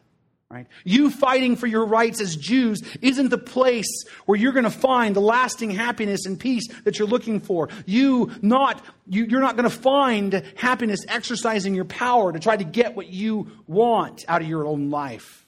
Right? 0.51 0.67
You 0.83 1.09
fighting 1.09 1.55
for 1.55 1.65
your 1.65 1.85
rights 1.85 2.21
as 2.21 2.35
Jews 2.35 2.81
isn't 3.01 3.29
the 3.29 3.37
place 3.37 4.05
where 4.25 4.37
you're 4.37 4.53
going 4.53 4.65
to 4.65 4.69
find 4.69 5.15
the 5.15 5.21
lasting 5.21 5.71
happiness 5.71 6.27
and 6.27 6.39
peace 6.39 6.67
that 6.83 6.99
you're 6.99 7.07
looking 7.07 7.39
for. 7.39 7.69
You 7.87 8.31
not 8.43 8.85
you, 9.07 9.25
you're 9.25 9.41
not 9.41 9.57
going 9.57 9.69
to 9.69 9.75
find 9.75 10.43
happiness 10.55 10.99
exercising 11.07 11.73
your 11.73 11.85
power 11.85 12.31
to 12.31 12.39
try 12.39 12.55
to 12.55 12.63
get 12.63 12.95
what 12.95 13.07
you 13.07 13.51
want 13.65 14.23
out 14.27 14.43
of 14.43 14.47
your 14.47 14.67
own 14.67 14.91
life. 14.91 15.45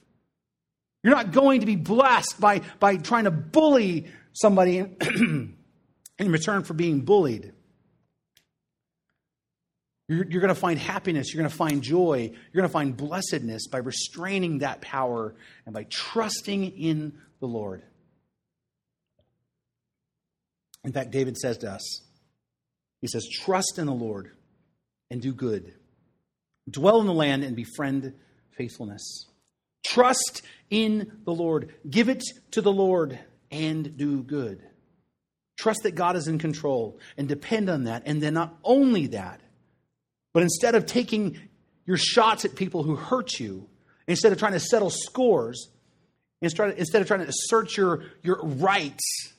You're 1.04 1.16
not 1.16 1.32
going 1.32 1.62
to 1.62 1.66
be 1.66 1.76
blessed 1.76 2.40
by, 2.40 2.62
by 2.80 2.98
trying 2.98 3.26
to 3.26 3.32
bully 3.32 4.08
somebody 4.34 4.80
in, 4.80 5.56
in 6.20 6.32
return 6.32 6.64
for 6.64 6.74
being 6.74 7.02
bullied. 7.02 7.54
You're, 10.08 10.26
you're 10.26 10.42
going 10.42 10.54
to 10.54 10.56
find 10.56 10.80
happiness. 10.80 11.34
You're 11.34 11.42
going 11.42 11.52
to 11.52 11.58
find 11.58 11.82
joy. 11.82 12.32
You're 12.32 12.62
going 12.62 12.70
to 12.70 12.74
find 12.74 12.96
blessedness 12.96 13.68
by 13.68 13.80
restraining 13.80 14.60
that 14.60 14.82
power 14.82 15.36
and 15.66 15.74
by 15.74 15.86
trusting 15.90 16.78
in 16.78 17.20
the 17.40 17.48
Lord. 17.48 17.84
In 20.84 20.94
fact, 20.94 21.12
David 21.12 21.38
says 21.38 21.58
to 21.60 21.72
us, 21.72 22.02
he 23.02 23.08
says, 23.08 23.28
Trust 23.28 23.78
in 23.78 23.86
the 23.86 23.94
Lord 23.94 24.32
and 25.12 25.22
do 25.22 25.34
good. 25.34 25.74
Dwell 26.70 27.02
in 27.02 27.08
the 27.08 27.14
land 27.14 27.44
and 27.44 27.56
befriend 27.56 28.14
faithfulness. 28.58 29.26
Trust 29.86 30.42
in 30.70 31.20
the 31.26 31.34
Lord. 31.34 31.74
Give 31.90 32.10
it 32.10 32.24
to 32.52 32.62
the 32.62 32.72
Lord 32.72 33.20
and 33.52 33.98
do 33.98 34.24
good. 34.24 34.62
Trust 35.58 35.84
that 35.84 35.96
God 35.96 36.16
is 36.16 36.28
in 36.28 36.40
control 36.40 37.00
and 37.18 37.28
depend 37.28 37.70
on 37.70 37.86
that. 37.86 38.04
And 38.06 38.22
then 38.22 38.34
not 38.34 38.58
only 38.64 39.08
that, 39.08 39.42
but 40.38 40.44
instead 40.44 40.76
of 40.76 40.86
taking 40.86 41.40
your 41.88 41.98
shots 41.98 42.46
at 42.46 42.54
people 42.54 42.84
who 42.84 42.96
hurt 42.96 43.40
you, 43.40 43.68
instead 44.06 44.32
of 44.32 44.38
trying 44.38 44.52
to 44.52 44.60
settle 44.60 44.92
scores, 44.92 45.72
instead 46.44 46.78
of 46.78 47.08
trying 47.08 47.22
to 47.22 47.28
assert 47.28 47.76
your, 47.76 48.04
your 48.22 48.40
rights, 48.44 49.34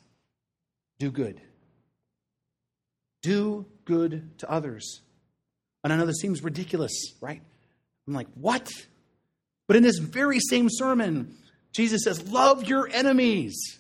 do 0.99 1.12
good. 1.12 1.40
Do 3.22 3.64
good 3.84 4.36
to 4.38 4.51
others. 4.51 5.03
And 5.84 5.92
I 5.92 5.96
know 5.96 6.05
this 6.05 6.18
seems 6.18 6.42
ridiculous, 6.42 7.14
right? 7.20 7.42
I'm 8.09 8.14
like, 8.14 8.26
what? 8.34 8.68
But 9.68 9.76
in 9.76 9.84
this 9.84 9.99
very 9.99 10.40
same 10.40 10.66
sermon, 10.68 11.36
Jesus 11.72 12.03
says, 12.03 12.28
Love 12.28 12.64
your 12.64 12.88
enemies. 12.88 13.78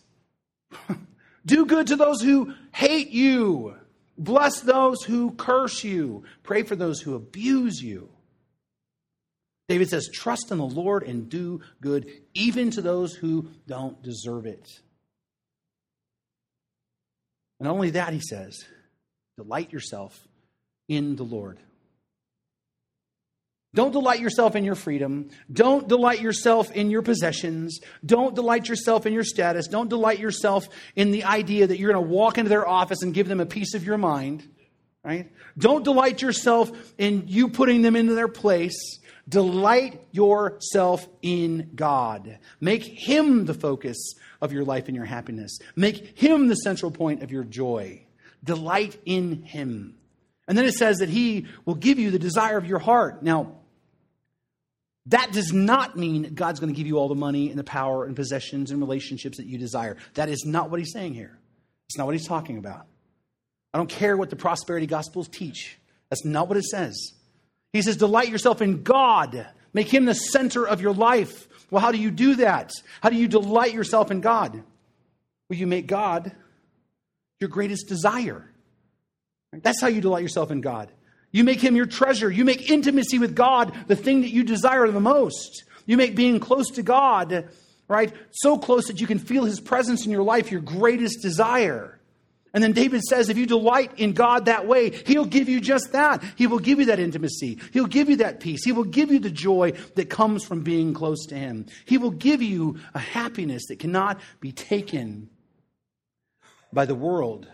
Do 1.44 1.66
good 1.66 1.88
to 1.88 1.96
those 1.96 2.22
who 2.22 2.54
hate 2.72 3.10
you. 3.10 3.74
Bless 4.18 4.60
those 4.60 5.04
who 5.04 5.30
curse 5.30 5.84
you. 5.84 6.24
Pray 6.42 6.64
for 6.64 6.74
those 6.74 7.00
who 7.00 7.14
abuse 7.14 7.80
you. 7.80 8.10
David 9.68 9.88
says, 9.88 10.08
Trust 10.12 10.50
in 10.50 10.58
the 10.58 10.64
Lord 10.64 11.04
and 11.04 11.28
do 11.28 11.60
good, 11.80 12.10
even 12.34 12.70
to 12.72 12.82
those 12.82 13.14
who 13.14 13.48
don't 13.66 14.02
deserve 14.02 14.46
it. 14.46 14.68
And 17.60 17.68
only 17.68 17.90
that, 17.90 18.12
he 18.12 18.20
says, 18.20 18.64
Delight 19.36 19.72
yourself 19.72 20.26
in 20.88 21.16
the 21.16 21.24
Lord. 21.24 21.60
Don't 23.74 23.92
delight 23.92 24.20
yourself 24.20 24.56
in 24.56 24.64
your 24.64 24.74
freedom. 24.74 25.28
Don't 25.52 25.88
delight 25.88 26.22
yourself 26.22 26.72
in 26.72 26.90
your 26.90 27.02
possessions. 27.02 27.80
Don't 28.04 28.34
delight 28.34 28.68
yourself 28.68 29.04
in 29.04 29.12
your 29.12 29.24
status. 29.24 29.68
Don't 29.68 29.90
delight 29.90 30.18
yourself 30.18 30.68
in 30.96 31.10
the 31.10 31.24
idea 31.24 31.66
that 31.66 31.78
you're 31.78 31.92
going 31.92 32.04
to 32.04 32.10
walk 32.10 32.38
into 32.38 32.48
their 32.48 32.66
office 32.66 33.02
and 33.02 33.12
give 33.12 33.28
them 33.28 33.40
a 33.40 33.46
piece 33.46 33.74
of 33.74 33.84
your 33.84 33.98
mind, 33.98 34.48
right? 35.04 35.30
Don't 35.58 35.84
delight 35.84 36.22
yourself 36.22 36.70
in 36.96 37.24
you 37.26 37.50
putting 37.50 37.82
them 37.82 37.94
into 37.94 38.14
their 38.14 38.28
place. 38.28 39.00
Delight 39.28 40.00
yourself 40.12 41.06
in 41.20 41.72
God. 41.74 42.38
Make 42.60 42.84
Him 42.84 43.44
the 43.44 43.52
focus 43.52 44.14
of 44.40 44.50
your 44.50 44.64
life 44.64 44.86
and 44.86 44.96
your 44.96 45.04
happiness. 45.04 45.58
Make 45.76 46.18
Him 46.18 46.48
the 46.48 46.54
central 46.54 46.90
point 46.90 47.22
of 47.22 47.30
your 47.30 47.44
joy. 47.44 48.06
Delight 48.42 48.98
in 49.04 49.42
Him. 49.42 49.96
And 50.46 50.56
then 50.56 50.64
it 50.64 50.72
says 50.72 50.98
that 50.98 51.10
He 51.10 51.46
will 51.66 51.74
give 51.74 51.98
you 51.98 52.10
the 52.10 52.18
desire 52.18 52.56
of 52.56 52.64
your 52.64 52.78
heart. 52.78 53.22
Now, 53.22 53.57
that 55.08 55.32
does 55.32 55.52
not 55.52 55.96
mean 55.96 56.34
God's 56.34 56.60
going 56.60 56.72
to 56.72 56.76
give 56.76 56.86
you 56.86 56.98
all 56.98 57.08
the 57.08 57.14
money 57.14 57.50
and 57.50 57.58
the 57.58 57.64
power 57.64 58.04
and 58.04 58.14
possessions 58.14 58.70
and 58.70 58.80
relationships 58.80 59.38
that 59.38 59.46
you 59.46 59.58
desire. 59.58 59.96
That 60.14 60.28
is 60.28 60.44
not 60.46 60.70
what 60.70 60.80
He's 60.80 60.92
saying 60.92 61.14
here. 61.14 61.38
It's 61.88 61.96
not 61.96 62.06
what 62.06 62.14
He's 62.14 62.26
talking 62.26 62.58
about. 62.58 62.86
I 63.72 63.78
don't 63.78 63.88
care 63.88 64.16
what 64.16 64.30
the 64.30 64.36
prosperity 64.36 64.86
gospels 64.86 65.28
teach. 65.28 65.78
That's 66.10 66.24
not 66.24 66.48
what 66.48 66.56
it 66.56 66.64
says. 66.64 67.12
He 67.72 67.82
says, 67.82 67.96
Delight 67.96 68.28
yourself 68.28 68.62
in 68.62 68.82
God. 68.82 69.46
Make 69.72 69.92
him 69.92 70.06
the 70.06 70.14
center 70.14 70.66
of 70.66 70.80
your 70.80 70.94
life. 70.94 71.48
Well, 71.70 71.82
how 71.82 71.92
do 71.92 71.98
you 71.98 72.10
do 72.10 72.36
that? 72.36 72.70
How 73.02 73.10
do 73.10 73.16
you 73.16 73.28
delight 73.28 73.74
yourself 73.74 74.10
in 74.10 74.20
God? 74.20 74.54
Well, 75.48 75.58
you 75.58 75.66
make 75.66 75.86
God 75.86 76.32
your 77.40 77.48
greatest 77.48 77.88
desire. 77.88 78.50
That's 79.52 79.80
how 79.80 79.88
you 79.88 80.00
delight 80.00 80.22
yourself 80.22 80.50
in 80.50 80.60
God. 80.60 80.90
You 81.30 81.44
make 81.44 81.60
him 81.60 81.76
your 81.76 81.86
treasure. 81.86 82.30
You 82.30 82.44
make 82.44 82.70
intimacy 82.70 83.18
with 83.18 83.34
God 83.34 83.74
the 83.86 83.96
thing 83.96 84.22
that 84.22 84.30
you 84.30 84.44
desire 84.44 84.88
the 84.90 85.00
most. 85.00 85.64
You 85.86 85.96
make 85.96 86.16
being 86.16 86.40
close 86.40 86.70
to 86.72 86.82
God, 86.82 87.48
right, 87.86 88.12
so 88.30 88.58
close 88.58 88.86
that 88.86 89.00
you 89.00 89.06
can 89.06 89.18
feel 89.18 89.44
his 89.44 89.60
presence 89.60 90.04
in 90.04 90.12
your 90.12 90.22
life 90.22 90.50
your 90.50 90.60
greatest 90.60 91.22
desire. 91.22 91.98
And 92.54 92.62
then 92.62 92.72
David 92.72 93.02
says, 93.02 93.28
if 93.28 93.36
you 93.36 93.46
delight 93.46 93.92
in 93.98 94.14
God 94.14 94.46
that 94.46 94.66
way, 94.66 94.90
He'll 94.90 95.26
give 95.26 95.48
you 95.48 95.60
just 95.60 95.92
that. 95.92 96.24
He 96.36 96.46
will 96.46 96.58
give 96.58 96.78
you 96.78 96.86
that 96.86 96.98
intimacy. 96.98 97.58
He'll 97.72 97.86
give 97.86 98.08
you 98.08 98.16
that 98.16 98.40
peace. 98.40 98.64
He 98.64 98.72
will 98.72 98.84
give 98.84 99.10
you 99.10 99.18
the 99.18 99.30
joy 99.30 99.72
that 99.96 100.08
comes 100.08 100.44
from 100.44 100.62
being 100.62 100.94
close 100.94 101.26
to 101.26 101.34
Him. 101.34 101.66
He 101.84 101.98
will 101.98 102.10
give 102.10 102.42
you 102.42 102.78
a 102.94 102.98
happiness 102.98 103.66
that 103.68 103.78
cannot 103.78 104.20
be 104.40 104.52
taken 104.52 105.28
by 106.72 106.86
the 106.86 106.94
world. 106.94 107.46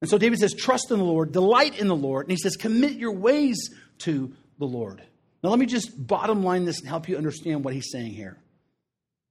And 0.00 0.08
so 0.08 0.18
David 0.18 0.38
says, 0.38 0.54
trust 0.54 0.90
in 0.90 0.98
the 0.98 1.04
Lord, 1.04 1.32
delight 1.32 1.78
in 1.78 1.88
the 1.88 1.96
Lord. 1.96 2.26
And 2.26 2.30
he 2.30 2.38
says, 2.38 2.56
commit 2.56 2.92
your 2.92 3.12
ways 3.12 3.70
to 3.98 4.32
the 4.58 4.64
Lord. 4.64 5.02
Now, 5.42 5.50
let 5.50 5.58
me 5.58 5.66
just 5.66 6.06
bottom 6.06 6.42
line 6.44 6.64
this 6.64 6.80
and 6.80 6.88
help 6.88 7.08
you 7.08 7.16
understand 7.16 7.64
what 7.64 7.74
he's 7.74 7.90
saying 7.90 8.12
here. 8.12 8.38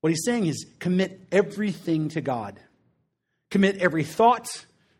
What 0.01 0.09
he's 0.09 0.23
saying 0.25 0.45
is 0.45 0.65
commit 0.79 1.27
everything 1.31 2.09
to 2.09 2.21
God. 2.21 2.59
Commit 3.51 3.77
every 3.77 4.03
thought, 4.03 4.47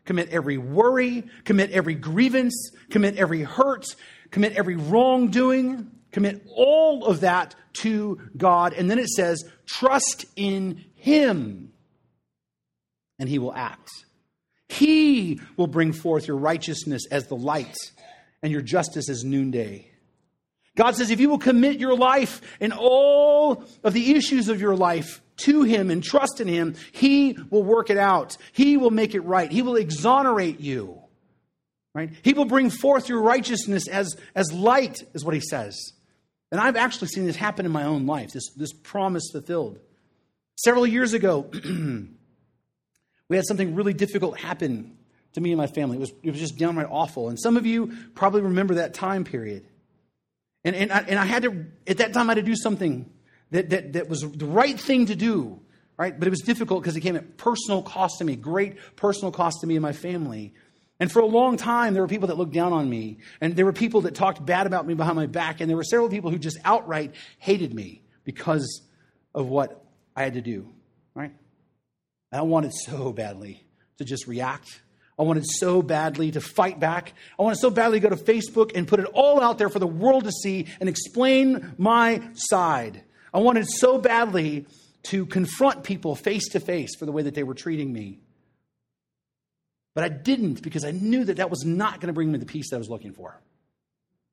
commit 0.04 0.28
every 0.30 0.58
worry, 0.58 1.24
commit 1.44 1.70
every 1.70 1.94
grievance, 1.94 2.72
commit 2.90 3.16
every 3.16 3.42
hurt, 3.42 3.86
commit 4.30 4.54
every 4.54 4.76
wrongdoing, 4.76 5.90
commit 6.10 6.44
all 6.54 7.06
of 7.06 7.20
that 7.20 7.54
to 7.74 8.20
God. 8.36 8.72
And 8.72 8.90
then 8.90 8.98
it 8.98 9.08
says, 9.08 9.44
trust 9.66 10.26
in 10.36 10.84
Him, 10.94 11.72
and 13.18 13.28
He 13.28 13.38
will 13.38 13.54
act. 13.54 13.90
He 14.70 15.40
will 15.56 15.66
bring 15.66 15.92
forth 15.92 16.28
your 16.28 16.36
righteousness 16.36 17.02
as 17.10 17.26
the 17.26 17.36
light 17.36 17.76
and 18.42 18.52
your 18.52 18.62
justice 18.62 19.08
as 19.08 19.24
noonday. 19.24 19.90
God 20.76 20.94
says, 20.94 21.10
if 21.10 21.18
you 21.18 21.28
will 21.28 21.38
commit 21.38 21.80
your 21.80 21.96
life 21.96 22.40
and 22.60 22.72
all 22.72 23.64
of 23.82 23.92
the 23.92 24.14
issues 24.14 24.48
of 24.48 24.60
your 24.60 24.76
life 24.76 25.20
to 25.38 25.64
Him 25.64 25.90
and 25.90 26.02
trust 26.02 26.40
in 26.40 26.46
Him, 26.46 26.76
He 26.92 27.36
will 27.50 27.64
work 27.64 27.90
it 27.90 27.96
out. 27.96 28.36
He 28.52 28.76
will 28.76 28.92
make 28.92 29.14
it 29.14 29.20
right. 29.20 29.50
He 29.50 29.62
will 29.62 29.76
exonerate 29.76 30.60
you. 30.60 31.02
Right? 31.92 32.12
He 32.22 32.34
will 32.34 32.44
bring 32.44 32.70
forth 32.70 33.08
your 33.08 33.20
righteousness 33.20 33.88
as, 33.88 34.16
as 34.36 34.52
light, 34.52 35.02
is 35.12 35.24
what 35.24 35.34
He 35.34 35.40
says. 35.40 35.76
And 36.52 36.60
I've 36.60 36.76
actually 36.76 37.08
seen 37.08 37.26
this 37.26 37.36
happen 37.36 37.66
in 37.66 37.72
my 37.72 37.84
own 37.84 38.06
life, 38.06 38.30
this, 38.32 38.50
this 38.56 38.72
promise 38.72 39.28
fulfilled. 39.32 39.80
Several 40.56 40.86
years 40.86 41.12
ago, 41.12 41.50
we 43.30 43.36
had 43.36 43.46
something 43.46 43.76
really 43.76 43.94
difficult 43.94 44.38
happen 44.38 44.98
to 45.34 45.40
me 45.40 45.52
and 45.52 45.56
my 45.56 45.68
family. 45.68 45.96
It 45.96 46.00
was, 46.00 46.12
it 46.24 46.30
was 46.32 46.40
just 46.40 46.58
downright 46.58 46.88
awful. 46.90 47.28
And 47.28 47.40
some 47.40 47.56
of 47.56 47.64
you 47.64 47.96
probably 48.14 48.42
remember 48.42 48.74
that 48.74 48.92
time 48.92 49.22
period. 49.22 49.64
And, 50.64 50.74
and, 50.74 50.92
I, 50.92 50.98
and 51.08 51.18
I 51.18 51.24
had 51.24 51.44
to, 51.44 51.64
at 51.86 51.98
that 51.98 52.12
time, 52.12 52.28
I 52.28 52.34
had 52.34 52.44
to 52.44 52.50
do 52.50 52.56
something 52.56 53.08
that, 53.52 53.70
that, 53.70 53.92
that 53.92 54.08
was 54.08 54.22
the 54.22 54.46
right 54.46 54.78
thing 54.78 55.06
to 55.06 55.14
do, 55.14 55.60
right? 55.96 56.18
But 56.18 56.26
it 56.26 56.30
was 56.30 56.40
difficult 56.40 56.82
because 56.82 56.96
it 56.96 57.02
came 57.02 57.14
at 57.14 57.36
personal 57.36 57.82
cost 57.82 58.18
to 58.18 58.24
me, 58.24 58.34
great 58.34 58.76
personal 58.96 59.30
cost 59.30 59.60
to 59.60 59.66
me 59.68 59.76
and 59.76 59.82
my 59.82 59.92
family. 59.92 60.52
And 60.98 61.10
for 61.10 61.20
a 61.20 61.26
long 61.26 61.56
time, 61.56 61.94
there 61.94 62.02
were 62.02 62.08
people 62.08 62.28
that 62.28 62.36
looked 62.36 62.52
down 62.52 62.72
on 62.72 62.90
me. 62.90 63.18
And 63.40 63.54
there 63.54 63.64
were 63.64 63.72
people 63.72 64.00
that 64.02 64.16
talked 64.16 64.44
bad 64.44 64.66
about 64.66 64.88
me 64.88 64.94
behind 64.94 65.14
my 65.14 65.26
back. 65.26 65.60
And 65.60 65.70
there 65.70 65.76
were 65.76 65.84
several 65.84 66.08
people 66.08 66.32
who 66.32 66.38
just 66.38 66.58
outright 66.64 67.14
hated 67.38 67.72
me 67.72 68.02
because 68.24 68.82
of 69.36 69.46
what 69.46 69.84
I 70.16 70.24
had 70.24 70.34
to 70.34 70.42
do? 70.42 70.68
I 72.32 72.42
wanted 72.42 72.72
so 72.72 73.12
badly 73.12 73.64
to 73.98 74.04
just 74.04 74.26
react. 74.26 74.80
I 75.18 75.22
wanted 75.22 75.46
so 75.46 75.82
badly 75.82 76.30
to 76.30 76.40
fight 76.40 76.80
back. 76.80 77.12
I 77.38 77.42
wanted 77.42 77.58
so 77.58 77.70
badly 77.70 78.00
to 78.00 78.08
go 78.08 78.14
to 78.14 78.22
Facebook 78.22 78.72
and 78.74 78.88
put 78.88 79.00
it 79.00 79.06
all 79.06 79.42
out 79.42 79.58
there 79.58 79.68
for 79.68 79.78
the 79.78 79.86
world 79.86 80.24
to 80.24 80.32
see 80.32 80.66
and 80.80 80.88
explain 80.88 81.74
my 81.76 82.22
side. 82.34 83.02
I 83.34 83.40
wanted 83.40 83.68
so 83.68 83.98
badly 83.98 84.66
to 85.04 85.26
confront 85.26 85.84
people 85.84 86.14
face 86.14 86.48
to 86.50 86.60
face 86.60 86.96
for 86.96 87.06
the 87.06 87.12
way 87.12 87.22
that 87.22 87.34
they 87.34 87.42
were 87.42 87.54
treating 87.54 87.92
me. 87.92 88.20
But 89.94 90.04
I 90.04 90.08
didn't 90.08 90.62
because 90.62 90.84
I 90.84 90.92
knew 90.92 91.24
that 91.24 91.36
that 91.38 91.50
was 91.50 91.64
not 91.64 92.00
going 92.00 92.08
to 92.08 92.12
bring 92.12 92.30
me 92.30 92.38
the 92.38 92.46
peace 92.46 92.70
that 92.70 92.76
I 92.76 92.78
was 92.78 92.88
looking 92.88 93.12
for. 93.12 93.40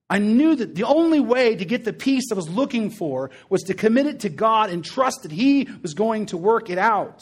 I 0.09 0.19
knew 0.19 0.55
that 0.55 0.75
the 0.75 0.85
only 0.85 1.19
way 1.19 1.55
to 1.55 1.65
get 1.65 1.83
the 1.83 1.91
peace 1.91 2.31
I 2.31 2.35
was 2.35 2.47
looking 2.47 2.89
for 2.89 3.29
was 3.49 3.63
to 3.63 3.73
commit 3.73 4.05
it 4.05 4.21
to 4.21 4.29
God 4.29 4.69
and 4.69 4.85
trust 4.85 5.23
that 5.23 5.31
He 5.31 5.67
was 5.81 5.93
going 5.93 6.27
to 6.27 6.37
work 6.37 6.69
it 6.69 6.77
out. 6.77 7.21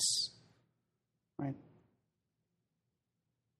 Right? 1.39 1.55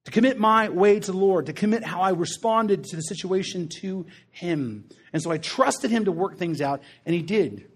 To 0.06 0.12
commit 0.12 0.38
my 0.38 0.68
way 0.68 1.00
to 1.00 1.12
the 1.12 1.16
Lord, 1.16 1.46
to 1.46 1.52
commit 1.52 1.84
how 1.84 2.00
I 2.00 2.10
responded 2.10 2.84
to 2.84 2.96
the 2.96 3.02
situation 3.02 3.68
to 3.80 4.06
Him. 4.30 4.88
And 5.12 5.20
so 5.20 5.30
I 5.30 5.38
trusted 5.38 5.90
Him 5.90 6.04
to 6.04 6.12
work 6.12 6.38
things 6.38 6.60
out, 6.60 6.82
and 7.04 7.14
He 7.14 7.22
did. 7.22 7.68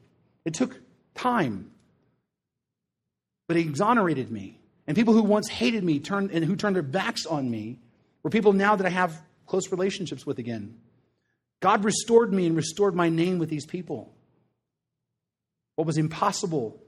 It 0.44 0.54
took 0.54 0.80
time. 1.14 1.70
But 3.46 3.56
he 3.56 3.62
exonerated 3.64 4.30
me. 4.30 4.60
And 4.86 4.96
people 4.96 5.14
who 5.14 5.22
once 5.22 5.48
hated 5.48 5.84
me 5.84 5.98
turned 5.98 6.30
and 6.30 6.44
who 6.44 6.56
turned 6.56 6.76
their 6.76 6.82
backs 6.82 7.26
on 7.26 7.50
me 7.50 7.78
were 8.22 8.30
people 8.30 8.52
now 8.52 8.76
that 8.76 8.86
I 8.86 8.90
have 8.90 9.20
close 9.46 9.70
relationships 9.70 10.24
with 10.24 10.38
again. 10.38 10.78
God 11.60 11.84
restored 11.84 12.32
me 12.32 12.46
and 12.46 12.56
restored 12.56 12.94
my 12.94 13.08
name 13.08 13.38
with 13.38 13.48
these 13.48 13.66
people. 13.66 14.14
What 15.74 15.86
was 15.86 15.98
impossible 15.98 16.80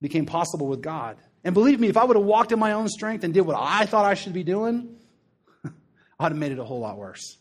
became 0.00 0.26
possible 0.26 0.68
with 0.68 0.80
God. 0.80 1.16
And 1.44 1.54
believe 1.54 1.80
me, 1.80 1.88
if 1.88 1.96
I 1.96 2.04
would 2.04 2.16
have 2.16 2.24
walked 2.24 2.52
in 2.52 2.58
my 2.58 2.72
own 2.72 2.88
strength 2.88 3.24
and 3.24 3.32
did 3.32 3.42
what 3.42 3.56
I 3.58 3.86
thought 3.86 4.04
I 4.04 4.14
should 4.14 4.32
be 4.32 4.42
doing, 4.42 4.96
I'd 6.20 6.32
have 6.32 6.36
made 6.36 6.52
it 6.52 6.58
a 6.58 6.64
whole 6.64 6.80
lot 6.80 6.98
worse. 6.98 7.38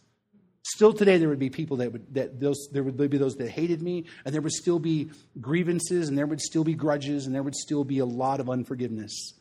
Still 0.64 0.94
today, 0.94 1.18
there 1.18 1.30
would 1.30 1.40
be 1.40 1.50
people 1.50 1.78
that 1.78 1.94
would, 1.94 2.14
that 2.14 2.40
those, 2.40 2.68
there 2.74 2.84
would 2.84 2.98
be 3.10 3.18
those 3.18 3.36
that 3.36 3.50
hated 3.50 3.82
me, 3.82 4.06
and 4.26 4.36
there 4.36 4.42
would 4.42 4.52
still 4.52 4.80
be 4.80 5.10
grievances, 5.40 6.10
and 6.10 6.18
there 6.18 6.28
would 6.28 6.42
still 6.42 6.64
be 6.64 6.74
grudges, 6.74 7.26
and 7.26 7.34
there 7.34 7.44
would 7.44 7.56
still 7.56 7.86
be 7.86 8.00
a 8.00 8.06
lot 8.06 8.40
of 8.40 8.50
unforgiveness 8.50 9.34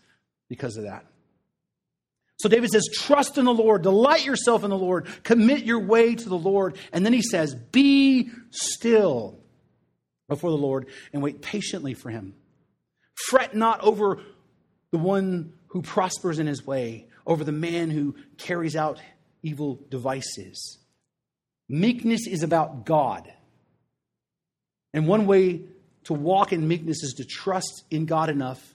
because 0.49 0.77
of 0.77 0.85
that. 0.85 1.05
So 2.39 2.49
David 2.49 2.71
says, 2.71 2.89
Trust 2.93 3.39
in 3.39 3.45
the 3.45 3.55
Lord, 3.55 3.83
delight 3.83 4.25
yourself 4.25 4.63
in 4.63 4.71
the 4.71 4.79
Lord, 4.79 5.07
commit 5.25 5.65
your 5.65 5.81
way 5.81 6.15
to 6.15 6.29
the 6.29 6.39
Lord. 6.39 6.77
And 6.93 7.05
then 7.05 7.13
he 7.13 7.23
says, 7.23 7.55
Be 7.55 8.31
still 8.51 9.41
before 10.29 10.51
the 10.51 10.57
Lord 10.57 10.87
and 11.13 11.23
wait 11.23 11.43
patiently 11.43 11.95
for 11.95 12.11
him. 12.11 12.35
Fret 13.29 13.57
not 13.57 13.81
over 13.81 14.21
the 14.93 14.99
one 14.99 15.53
who 15.69 15.83
prospers 15.83 16.39
in 16.39 16.47
his 16.47 16.67
way, 16.67 17.09
over 17.27 17.45
the 17.45 17.53
man 17.53 17.91
who 17.91 18.15
carries 18.39 18.77
out 18.77 19.01
evil 19.43 19.81
devices. 19.91 20.79
Meekness 21.69 22.27
is 22.27 22.43
about 22.43 22.85
God. 22.85 23.33
And 24.95 25.07
one 25.07 25.27
way 25.27 25.63
to 26.05 26.15
walk 26.15 26.53
in 26.53 26.69
meekness 26.69 27.03
is 27.03 27.15
to 27.15 27.25
trust 27.25 27.85
in 27.91 28.07
God 28.07 28.31
enough 28.31 28.75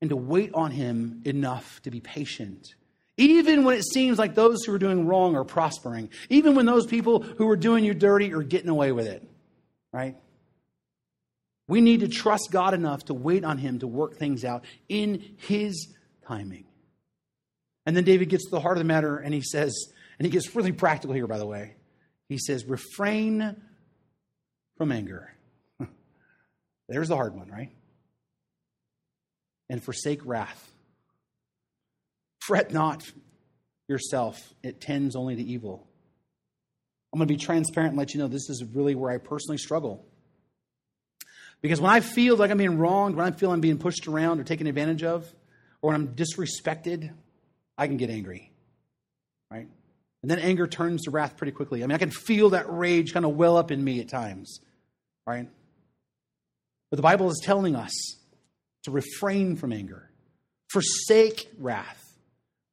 and 0.00 0.10
to 0.10 0.16
wait 0.16 0.52
on 0.54 0.70
Him 0.70 1.22
enough 1.24 1.82
to 1.82 1.90
be 1.90 2.00
patient. 2.00 2.68
Even 3.16 3.64
when 3.64 3.76
it 3.76 3.84
seems 3.84 4.18
like 4.18 4.34
those 4.34 4.64
who 4.64 4.72
are 4.72 4.78
doing 4.78 5.06
wrong 5.06 5.36
are 5.36 5.44
prospering. 5.44 6.08
Even 6.30 6.54
when 6.54 6.64
those 6.64 6.86
people 6.86 7.22
who 7.22 7.48
are 7.50 7.56
doing 7.56 7.84
you 7.84 7.92
dirty 7.92 8.32
are 8.32 8.42
getting 8.42 8.70
away 8.70 8.92
with 8.92 9.06
it. 9.06 9.28
Right? 9.92 10.16
We 11.70 11.80
need 11.80 12.00
to 12.00 12.08
trust 12.08 12.48
God 12.50 12.74
enough 12.74 13.04
to 13.04 13.14
wait 13.14 13.44
on 13.44 13.56
Him 13.56 13.78
to 13.78 13.86
work 13.86 14.16
things 14.16 14.44
out 14.44 14.64
in 14.88 15.36
His 15.36 15.94
timing. 16.26 16.64
And 17.86 17.96
then 17.96 18.02
David 18.02 18.28
gets 18.28 18.46
to 18.46 18.50
the 18.50 18.60
heart 18.60 18.76
of 18.76 18.80
the 18.80 18.88
matter 18.88 19.18
and 19.18 19.32
he 19.32 19.40
says, 19.40 19.72
and 20.18 20.26
he 20.26 20.32
gets 20.32 20.52
really 20.56 20.72
practical 20.72 21.14
here, 21.14 21.28
by 21.28 21.38
the 21.38 21.46
way. 21.46 21.76
He 22.28 22.38
says, 22.38 22.64
refrain 22.64 23.56
from 24.78 24.90
anger. 24.90 25.32
There's 26.88 27.08
the 27.08 27.14
hard 27.14 27.36
one, 27.36 27.48
right? 27.48 27.70
And 29.68 29.80
forsake 29.80 30.26
wrath. 30.26 30.72
Fret 32.40 32.72
not 32.72 33.08
yourself, 33.88 34.54
it 34.64 34.80
tends 34.80 35.14
only 35.14 35.36
to 35.36 35.42
evil. 35.42 35.86
I'm 37.12 37.18
going 37.20 37.28
to 37.28 37.32
be 37.32 37.38
transparent 37.38 37.90
and 37.90 37.98
let 37.98 38.12
you 38.12 38.18
know 38.18 38.26
this 38.26 38.50
is 38.50 38.64
really 38.74 38.96
where 38.96 39.12
I 39.12 39.18
personally 39.18 39.58
struggle. 39.58 40.09
Because 41.62 41.80
when 41.80 41.90
I 41.90 42.00
feel 42.00 42.36
like 42.36 42.50
I'm 42.50 42.58
being 42.58 42.78
wronged, 42.78 43.16
when 43.16 43.26
I 43.26 43.30
feel 43.30 43.52
I'm 43.52 43.60
being 43.60 43.78
pushed 43.78 44.06
around 44.06 44.40
or 44.40 44.44
taken 44.44 44.66
advantage 44.66 45.02
of, 45.02 45.30
or 45.82 45.92
when 45.92 46.00
I'm 46.00 46.08
disrespected, 46.14 47.12
I 47.76 47.86
can 47.86 47.96
get 47.96 48.10
angry. 48.10 48.50
Right? 49.50 49.68
And 50.22 50.30
then 50.30 50.38
anger 50.38 50.66
turns 50.66 51.02
to 51.02 51.10
wrath 51.10 51.36
pretty 51.36 51.52
quickly. 51.52 51.82
I 51.82 51.86
mean, 51.86 51.94
I 51.94 51.98
can 51.98 52.10
feel 52.10 52.50
that 52.50 52.70
rage 52.70 53.12
kind 53.12 53.24
of 53.24 53.36
well 53.36 53.56
up 53.56 53.70
in 53.70 53.82
me 53.82 54.00
at 54.00 54.08
times. 54.08 54.60
Right? 55.26 55.48
But 56.90 56.96
the 56.96 57.02
Bible 57.02 57.30
is 57.30 57.40
telling 57.42 57.76
us 57.76 57.92
to 58.84 58.90
refrain 58.90 59.56
from 59.56 59.72
anger, 59.72 60.10
forsake 60.72 61.48
wrath, 61.58 62.18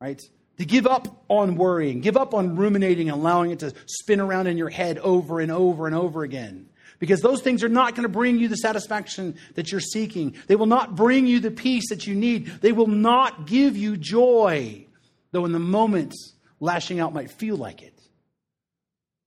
right? 0.02 0.22
To 0.58 0.66
give 0.66 0.88
up 0.88 1.24
on 1.28 1.56
worrying, 1.56 2.02
give 2.02 2.18
up 2.18 2.34
on 2.34 2.56
ruminating 2.56 3.10
and 3.10 3.20
allowing 3.20 3.52
it 3.52 3.60
to 3.60 3.74
spin 3.86 4.20
around 4.20 4.48
in 4.48 4.58
your 4.58 4.70
head 4.70 4.98
over 4.98 5.40
and 5.40 5.52
over 5.52 5.86
and 5.86 5.96
over 5.96 6.24
again. 6.24 6.70
Because 7.00 7.22
those 7.22 7.42
things 7.42 7.64
are 7.64 7.70
not 7.70 7.94
going 7.94 8.04
to 8.04 8.10
bring 8.10 8.40
you 8.40 8.48
the 8.48 8.58
satisfaction 8.58 9.36
that 9.56 9.72
you're 9.72 9.82
seeking. 9.82 10.36
They 10.48 10.56
will 10.56 10.66
not 10.66 10.96
bring 10.96 11.28
you 11.28 11.40
the 11.40 11.52
peace 11.52 11.90
that 11.90 12.08
you 12.08 12.16
need. 12.16 12.48
They 12.62 12.72
will 12.72 12.88
not 12.88 13.46
give 13.46 13.78
you 13.78 13.98
joy, 13.98 14.88
though 15.32 15.46
in 15.46 15.52
the 15.52 15.60
moment 15.60 16.16
lashing 16.60 17.00
out 17.00 17.14
might 17.14 17.30
feel 17.30 17.56
like 17.56 17.84
it. 17.84 17.94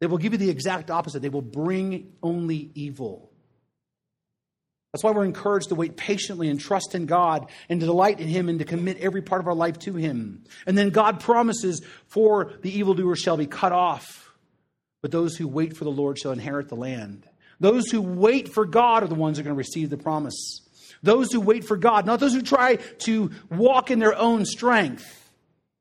They 0.01 0.07
will 0.07 0.19
give 0.19 0.33
you 0.33 0.39
the 0.39 0.51
exact 0.51 0.91
opposite. 0.91 1.21
They 1.21 1.29
will 1.29 1.43
bring 1.43 2.13
only 2.23 2.71
evil. 2.75 3.31
That's 4.93 5.05
why 5.05 5.13
we're 5.13 5.25
encouraged 5.25 5.69
to 5.69 5.77
wait 5.77 5.97
patiently 5.97 6.49
and 6.49 6.59
trust 6.59 6.97
in 6.97 7.07
God 7.07 7.49
and 7.69 7.79
to 7.79 7.87
delight 7.87 8.19
in 8.19 8.27
Him 8.27 8.49
and 8.49 8.59
to 8.59 8.65
commit 8.65 8.99
every 8.99 9.23
part 9.23 9.41
of 9.41 9.47
our 9.47 9.55
life 9.55 9.79
to 9.81 9.95
Him. 9.95 10.43
And 10.67 10.77
then 10.77 10.91
God 10.91 11.21
promises, 11.21 11.81
for 12.09 12.55
the 12.63 12.77
evildoer 12.77 13.15
shall 13.15 13.37
be 13.37 13.47
cut 13.47 13.71
off, 13.71 14.33
but 15.01 15.13
those 15.13 15.37
who 15.37 15.47
wait 15.47 15.77
for 15.77 15.85
the 15.85 15.91
Lord 15.91 16.19
shall 16.19 16.33
inherit 16.33 16.69
the 16.69 16.75
land. 16.75 17.29
Those 17.61 17.91
who 17.91 18.01
wait 18.01 18.49
for 18.49 18.65
God 18.65 19.03
are 19.03 19.09
the 19.09 19.15
ones 19.15 19.37
who 19.37 19.43
are 19.43 19.45
going 19.45 19.55
to 19.55 19.59
receive 19.59 19.91
the 19.91 19.99
promise. 19.99 20.63
Those 21.03 21.31
who 21.33 21.41
wait 21.41 21.65
for 21.65 21.77
God, 21.77 22.07
not 22.07 22.21
those 22.21 22.35
who 22.35 22.43
try 22.43 22.77
to 22.77 23.31
walk 23.51 23.91
in 23.91 23.99
their 23.99 24.17
own 24.17 24.45
strength. 24.45 25.31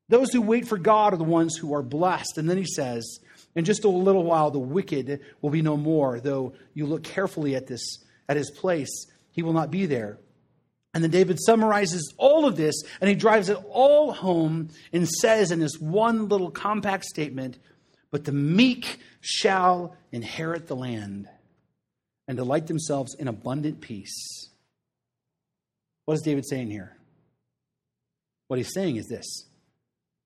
Those 0.10 0.32
who 0.32 0.42
wait 0.42 0.68
for 0.68 0.78
God 0.78 1.14
are 1.14 1.18
the 1.18 1.24
ones 1.24 1.56
who 1.56 1.74
are 1.74 1.82
blessed. 1.82 2.38
And 2.38 2.50
then 2.50 2.58
he 2.58 2.66
says, 2.66 3.20
in 3.56 3.66
just 3.66 3.84
a 3.84 3.90
little 3.90 4.24
while, 4.24 4.52
the 4.52 4.60
wicked 4.60 5.22
will 5.42 5.50
be 5.50 5.62
no 5.62 5.78
more, 5.78 6.20
though 6.20 6.54
you 6.74 6.86
look 6.86 7.04
carefully 7.04 7.56
at 7.56 7.68
this 7.68 8.04
at 8.28 8.38
his 8.38 8.52
place, 8.52 9.08
he 9.32 9.42
will 9.42 9.54
not 9.54 9.72
be 9.72 9.86
there. 9.86 10.20
And 10.94 11.04
then 11.04 11.12
David 11.12 11.40
summarizes 11.40 12.14
all 12.18 12.46
of 12.46 12.56
this 12.56 12.76
and 13.00 13.10
he 13.10 13.16
drives 13.16 13.50
it 13.50 13.58
all 13.70 14.12
home 14.12 14.70
and 14.92 15.08
says 15.08 15.52
in 15.52 15.60
this 15.60 15.78
one 15.80 16.28
little 16.28 16.52
compact 16.52 17.06
statement, 17.06 17.58
But 18.12 18.26
the 18.26 18.32
meek 18.32 19.00
shall 19.22 19.96
inherit 20.12 20.68
the 20.68 20.76
land 20.76 21.28
and 22.30 22.38
delight 22.38 22.68
themselves 22.68 23.16
in 23.16 23.28
abundant 23.28 23.82
peace. 23.82 24.50
What 26.06 26.14
is 26.14 26.22
David 26.22 26.46
saying 26.48 26.70
here? 26.70 26.96
What 28.48 28.58
he's 28.58 28.72
saying 28.72 28.98
is 28.98 29.08
this 29.08 29.48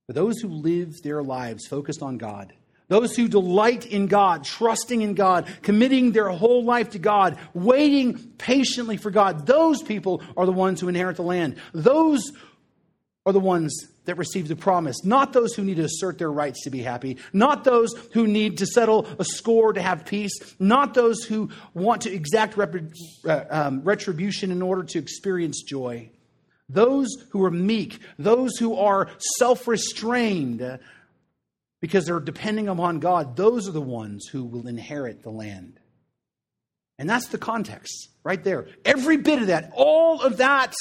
For 0.06 0.14
those 0.14 0.38
who 0.40 0.50
live 0.50 1.02
their 1.02 1.24
lives 1.24 1.66
focused 1.66 2.04
on 2.04 2.18
God, 2.18 2.52
those 2.90 3.16
who 3.16 3.30
delight 3.30 3.86
in 3.86 4.08
God, 4.08 4.44
trusting 4.44 5.02
in 5.02 5.14
God, 5.14 5.48
committing 5.62 6.12
their 6.12 6.28
whole 6.28 6.66
life 6.66 6.90
to 6.90 7.00
God, 7.00 7.38
waiting 7.54 8.34
patiently 8.38 8.98
for 8.98 9.10
God, 9.10 9.48
those 9.48 9.82
people 9.82 10.22
are 10.36 10.46
the 10.46 10.52
ones 10.52 10.82
who 10.82 10.90
inherit 10.90 11.16
the 11.16 11.24
land. 11.24 11.56
Those 11.72 12.34
are 13.26 13.34
the 13.34 13.40
ones 13.40 13.88
that 14.06 14.18
receive 14.18 14.50
the 14.50 14.56
promise, 14.56 15.06
not 15.06 15.32
those 15.32 15.54
who 15.54 15.64
need 15.64 15.78
to 15.78 15.86
assert 15.86 16.18
their 16.18 16.32
rights 16.32 16.64
to 16.64 16.70
be 16.70 16.82
happy, 16.82 17.18
not 17.32 17.64
those 17.64 17.94
who 18.12 18.28
need 18.28 18.58
to 18.58 18.66
settle 18.66 19.08
a 19.18 19.24
score 19.24 19.72
to 19.72 19.82
have 19.82 20.06
peace, 20.06 20.34
not 20.60 20.94
those 20.94 21.24
who 21.24 21.50
want 21.74 22.02
to 22.02 22.12
exact 22.12 22.58
uh, 22.58 23.46
um, 23.50 23.82
retribution 23.84 24.52
in 24.52 24.62
order 24.62 24.84
to 24.84 25.00
experience 25.00 25.64
joy. 25.64 26.10
Those 26.68 27.08
who 27.30 27.44
are 27.44 27.52
meek, 27.52 28.00
those 28.20 28.58
who 28.58 28.76
are 28.76 29.10
self 29.38 29.68
restrained, 29.68 30.80
because 31.82 32.06
they're 32.06 32.20
depending 32.20 32.68
upon 32.68 33.00
God, 33.00 33.38
those 33.38 33.70
are 33.70 33.74
the 33.74 33.82
ones 33.82 34.28
who 34.28 34.44
will 34.44 34.68
inherit 34.68 35.24
the 35.24 35.30
land. 35.30 35.80
And 37.00 37.10
that's 37.10 37.28
the 37.28 37.38
context 37.38 38.10
right 38.24 38.44
there. 38.44 38.68
Every 38.86 39.18
bit 39.18 39.42
of 39.42 39.48
that, 39.48 39.72
all 39.76 40.22
of 40.22 40.38
that 40.38 40.74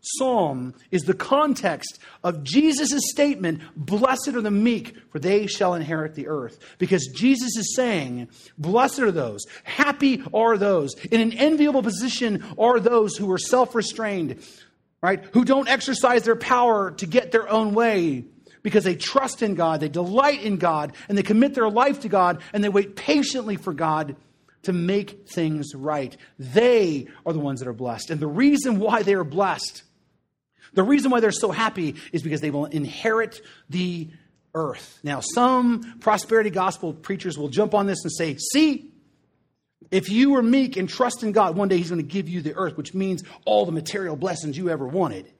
psalm 0.00 0.74
is 0.90 1.02
the 1.02 1.14
context 1.14 1.98
of 2.22 2.42
Jesus' 2.42 3.10
statement, 3.10 3.62
Blessed 3.76 4.28
are 4.28 4.40
the 4.40 4.50
meek, 4.50 4.96
for 5.10 5.18
they 5.18 5.46
shall 5.46 5.74
inherit 5.74 6.14
the 6.14 6.28
earth. 6.28 6.58
Because 6.78 7.06
Jesus 7.14 7.56
is 7.56 7.74
saying, 7.74 8.28
Blessed 8.56 9.00
are 9.00 9.12
those, 9.12 9.44
happy 9.64 10.22
are 10.32 10.56
those, 10.56 10.94
in 11.10 11.20
an 11.20 11.32
enviable 11.32 11.82
position 11.82 12.44
are 12.58 12.80
those 12.80 13.16
who 13.16 13.30
are 13.30 13.38
self 13.38 13.74
restrained, 13.74 14.42
right? 15.02 15.24
Who 15.32 15.44
don't 15.44 15.68
exercise 15.68 16.24
their 16.24 16.36
power 16.36 16.92
to 16.92 17.06
get 17.06 17.32
their 17.32 17.48
own 17.48 17.74
way 17.74 18.24
because 18.62 18.84
they 18.84 18.96
trust 18.96 19.42
in 19.42 19.54
God, 19.54 19.80
they 19.80 19.88
delight 19.88 20.42
in 20.42 20.56
God, 20.56 20.92
and 21.08 21.16
they 21.16 21.22
commit 21.22 21.54
their 21.54 21.70
life 21.70 22.00
to 22.00 22.08
God, 22.08 22.42
and 22.52 22.62
they 22.62 22.68
wait 22.68 22.96
patiently 22.96 23.56
for 23.56 23.72
God 23.72 24.16
to 24.62 24.72
make 24.72 25.28
things 25.28 25.74
right. 25.74 26.16
They 26.38 27.06
are 27.24 27.32
the 27.32 27.38
ones 27.38 27.60
that 27.60 27.68
are 27.68 27.72
blessed. 27.72 28.10
And 28.10 28.20
the 28.20 28.26
reason 28.26 28.78
why 28.78 29.02
they 29.02 29.14
are 29.14 29.24
blessed, 29.24 29.82
the 30.74 30.82
reason 30.82 31.10
why 31.10 31.20
they're 31.20 31.32
so 31.32 31.50
happy, 31.50 31.94
is 32.12 32.22
because 32.22 32.40
they 32.40 32.50
will 32.50 32.66
inherit 32.66 33.40
the 33.70 34.10
earth. 34.54 34.98
Now, 35.02 35.20
some 35.20 35.98
prosperity 36.00 36.50
gospel 36.50 36.92
preachers 36.92 37.38
will 37.38 37.48
jump 37.48 37.74
on 37.74 37.86
this 37.86 38.02
and 38.02 38.12
say, 38.12 38.36
see, 38.36 38.92
if 39.90 40.10
you 40.10 40.34
are 40.36 40.42
meek 40.42 40.76
and 40.76 40.88
trust 40.88 41.22
in 41.22 41.32
God, 41.32 41.56
one 41.56 41.68
day 41.68 41.78
He's 41.78 41.88
going 41.88 42.02
to 42.02 42.06
give 42.06 42.28
you 42.28 42.42
the 42.42 42.54
earth, 42.54 42.76
which 42.76 42.92
means 42.92 43.22
all 43.44 43.64
the 43.64 43.72
material 43.72 44.16
blessings 44.16 44.58
you 44.58 44.68
ever 44.68 44.86
wanted. 44.86 45.30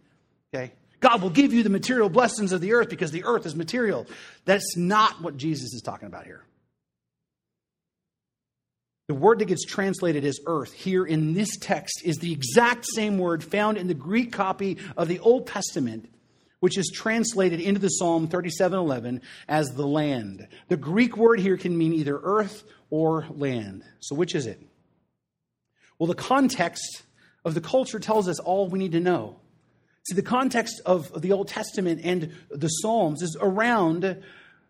Okay? 0.55 0.73
God 1.01 1.23
will 1.23 1.31
give 1.31 1.53
you 1.53 1.63
the 1.63 1.71
material 1.71 2.09
blessings 2.09 2.53
of 2.53 2.61
the 2.61 2.73
earth 2.73 2.89
because 2.89 3.11
the 3.13 3.25
earth 3.25 3.47
is 3.47 3.55
material. 3.55 4.07
That's 4.45 4.77
not 4.77 5.21
what 5.21 5.37
Jesus 5.37 5.75
is 5.75 5.83
talking 5.83 6.09
about 6.09 6.25
here. 6.25 6.43
The 9.09 9.15
word 9.15 9.39
that 9.39 9.47
gets 9.47 9.65
translated 9.65 10.23
as 10.27 10.39
earth 10.47 10.75
here 10.75 11.07
in 11.07 11.33
this 11.33 11.57
text 11.57 12.03
is 12.05 12.19
the 12.19 12.31
exact 12.31 12.85
same 12.85 13.17
word 13.17 13.43
found 13.43 13.79
in 13.79 13.89
the 13.89 13.95
Greek 13.95 14.33
copy 14.33 14.77
of 14.99 15.09
the 15.09 15.19
Old 15.21 15.47
Testament, 15.47 16.11
which 16.61 16.77
is 16.77 16.93
translated 16.95 17.59
into 17.59 17.81
the 17.81 17.89
Psalm 17.89 18.29
37:11 18.29 19.23
as 19.49 19.71
the 19.71 19.87
land. 19.87 20.47
The 20.69 20.77
Greek 20.77 21.17
word 21.17 21.41
here 21.41 21.57
can 21.57 21.77
mean 21.77 21.95
either 21.95 22.21
earth 22.23 22.65
or 22.91 23.27
land. 23.31 23.83
So 24.01 24.15
which 24.15 24.35
is 24.35 24.47
it? 24.47 24.61
Well, 25.99 26.07
the 26.07 26.15
context 26.15 27.03
of 27.47 27.55
the 27.55 27.63
culture 27.63 27.99
tells 27.99 28.29
us 28.29 28.39
all 28.39 28.69
we 28.69 28.79
need 28.79 28.93
to 28.93 29.01
know. 29.01 29.41
See, 30.07 30.17
the 30.17 30.23
context 30.23 30.83
of 30.85 31.23
the 31.23 31.33
Old 31.33 31.49
Testament 31.49 32.03
and 32.05 32.33
the 32.51 32.69
Psalms 32.69 33.23
is 33.23 33.39
around 33.41 34.23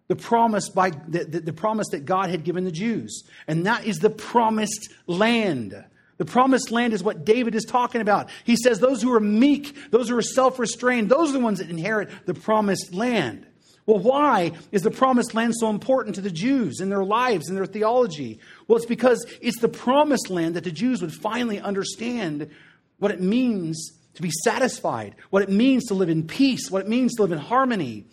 the 0.08 0.16
promise 0.16 0.68
by 0.70 0.90
the, 0.90 1.24
the, 1.24 1.40
the, 1.40 1.52
promise 1.52 1.88
that 1.92 2.06
God 2.06 2.30
had 2.30 2.42
given 2.42 2.64
the 2.64 2.72
Jews, 2.72 3.24
and 3.46 3.66
that 3.66 3.84
is 3.84 3.98
the 3.98 4.10
promised 4.10 4.88
land. 5.06 5.84
The 6.16 6.24
promised 6.24 6.70
land 6.70 6.94
is 6.94 7.04
what 7.04 7.24
David 7.24 7.54
is 7.54 7.64
talking 7.64 8.00
about. 8.00 8.30
He 8.44 8.56
says 8.56 8.80
those 8.80 9.02
who 9.02 9.12
are 9.12 9.20
meek, 9.20 9.90
those 9.90 10.08
who 10.08 10.16
are 10.16 10.22
self-restrained, 10.22 11.08
those 11.08 11.30
are 11.30 11.34
the 11.34 11.40
ones 11.40 11.60
that 11.60 11.70
inherit 11.70 12.10
the 12.26 12.34
promised 12.34 12.92
land. 12.92 13.46
Well, 13.86 14.00
why 14.00 14.52
is 14.72 14.82
the 14.82 14.90
promised 14.90 15.34
land 15.34 15.54
so 15.56 15.70
important 15.70 16.16
to 16.16 16.20
the 16.20 16.30
Jews 16.30 16.80
in 16.80 16.90
their 16.90 17.04
lives 17.04 17.48
and 17.48 17.56
their 17.56 17.64
theology? 17.64 18.38
Well, 18.66 18.76
it's 18.76 18.84
because 18.84 19.24
it's 19.40 19.60
the 19.60 19.68
promised 19.68 20.28
land 20.28 20.56
that 20.56 20.64
the 20.64 20.70
Jews 20.70 21.00
would 21.00 21.14
finally 21.14 21.58
understand 21.58 22.50
what 22.98 23.12
it 23.12 23.20
means 23.20 23.92
to 24.14 24.22
be 24.22 24.30
satisfied, 24.44 25.14
what 25.30 25.42
it 25.42 25.48
means 25.48 25.86
to 25.86 25.94
live 25.94 26.10
in 26.10 26.26
peace, 26.26 26.70
what 26.70 26.82
it 26.82 26.88
means 26.88 27.14
to 27.14 27.22
live 27.22 27.32
in 27.32 27.38
harmony. 27.38 28.04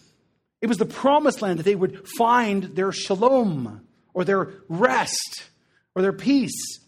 It 0.65 0.67
was 0.67 0.79
the 0.79 0.85
promised 0.87 1.43
land 1.43 1.59
that 1.59 1.63
they 1.63 1.75
would 1.75 2.07
find 2.17 2.63
their 2.63 2.91
shalom 2.91 3.87
or 4.15 4.23
their 4.23 4.51
rest 4.67 5.43
or 5.93 6.01
their 6.01 6.11
peace. 6.11 6.79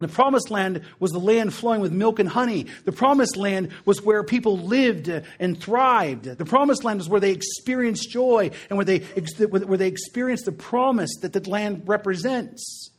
The 0.00 0.08
promised 0.08 0.50
land 0.50 0.82
was 0.98 1.12
the 1.12 1.20
land 1.20 1.54
flowing 1.54 1.80
with 1.80 1.92
milk 1.92 2.18
and 2.18 2.28
honey. 2.28 2.66
The 2.86 2.90
promised 2.90 3.36
land 3.36 3.68
was 3.84 4.02
where 4.02 4.24
people 4.24 4.58
lived 4.58 5.08
and 5.38 5.62
thrived. 5.62 6.24
The 6.24 6.44
promised 6.44 6.82
land 6.82 6.98
was 6.98 7.08
where 7.08 7.20
they 7.20 7.30
experienced 7.30 8.10
joy 8.10 8.50
and 8.68 8.76
where 8.76 8.84
they, 8.84 8.98
where 8.98 9.78
they 9.78 9.86
experienced 9.86 10.46
the 10.46 10.50
promise 10.50 11.16
that 11.22 11.32
the 11.32 11.48
land 11.48 11.84
represents. 11.86 12.90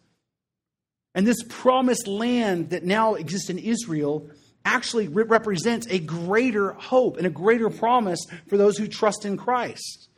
And 1.13 1.27
this 1.27 1.43
promised 1.49 2.07
land 2.07 2.69
that 2.69 2.85
now 2.85 3.15
exists 3.15 3.49
in 3.49 3.59
Israel 3.59 4.31
actually 4.63 5.07
represents 5.07 5.87
a 5.87 5.99
greater 5.99 6.73
hope 6.73 7.17
and 7.17 7.25
a 7.25 7.31
greater 7.31 7.69
promise 7.69 8.25
for 8.47 8.57
those 8.57 8.77
who 8.77 8.87
trust 8.87 9.25
in 9.25 9.37
Christ. 9.37 10.09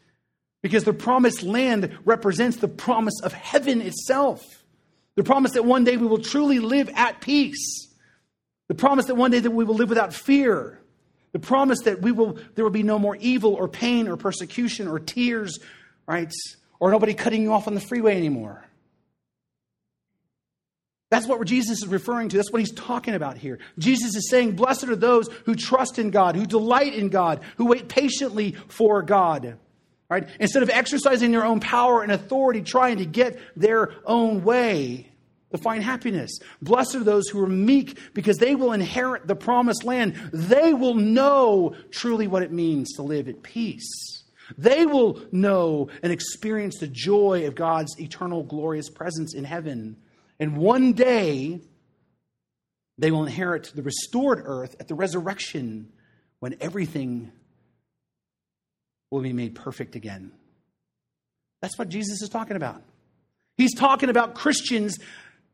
Because 0.62 0.84
the 0.84 0.94
promised 0.94 1.44
land 1.44 1.98
represents 2.06 2.58
the 2.58 2.68
promise 2.68 3.20
of 3.22 3.34
heaven 3.34 3.82
itself. 3.82 4.64
The 5.16 5.24
promise 5.24 5.52
that 5.54 5.66
one 5.66 5.84
day 5.84 5.98
we 5.98 6.08
will 6.08 6.20
truly 6.22 6.60
live 6.60 6.90
at 6.96 7.22
peace. 7.22 7.90
The 8.70 8.76
promise 8.76 9.06
that 9.06 9.16
one 9.16 9.32
day 9.32 9.40
that 9.40 9.52
we 9.52 9.66
will 9.66 9.76
live 9.76 9.90
without 9.90 10.14
fear. 10.14 10.80
The 11.34 11.40
promise 11.40 11.82
that 11.82 12.02
we 12.02 12.12
will 12.12 12.38
there 12.56 12.64
will 12.64 12.72
be 12.72 12.84
no 12.84 12.98
more 12.98 13.16
evil 13.18 13.54
or 13.54 13.68
pain 13.68 14.08
or 14.08 14.16
persecution 14.18 14.88
or 14.88 15.00
tears, 15.00 15.60
right? 16.08 16.32
Or 16.80 16.92
nobody 16.92 17.14
cutting 17.14 17.42
you 17.44 17.54
off 17.54 17.68
on 17.68 17.74
the 17.74 17.82
freeway 17.82 18.16
anymore. 18.16 18.64
That's 21.14 21.28
what 21.28 21.46
Jesus 21.46 21.84
is 21.84 21.88
referring 21.88 22.30
to. 22.30 22.38
That's 22.38 22.52
what 22.52 22.58
he's 22.58 22.72
talking 22.72 23.14
about 23.14 23.38
here. 23.38 23.60
Jesus 23.78 24.16
is 24.16 24.32
saying, 24.32 24.56
Blessed 24.56 24.86
are 24.86 24.96
those 24.96 25.30
who 25.46 25.54
trust 25.54 26.00
in 26.00 26.10
God, 26.10 26.36
who 26.36 26.48
delight 26.48 26.96
in 26.96 27.10
God, 27.10 27.42
who 27.58 27.68
wait 27.68 27.88
patiently 27.88 28.54
for 28.68 29.04
God. 29.04 29.60
Right? 30.10 30.28
Instead 30.40 30.64
of 30.64 30.72
exercising 30.72 31.32
their 31.32 31.46
own 31.46 31.60
power 31.60 32.02
and 32.02 32.12
authority, 32.12 32.64
trying 32.64 32.98
to 32.98 33.06
get 33.06 33.38
their 33.56 33.94
own 34.06 34.44
way 34.44 35.12
to 35.52 35.60
find 35.60 35.84
happiness. 35.84 36.40
Blessed 36.64 36.96
are 36.96 37.04
those 37.04 37.30
who 37.30 37.44
are 37.44 37.48
meek 37.48 38.00
because 38.16 38.40
they 38.40 38.56
will 38.56 38.74
inherit 38.74 39.28
the 39.28 39.36
promised 39.36 39.84
land. 39.84 40.16
They 40.34 40.74
will 40.74 40.96
know 40.96 41.76
truly 41.92 42.26
what 42.26 42.42
it 42.42 42.52
means 42.52 42.94
to 42.94 43.04
live 43.04 43.28
at 43.28 43.44
peace. 43.44 44.24
They 44.58 44.88
will 44.88 45.22
know 45.32 45.90
and 46.02 46.12
experience 46.12 46.80
the 46.80 46.88
joy 46.88 47.46
of 47.46 47.54
God's 47.54 48.00
eternal, 48.00 48.42
glorious 48.42 48.90
presence 48.90 49.36
in 49.36 49.44
heaven. 49.44 49.98
And 50.40 50.58
one 50.58 50.94
day, 50.94 51.62
they 52.98 53.12
will 53.12 53.26
inherit 53.26 53.72
the 53.76 53.84
restored 53.84 54.42
earth 54.44 54.76
at 54.80 54.88
the 54.88 54.96
resurrection 54.96 55.92
when 56.40 56.56
everything 56.60 57.32
will 59.10 59.22
be 59.22 59.34
made 59.34 59.56
perfect 59.56 59.96
again. 59.96 60.32
That's 61.62 61.78
what 61.78 61.90
Jesus 61.90 62.22
is 62.22 62.30
talking 62.30 62.58
about. 62.58 62.82
He's 63.58 63.74
talking 63.76 64.10
about 64.10 64.36
Christians, 64.36 65.00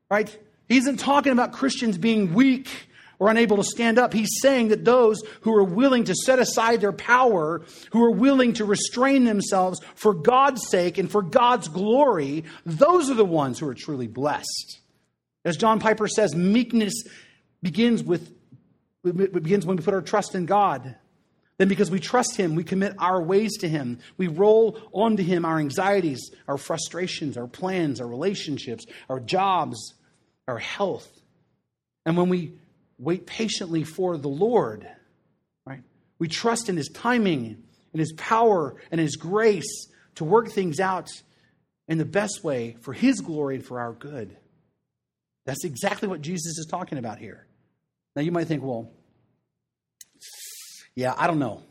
right? 0.10 0.36
He 0.68 0.78
isn't 0.78 0.98
talking 0.98 1.32
about 1.32 1.52
Christians 1.52 1.98
being 1.98 2.34
weak 2.34 2.89
or 3.20 3.30
unable 3.30 3.58
to 3.58 3.64
stand 3.64 4.00
up. 4.00 4.14
He's 4.14 4.40
saying 4.42 4.70
that 4.70 4.86
those 4.86 5.22
who 5.42 5.54
are 5.54 5.64
willing 5.64 6.06
to 6.06 6.16
set 6.16 6.40
aside 6.40 6.82
their 6.82 6.94
power, 6.94 7.62
who 7.92 8.04
are 8.04 8.12
willing 8.12 8.54
to 8.54 8.66
restrain 8.66 9.26
themselves 9.26 9.80
for 9.96 10.14
God's 10.14 10.68
sake 10.70 10.98
and 10.98 11.12
for 11.12 11.22
God's 11.22 11.68
glory, 11.68 12.46
those 12.66 13.10
are 13.10 13.16
the 13.16 13.26
ones 13.26 13.60
who 13.60 13.68
are 13.68 13.76
truly 13.76 14.08
blessed. 14.08 14.80
As 15.46 15.58
John 15.58 15.80
Piper 15.80 16.08
says, 16.08 16.34
meekness 16.36 17.04
begins 17.62 18.04
with 18.04 18.34
begins 19.04 19.66
when 19.66 19.78
we 19.78 19.84
put 19.84 19.94
our 19.94 20.02
trust 20.02 20.36
in 20.36 20.46
God. 20.46 20.96
Then, 21.58 21.68
because 21.68 21.92
we 21.92 22.00
trust 22.00 22.38
Him, 22.38 22.56
we 22.56 22.64
commit 22.64 22.96
our 23.00 23.22
ways 23.22 23.58
to 23.60 23.70
Him. 23.70 24.00
We 24.18 24.28
roll 24.28 24.80
onto 24.94 25.24
Him 25.24 25.44
our 25.44 25.60
anxieties, 25.60 26.32
our 26.48 26.58
frustrations, 26.58 27.38
our 27.38 27.48
plans, 27.48 28.00
our 28.00 28.08
relationships, 28.08 28.86
our 29.10 29.20
jobs, 29.20 29.94
our 30.48 30.58
health. 30.58 31.10
And 32.06 32.16
when 32.16 32.30
we 32.30 32.54
wait 33.00 33.26
patiently 33.26 33.84
for 33.84 34.18
the 34.18 34.28
Lord, 34.28 34.88
right, 35.66 35.82
we 36.20 36.28
trust 36.28 36.70
in 36.70 36.78
His 36.78 36.90
timing, 36.90 37.64
in 37.94 38.00
His 38.00 38.14
power, 38.14 38.76
and 38.92 39.00
His 39.00 39.16
grace 39.16 39.88
to 40.16 40.26
work 40.26 40.50
things 40.50 40.80
out 40.80 41.10
in 41.88 41.98
the 41.98 42.06
best 42.06 42.44
way 42.44 42.78
for 42.82 42.94
His 42.94 43.22
glory 43.22 43.56
and 43.56 43.66
for 43.66 43.80
our 43.80 43.94
good. 43.94 44.38
That's 45.46 45.64
exactly 45.64 46.08
what 46.08 46.22
Jesus 46.22 46.60
is 46.60 46.68
talking 46.70 46.98
about 46.98 47.18
here. 47.18 47.48
Now, 48.16 48.22
you 48.22 48.32
might 48.32 48.48
think, 48.48 48.62
well, 48.62 48.92
yeah, 50.94 51.16
I 51.18 51.28
don't 51.28 51.40
know. 51.40 51.64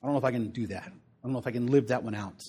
I 0.00 0.06
don't 0.06 0.12
know 0.12 0.18
if 0.18 0.24
I 0.24 0.30
can 0.30 0.48
do 0.50 0.68
that. 0.68 0.84
I 0.86 1.22
don't 1.24 1.32
know 1.32 1.38
if 1.38 1.46
I 1.46 1.50
can 1.50 1.66
live 1.66 1.88
that 1.88 2.02
one 2.02 2.14
out. 2.14 2.40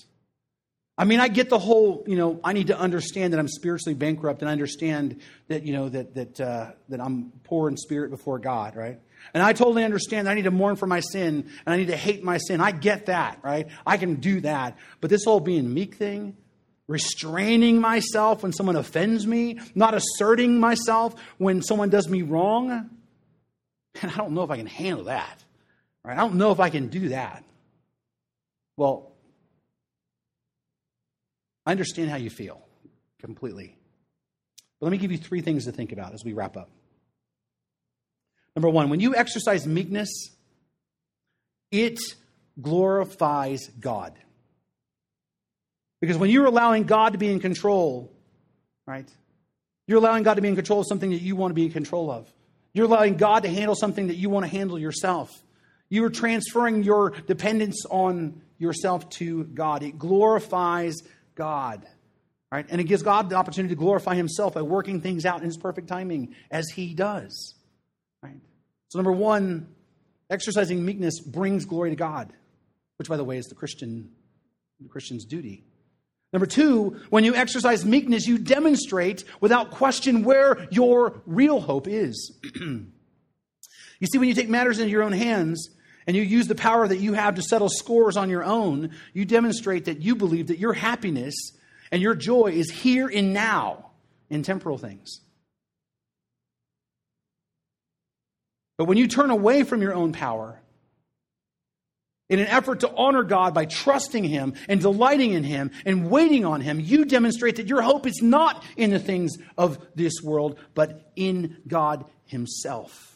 I 0.96 1.04
mean, 1.04 1.18
I 1.18 1.26
get 1.26 1.50
the 1.50 1.58
whole, 1.58 2.04
you 2.06 2.16
know, 2.16 2.38
I 2.44 2.52
need 2.52 2.68
to 2.68 2.78
understand 2.78 3.32
that 3.32 3.40
I'm 3.40 3.48
spiritually 3.48 3.94
bankrupt 3.94 4.42
and 4.42 4.48
I 4.48 4.52
understand 4.52 5.20
that, 5.48 5.64
you 5.64 5.72
know, 5.72 5.88
that, 5.88 6.14
that, 6.14 6.40
uh, 6.40 6.70
that 6.88 7.00
I'm 7.00 7.32
poor 7.42 7.68
in 7.68 7.76
spirit 7.76 8.10
before 8.10 8.38
God, 8.38 8.76
right? 8.76 9.00
And 9.32 9.42
I 9.42 9.54
totally 9.54 9.82
understand 9.82 10.26
that 10.26 10.32
I 10.32 10.34
need 10.34 10.44
to 10.44 10.52
mourn 10.52 10.76
for 10.76 10.86
my 10.86 11.00
sin 11.00 11.50
and 11.66 11.74
I 11.74 11.78
need 11.78 11.88
to 11.88 11.96
hate 11.96 12.22
my 12.22 12.38
sin. 12.38 12.60
I 12.60 12.70
get 12.70 13.06
that, 13.06 13.40
right? 13.42 13.66
I 13.84 13.96
can 13.96 14.16
do 14.16 14.40
that. 14.42 14.78
But 15.00 15.10
this 15.10 15.24
whole 15.24 15.40
being 15.40 15.74
meek 15.74 15.96
thing, 15.96 16.36
restraining 16.86 17.80
myself 17.80 18.44
when 18.44 18.52
someone 18.52 18.76
offends 18.76 19.26
me, 19.26 19.58
not 19.74 19.94
asserting 19.94 20.60
myself 20.60 21.14
when 21.38 21.60
someone 21.62 21.88
does 21.88 22.08
me 22.08 22.22
wrong, 22.22 22.90
and 24.00 24.10
I 24.12 24.16
don't 24.16 24.32
know 24.32 24.44
if 24.44 24.50
I 24.50 24.58
can 24.58 24.66
handle 24.66 25.04
that. 25.04 25.42
Right? 26.04 26.16
I 26.16 26.20
don't 26.20 26.34
know 26.34 26.52
if 26.52 26.60
I 26.60 26.70
can 26.70 26.88
do 26.88 27.08
that. 27.08 27.42
Well, 28.76 29.13
I 31.66 31.70
understand 31.70 32.10
how 32.10 32.16
you 32.16 32.30
feel 32.30 32.60
completely. 33.20 33.76
But 34.78 34.86
let 34.86 34.92
me 34.92 34.98
give 34.98 35.12
you 35.12 35.18
three 35.18 35.40
things 35.40 35.64
to 35.64 35.72
think 35.72 35.92
about 35.92 36.12
as 36.14 36.24
we 36.24 36.32
wrap 36.32 36.56
up. 36.56 36.70
Number 38.54 38.68
one, 38.68 38.90
when 38.90 39.00
you 39.00 39.14
exercise 39.16 39.66
meekness, 39.66 40.10
it 41.70 41.98
glorifies 42.60 43.68
God. 43.80 44.14
Because 46.00 46.18
when 46.18 46.30
you're 46.30 46.46
allowing 46.46 46.84
God 46.84 47.12
to 47.14 47.18
be 47.18 47.32
in 47.32 47.40
control, 47.40 48.12
right, 48.86 49.08
you're 49.86 49.98
allowing 49.98 50.22
God 50.22 50.34
to 50.34 50.42
be 50.42 50.48
in 50.48 50.54
control 50.54 50.80
of 50.80 50.86
something 50.86 51.10
that 51.10 51.20
you 51.20 51.34
want 51.34 51.50
to 51.50 51.54
be 51.54 51.64
in 51.64 51.72
control 51.72 52.10
of. 52.10 52.32
You're 52.72 52.86
allowing 52.86 53.16
God 53.16 53.44
to 53.44 53.48
handle 53.48 53.74
something 53.74 54.08
that 54.08 54.16
you 54.16 54.28
want 54.30 54.44
to 54.44 54.50
handle 54.50 54.78
yourself. 54.78 55.30
You 55.88 56.04
are 56.04 56.10
transferring 56.10 56.82
your 56.82 57.10
dependence 57.10 57.84
on 57.88 58.42
yourself 58.58 59.08
to 59.10 59.44
God. 59.44 59.82
It 59.82 59.98
glorifies 59.98 60.96
God. 61.34 61.86
Right? 62.52 62.66
And 62.68 62.80
it 62.80 62.84
gives 62.84 63.02
God 63.02 63.30
the 63.30 63.36
opportunity 63.36 63.74
to 63.74 63.78
glorify 63.78 64.14
himself 64.14 64.54
by 64.54 64.62
working 64.62 65.00
things 65.00 65.26
out 65.26 65.38
in 65.38 65.44
his 65.44 65.56
perfect 65.56 65.88
timing 65.88 66.36
as 66.50 66.68
he 66.68 66.94
does. 66.94 67.54
Right? 68.22 68.40
So 68.88 68.98
number 68.98 69.12
one, 69.12 69.68
exercising 70.30 70.84
meekness 70.84 71.20
brings 71.20 71.64
glory 71.64 71.90
to 71.90 71.96
God, 71.96 72.32
which 72.96 73.08
by 73.08 73.16
the 73.16 73.24
way 73.24 73.38
is 73.38 73.46
the 73.46 73.54
Christian 73.54 74.10
the 74.80 74.88
Christian's 74.88 75.24
duty. 75.24 75.64
Number 76.32 76.46
two, 76.46 77.00
when 77.10 77.24
you 77.24 77.34
exercise 77.34 77.84
meekness, 77.84 78.26
you 78.26 78.38
demonstrate 78.38 79.24
without 79.40 79.70
question 79.70 80.24
where 80.24 80.66
your 80.70 81.22
real 81.26 81.60
hope 81.60 81.86
is. 81.86 82.36
you 82.54 82.86
see, 84.10 84.18
when 84.18 84.28
you 84.28 84.34
take 84.34 84.48
matters 84.48 84.78
into 84.78 84.90
your 84.90 85.04
own 85.04 85.12
hands 85.12 85.70
and 86.06 86.16
you 86.16 86.22
use 86.22 86.48
the 86.48 86.54
power 86.54 86.86
that 86.86 86.98
you 86.98 87.14
have 87.14 87.36
to 87.36 87.42
settle 87.42 87.68
scores 87.68 88.16
on 88.16 88.30
your 88.30 88.44
own, 88.44 88.90
you 89.12 89.24
demonstrate 89.24 89.86
that 89.86 90.02
you 90.02 90.14
believe 90.16 90.48
that 90.48 90.58
your 90.58 90.72
happiness 90.72 91.34
and 91.90 92.02
your 92.02 92.14
joy 92.14 92.48
is 92.48 92.70
here 92.70 93.08
and 93.08 93.32
now 93.32 93.90
in 94.30 94.42
temporal 94.42 94.78
things. 94.78 95.20
But 98.76 98.86
when 98.86 98.98
you 98.98 99.06
turn 99.06 99.30
away 99.30 99.62
from 99.62 99.82
your 99.82 99.94
own 99.94 100.12
power 100.12 100.60
in 102.28 102.38
an 102.38 102.46
effort 102.46 102.80
to 102.80 102.92
honor 102.94 103.22
God 103.22 103.54
by 103.54 103.66
trusting 103.66 104.24
Him 104.24 104.54
and 104.68 104.80
delighting 104.80 105.32
in 105.32 105.44
Him 105.44 105.70
and 105.86 106.10
waiting 106.10 106.44
on 106.44 106.60
Him, 106.60 106.80
you 106.80 107.04
demonstrate 107.04 107.56
that 107.56 107.68
your 107.68 107.82
hope 107.82 108.06
is 108.06 108.20
not 108.20 108.64
in 108.76 108.90
the 108.90 108.98
things 108.98 109.36
of 109.56 109.78
this 109.94 110.14
world, 110.22 110.58
but 110.74 111.12
in 111.14 111.58
God 111.68 112.04
Himself. 112.26 113.13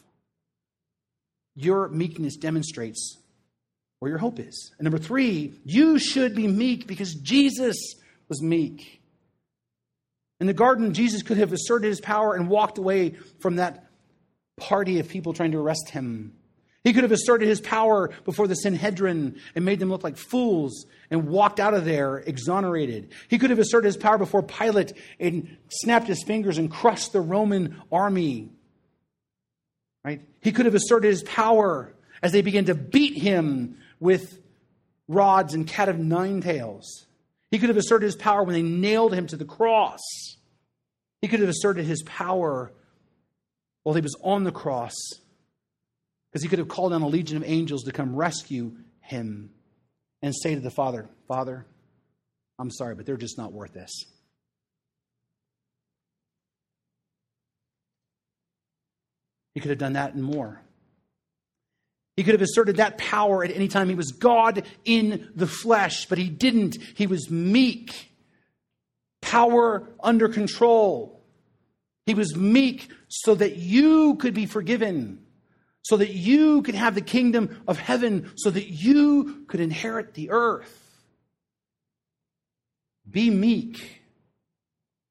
Your 1.61 1.89
meekness 1.89 2.37
demonstrates 2.37 3.17
where 3.99 4.09
your 4.09 4.17
hope 4.17 4.39
is. 4.39 4.71
And 4.77 4.85
number 4.85 4.97
three, 4.97 5.53
you 5.65 5.99
should 5.99 6.33
be 6.33 6.47
meek 6.47 6.87
because 6.87 7.13
Jesus 7.15 7.75
was 8.29 8.41
meek. 8.41 9.01
In 10.39 10.47
the 10.47 10.53
garden, 10.53 10.93
Jesus 10.93 11.21
could 11.21 11.35
have 11.35 11.51
asserted 11.51 11.87
his 11.89 11.99
power 11.99 12.33
and 12.33 12.47
walked 12.47 12.77
away 12.77 13.15
from 13.39 13.57
that 13.57 13.89
party 14.55 14.99
of 14.99 15.09
people 15.09 15.33
trying 15.33 15.51
to 15.51 15.59
arrest 15.59 15.89
him. 15.89 16.33
He 16.85 16.93
could 16.93 17.03
have 17.03 17.11
asserted 17.11 17.49
his 17.49 17.59
power 17.59 18.09
before 18.23 18.47
the 18.47 18.55
Sanhedrin 18.55 19.41
and 19.53 19.65
made 19.65 19.79
them 19.79 19.89
look 19.89 20.05
like 20.05 20.15
fools 20.15 20.85
and 21.11 21.27
walked 21.27 21.59
out 21.59 21.73
of 21.73 21.83
there 21.83 22.19
exonerated. 22.19 23.11
He 23.27 23.37
could 23.37 23.49
have 23.49 23.59
asserted 23.59 23.87
his 23.87 23.97
power 23.97 24.17
before 24.17 24.43
Pilate 24.43 24.93
and 25.19 25.57
snapped 25.69 26.07
his 26.07 26.23
fingers 26.23 26.57
and 26.57 26.71
crushed 26.71 27.11
the 27.11 27.19
Roman 27.19 27.81
army. 27.91 28.51
He 30.41 30.51
could 30.51 30.65
have 30.65 30.75
asserted 30.75 31.09
his 31.09 31.23
power 31.23 31.93
as 32.21 32.31
they 32.31 32.41
began 32.41 32.65
to 32.65 32.75
beat 32.75 33.21
him 33.21 33.77
with 33.99 34.39
rods 35.07 35.53
and 35.53 35.67
cat 35.67 35.89
of 35.89 35.99
nine 35.99 36.41
tails. 36.41 37.07
He 37.51 37.57
could 37.57 37.69
have 37.69 37.77
asserted 37.77 38.05
his 38.05 38.15
power 38.15 38.43
when 38.43 38.53
they 38.53 38.61
nailed 38.61 39.13
him 39.13 39.27
to 39.27 39.37
the 39.37 39.45
cross. 39.45 39.99
He 41.21 41.27
could 41.27 41.39
have 41.39 41.49
asserted 41.49 41.85
his 41.85 42.03
power 42.03 42.71
while 43.83 43.95
he 43.95 44.01
was 44.01 44.15
on 44.23 44.43
the 44.43 44.51
cross 44.51 44.95
because 46.29 46.43
he 46.43 46.47
could 46.47 46.59
have 46.59 46.67
called 46.67 46.91
down 46.91 47.01
a 47.01 47.07
legion 47.07 47.37
of 47.37 47.43
angels 47.43 47.83
to 47.83 47.91
come 47.91 48.15
rescue 48.15 48.71
him 49.01 49.49
and 50.21 50.35
say 50.35 50.53
to 50.53 50.61
the 50.61 50.69
Father, 50.69 51.09
Father, 51.27 51.65
I'm 52.59 52.69
sorry, 52.69 52.95
but 52.95 53.05
they're 53.05 53.17
just 53.17 53.37
not 53.37 53.51
worth 53.51 53.73
this. 53.73 54.05
He 59.59 59.61
could 59.61 59.71
have 59.71 59.77
done 59.77 59.93
that 59.93 60.13
and 60.13 60.23
more. 60.23 60.61
He 62.15 62.23
could 62.23 62.33
have 62.33 62.41
asserted 62.41 62.77
that 62.77 62.97
power 62.97 63.43
at 63.43 63.53
any 63.53 63.67
time. 63.67 63.89
He 63.89 63.95
was 63.95 64.13
God 64.13 64.63
in 64.85 65.29
the 65.35 65.47
flesh, 65.47 66.05
but 66.05 66.17
he 66.17 66.29
didn't. 66.29 66.77
He 66.95 67.07
was 67.07 67.29
meek, 67.29 68.13
power 69.21 69.85
under 69.99 70.29
control. 70.29 71.21
He 72.05 72.13
was 72.13 72.37
meek 72.37 72.89
so 73.09 73.35
that 73.35 73.57
you 73.57 74.15
could 74.15 74.33
be 74.33 74.45
forgiven, 74.45 75.25
so 75.81 75.97
that 75.97 76.11
you 76.11 76.61
could 76.61 76.75
have 76.75 76.95
the 76.95 77.01
kingdom 77.01 77.61
of 77.67 77.77
heaven, 77.77 78.31
so 78.37 78.49
that 78.49 78.69
you 78.69 79.43
could 79.49 79.59
inherit 79.59 80.13
the 80.13 80.29
earth. 80.29 81.03
Be 83.11 83.29
meek 83.29 84.03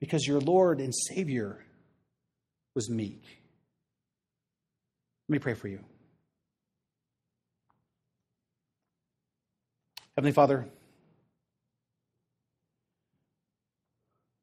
because 0.00 0.26
your 0.26 0.40
Lord 0.40 0.80
and 0.80 0.94
Savior 0.94 1.62
was 2.74 2.88
meek. 2.88 3.37
Let 5.28 5.32
me 5.34 5.38
pray 5.40 5.54
for 5.54 5.68
you. 5.68 5.80
Heavenly 10.16 10.32
Father, 10.32 10.66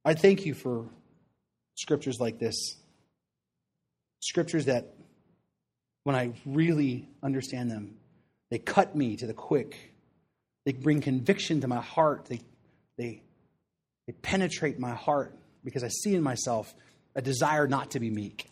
I 0.05 0.13
thank 0.13 0.45
you 0.45 0.53
for 0.53 0.85
scriptures 1.73 2.19
like 2.19 2.37
this. 2.37 2.77
Scriptures 4.19 4.65
that, 4.65 4.93
when 6.03 6.15
I 6.15 6.33
really 6.45 7.09
understand 7.23 7.71
them, 7.71 7.97
they 8.51 8.59
cut 8.59 8.95
me 8.95 9.15
to 9.15 9.25
the 9.25 9.33
quick. 9.33 9.95
They 10.65 10.73
bring 10.73 11.01
conviction 11.01 11.61
to 11.61 11.67
my 11.67 11.81
heart. 11.81 12.25
They, 12.25 12.41
they, 12.97 13.23
they 14.05 14.13
penetrate 14.21 14.79
my 14.79 14.93
heart 14.93 15.35
because 15.63 15.83
I 15.83 15.87
see 15.87 16.13
in 16.13 16.21
myself 16.21 16.73
a 17.15 17.23
desire 17.23 17.67
not 17.67 17.91
to 17.91 17.99
be 17.99 18.11
meek. 18.11 18.49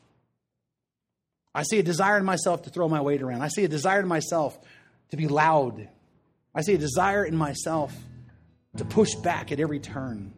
I 1.56 1.64
see 1.64 1.80
a 1.80 1.84
desire 1.84 2.18
in 2.18 2.26
myself 2.26 2.64
to 2.64 2.70
throw 2.70 2.90
my 2.90 3.02
weight 3.02 3.22
around. 3.22 3.42
I 3.42 3.48
see 3.48 3.64
a 3.64 3.68
desire 3.68 4.00
in 4.00 4.08
myself 4.08 4.58
to 5.12 5.18
be 5.18 5.28
loud. 5.28 5.88
I 6.56 6.62
see 6.62 6.74
a 6.74 6.78
desire 6.78 7.24
in 7.24 7.36
myself 7.36 7.96
to 8.78 8.86
push 8.86 9.14
back 9.16 9.52
at 9.52 9.60
every 9.60 9.80
turn. 9.80 10.34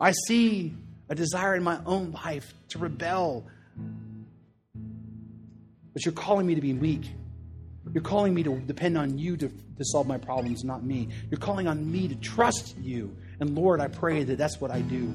I 0.00 0.12
see 0.26 0.74
a 1.08 1.14
desire 1.14 1.54
in 1.54 1.62
my 1.62 1.78
own 1.86 2.12
life 2.12 2.52
to 2.70 2.78
rebel. 2.78 3.46
But 5.92 6.04
you're 6.04 6.12
calling 6.12 6.46
me 6.46 6.54
to 6.54 6.60
be 6.60 6.74
weak. 6.74 7.10
You're 7.92 8.02
calling 8.02 8.34
me 8.34 8.42
to 8.42 8.58
depend 8.60 8.96
on 8.96 9.18
you 9.18 9.36
to, 9.36 9.48
to 9.48 9.84
solve 9.84 10.06
my 10.06 10.18
problems, 10.18 10.64
not 10.64 10.84
me. 10.84 11.08
You're 11.30 11.40
calling 11.40 11.68
on 11.68 11.90
me 11.90 12.08
to 12.08 12.14
trust 12.16 12.76
you. 12.78 13.16
And 13.40 13.54
Lord, 13.54 13.80
I 13.80 13.88
pray 13.88 14.24
that 14.24 14.38
that's 14.38 14.60
what 14.60 14.70
I 14.70 14.80
do. 14.80 15.12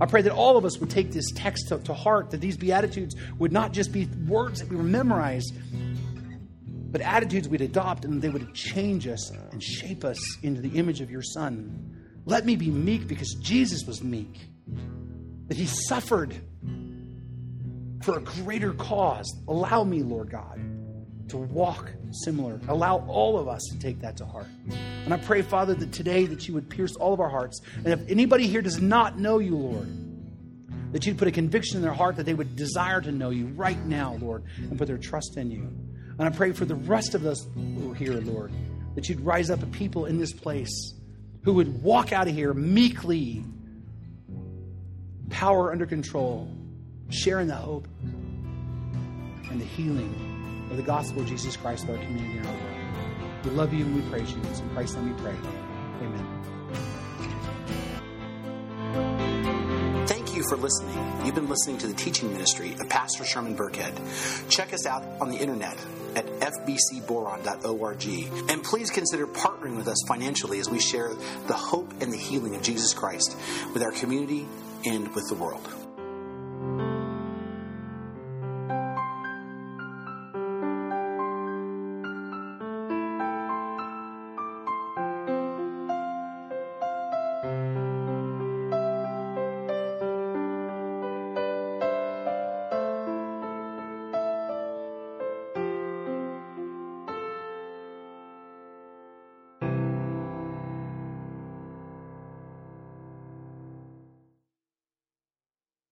I 0.00 0.06
pray 0.06 0.22
that 0.22 0.32
all 0.32 0.56
of 0.56 0.64
us 0.64 0.78
would 0.78 0.90
take 0.90 1.12
this 1.12 1.30
text 1.34 1.68
to, 1.68 1.78
to 1.78 1.94
heart, 1.94 2.30
that 2.30 2.40
these 2.40 2.56
Beatitudes 2.56 3.14
would 3.38 3.52
not 3.52 3.72
just 3.72 3.92
be 3.92 4.06
words 4.26 4.60
that 4.60 4.68
we 4.68 4.76
memorize, 4.76 5.44
but 6.90 7.00
attitudes 7.00 7.48
we'd 7.48 7.62
adopt 7.62 8.04
and 8.04 8.20
they 8.20 8.28
would 8.28 8.54
change 8.54 9.06
us 9.06 9.30
and 9.52 9.62
shape 9.62 10.04
us 10.04 10.18
into 10.42 10.60
the 10.60 10.78
image 10.78 11.00
of 11.00 11.10
your 11.10 11.22
Son. 11.22 11.94
Let 12.26 12.44
me 12.44 12.56
be 12.56 12.70
meek 12.70 13.06
because 13.06 13.34
Jesus 13.40 13.84
was 13.86 14.02
meek, 14.02 14.48
that 15.48 15.56
he 15.56 15.66
suffered 15.66 16.34
for 18.02 18.18
a 18.18 18.20
greater 18.20 18.72
cause. 18.72 19.32
Allow 19.48 19.84
me, 19.84 20.02
Lord 20.02 20.30
God, 20.30 20.60
to 21.28 21.36
walk 21.36 21.90
similar. 22.24 22.60
Allow 22.68 23.06
all 23.08 23.38
of 23.38 23.48
us 23.48 23.62
to 23.72 23.78
take 23.78 24.00
that 24.00 24.16
to 24.18 24.26
heart. 24.26 24.48
And 25.06 25.14
I 25.14 25.18
pray, 25.18 25.40
Father, 25.42 25.72
that 25.72 25.92
today 25.92 26.26
that 26.26 26.48
you 26.48 26.54
would 26.54 26.68
pierce 26.68 26.96
all 26.96 27.14
of 27.14 27.20
our 27.20 27.28
hearts. 27.28 27.60
And 27.76 27.88
if 27.88 28.10
anybody 28.10 28.48
here 28.48 28.60
does 28.60 28.82
not 28.82 29.20
know 29.20 29.38
you, 29.38 29.56
Lord, 29.56 29.88
that 30.92 31.06
you'd 31.06 31.16
put 31.16 31.28
a 31.28 31.30
conviction 31.32 31.76
in 31.76 31.82
their 31.82 31.92
heart 31.92 32.16
that 32.16 32.26
they 32.26 32.34
would 32.34 32.56
desire 32.56 33.00
to 33.00 33.12
know 33.12 33.30
you 33.30 33.46
right 33.46 33.78
now, 33.86 34.18
Lord, 34.20 34.42
and 34.58 34.76
put 34.76 34.88
their 34.88 34.98
trust 34.98 35.36
in 35.36 35.52
you. 35.52 35.62
And 36.18 36.22
I 36.22 36.30
pray 36.30 36.50
for 36.50 36.64
the 36.64 36.74
rest 36.74 37.14
of 37.14 37.24
us 37.24 37.46
who 37.54 37.92
are 37.92 37.94
here, 37.94 38.14
Lord, 38.14 38.50
that 38.96 39.08
you'd 39.08 39.20
rise 39.20 39.48
up 39.48 39.62
a 39.62 39.66
people 39.66 40.06
in 40.06 40.18
this 40.18 40.32
place 40.32 40.94
who 41.44 41.52
would 41.54 41.84
walk 41.84 42.12
out 42.12 42.26
of 42.26 42.34
here 42.34 42.52
meekly, 42.52 43.44
power 45.30 45.70
under 45.70 45.86
control, 45.86 46.50
sharing 47.10 47.46
the 47.46 47.54
hope 47.54 47.86
and 48.02 49.60
the 49.60 49.64
healing 49.64 50.66
of 50.72 50.76
the 50.76 50.82
gospel 50.82 51.22
of 51.22 51.28
Jesus 51.28 51.56
Christ 51.56 51.86
with 51.86 51.96
our 51.96 52.04
community 52.04 52.38
and 52.38 52.46
our 52.48 52.54
world. 52.54 52.75
We 53.46 53.52
love 53.52 53.72
you 53.72 53.84
and 53.84 53.94
we 53.94 54.02
praise 54.10 54.32
you. 54.32 54.42
It's 54.50 54.58
in 54.58 54.68
Christ's 54.70 54.96
name 54.96 55.14
we 55.14 55.22
pray. 55.22 55.36
Amen. 56.02 56.26
Thank 60.08 60.34
you 60.34 60.42
for 60.48 60.56
listening. 60.56 60.98
You've 61.24 61.36
been 61.36 61.48
listening 61.48 61.78
to 61.78 61.86
the 61.86 61.94
teaching 61.94 62.32
ministry 62.32 62.72
of 62.72 62.88
Pastor 62.88 63.24
Sherman 63.24 63.56
Burkhead. 63.56 64.50
Check 64.50 64.72
us 64.74 64.84
out 64.84 65.04
on 65.20 65.30
the 65.30 65.36
internet 65.36 65.78
at 66.16 66.26
fbcboron.org. 66.26 68.06
And 68.50 68.64
please 68.64 68.90
consider 68.90 69.28
partnering 69.28 69.76
with 69.76 69.86
us 69.86 70.02
financially 70.08 70.58
as 70.58 70.68
we 70.68 70.80
share 70.80 71.14
the 71.46 71.54
hope 71.54 71.92
and 72.00 72.12
the 72.12 72.18
healing 72.18 72.56
of 72.56 72.62
Jesus 72.62 72.94
Christ 72.94 73.36
with 73.72 73.84
our 73.84 73.92
community 73.92 74.44
and 74.84 75.14
with 75.14 75.28
the 75.28 75.36
world. 75.36 75.85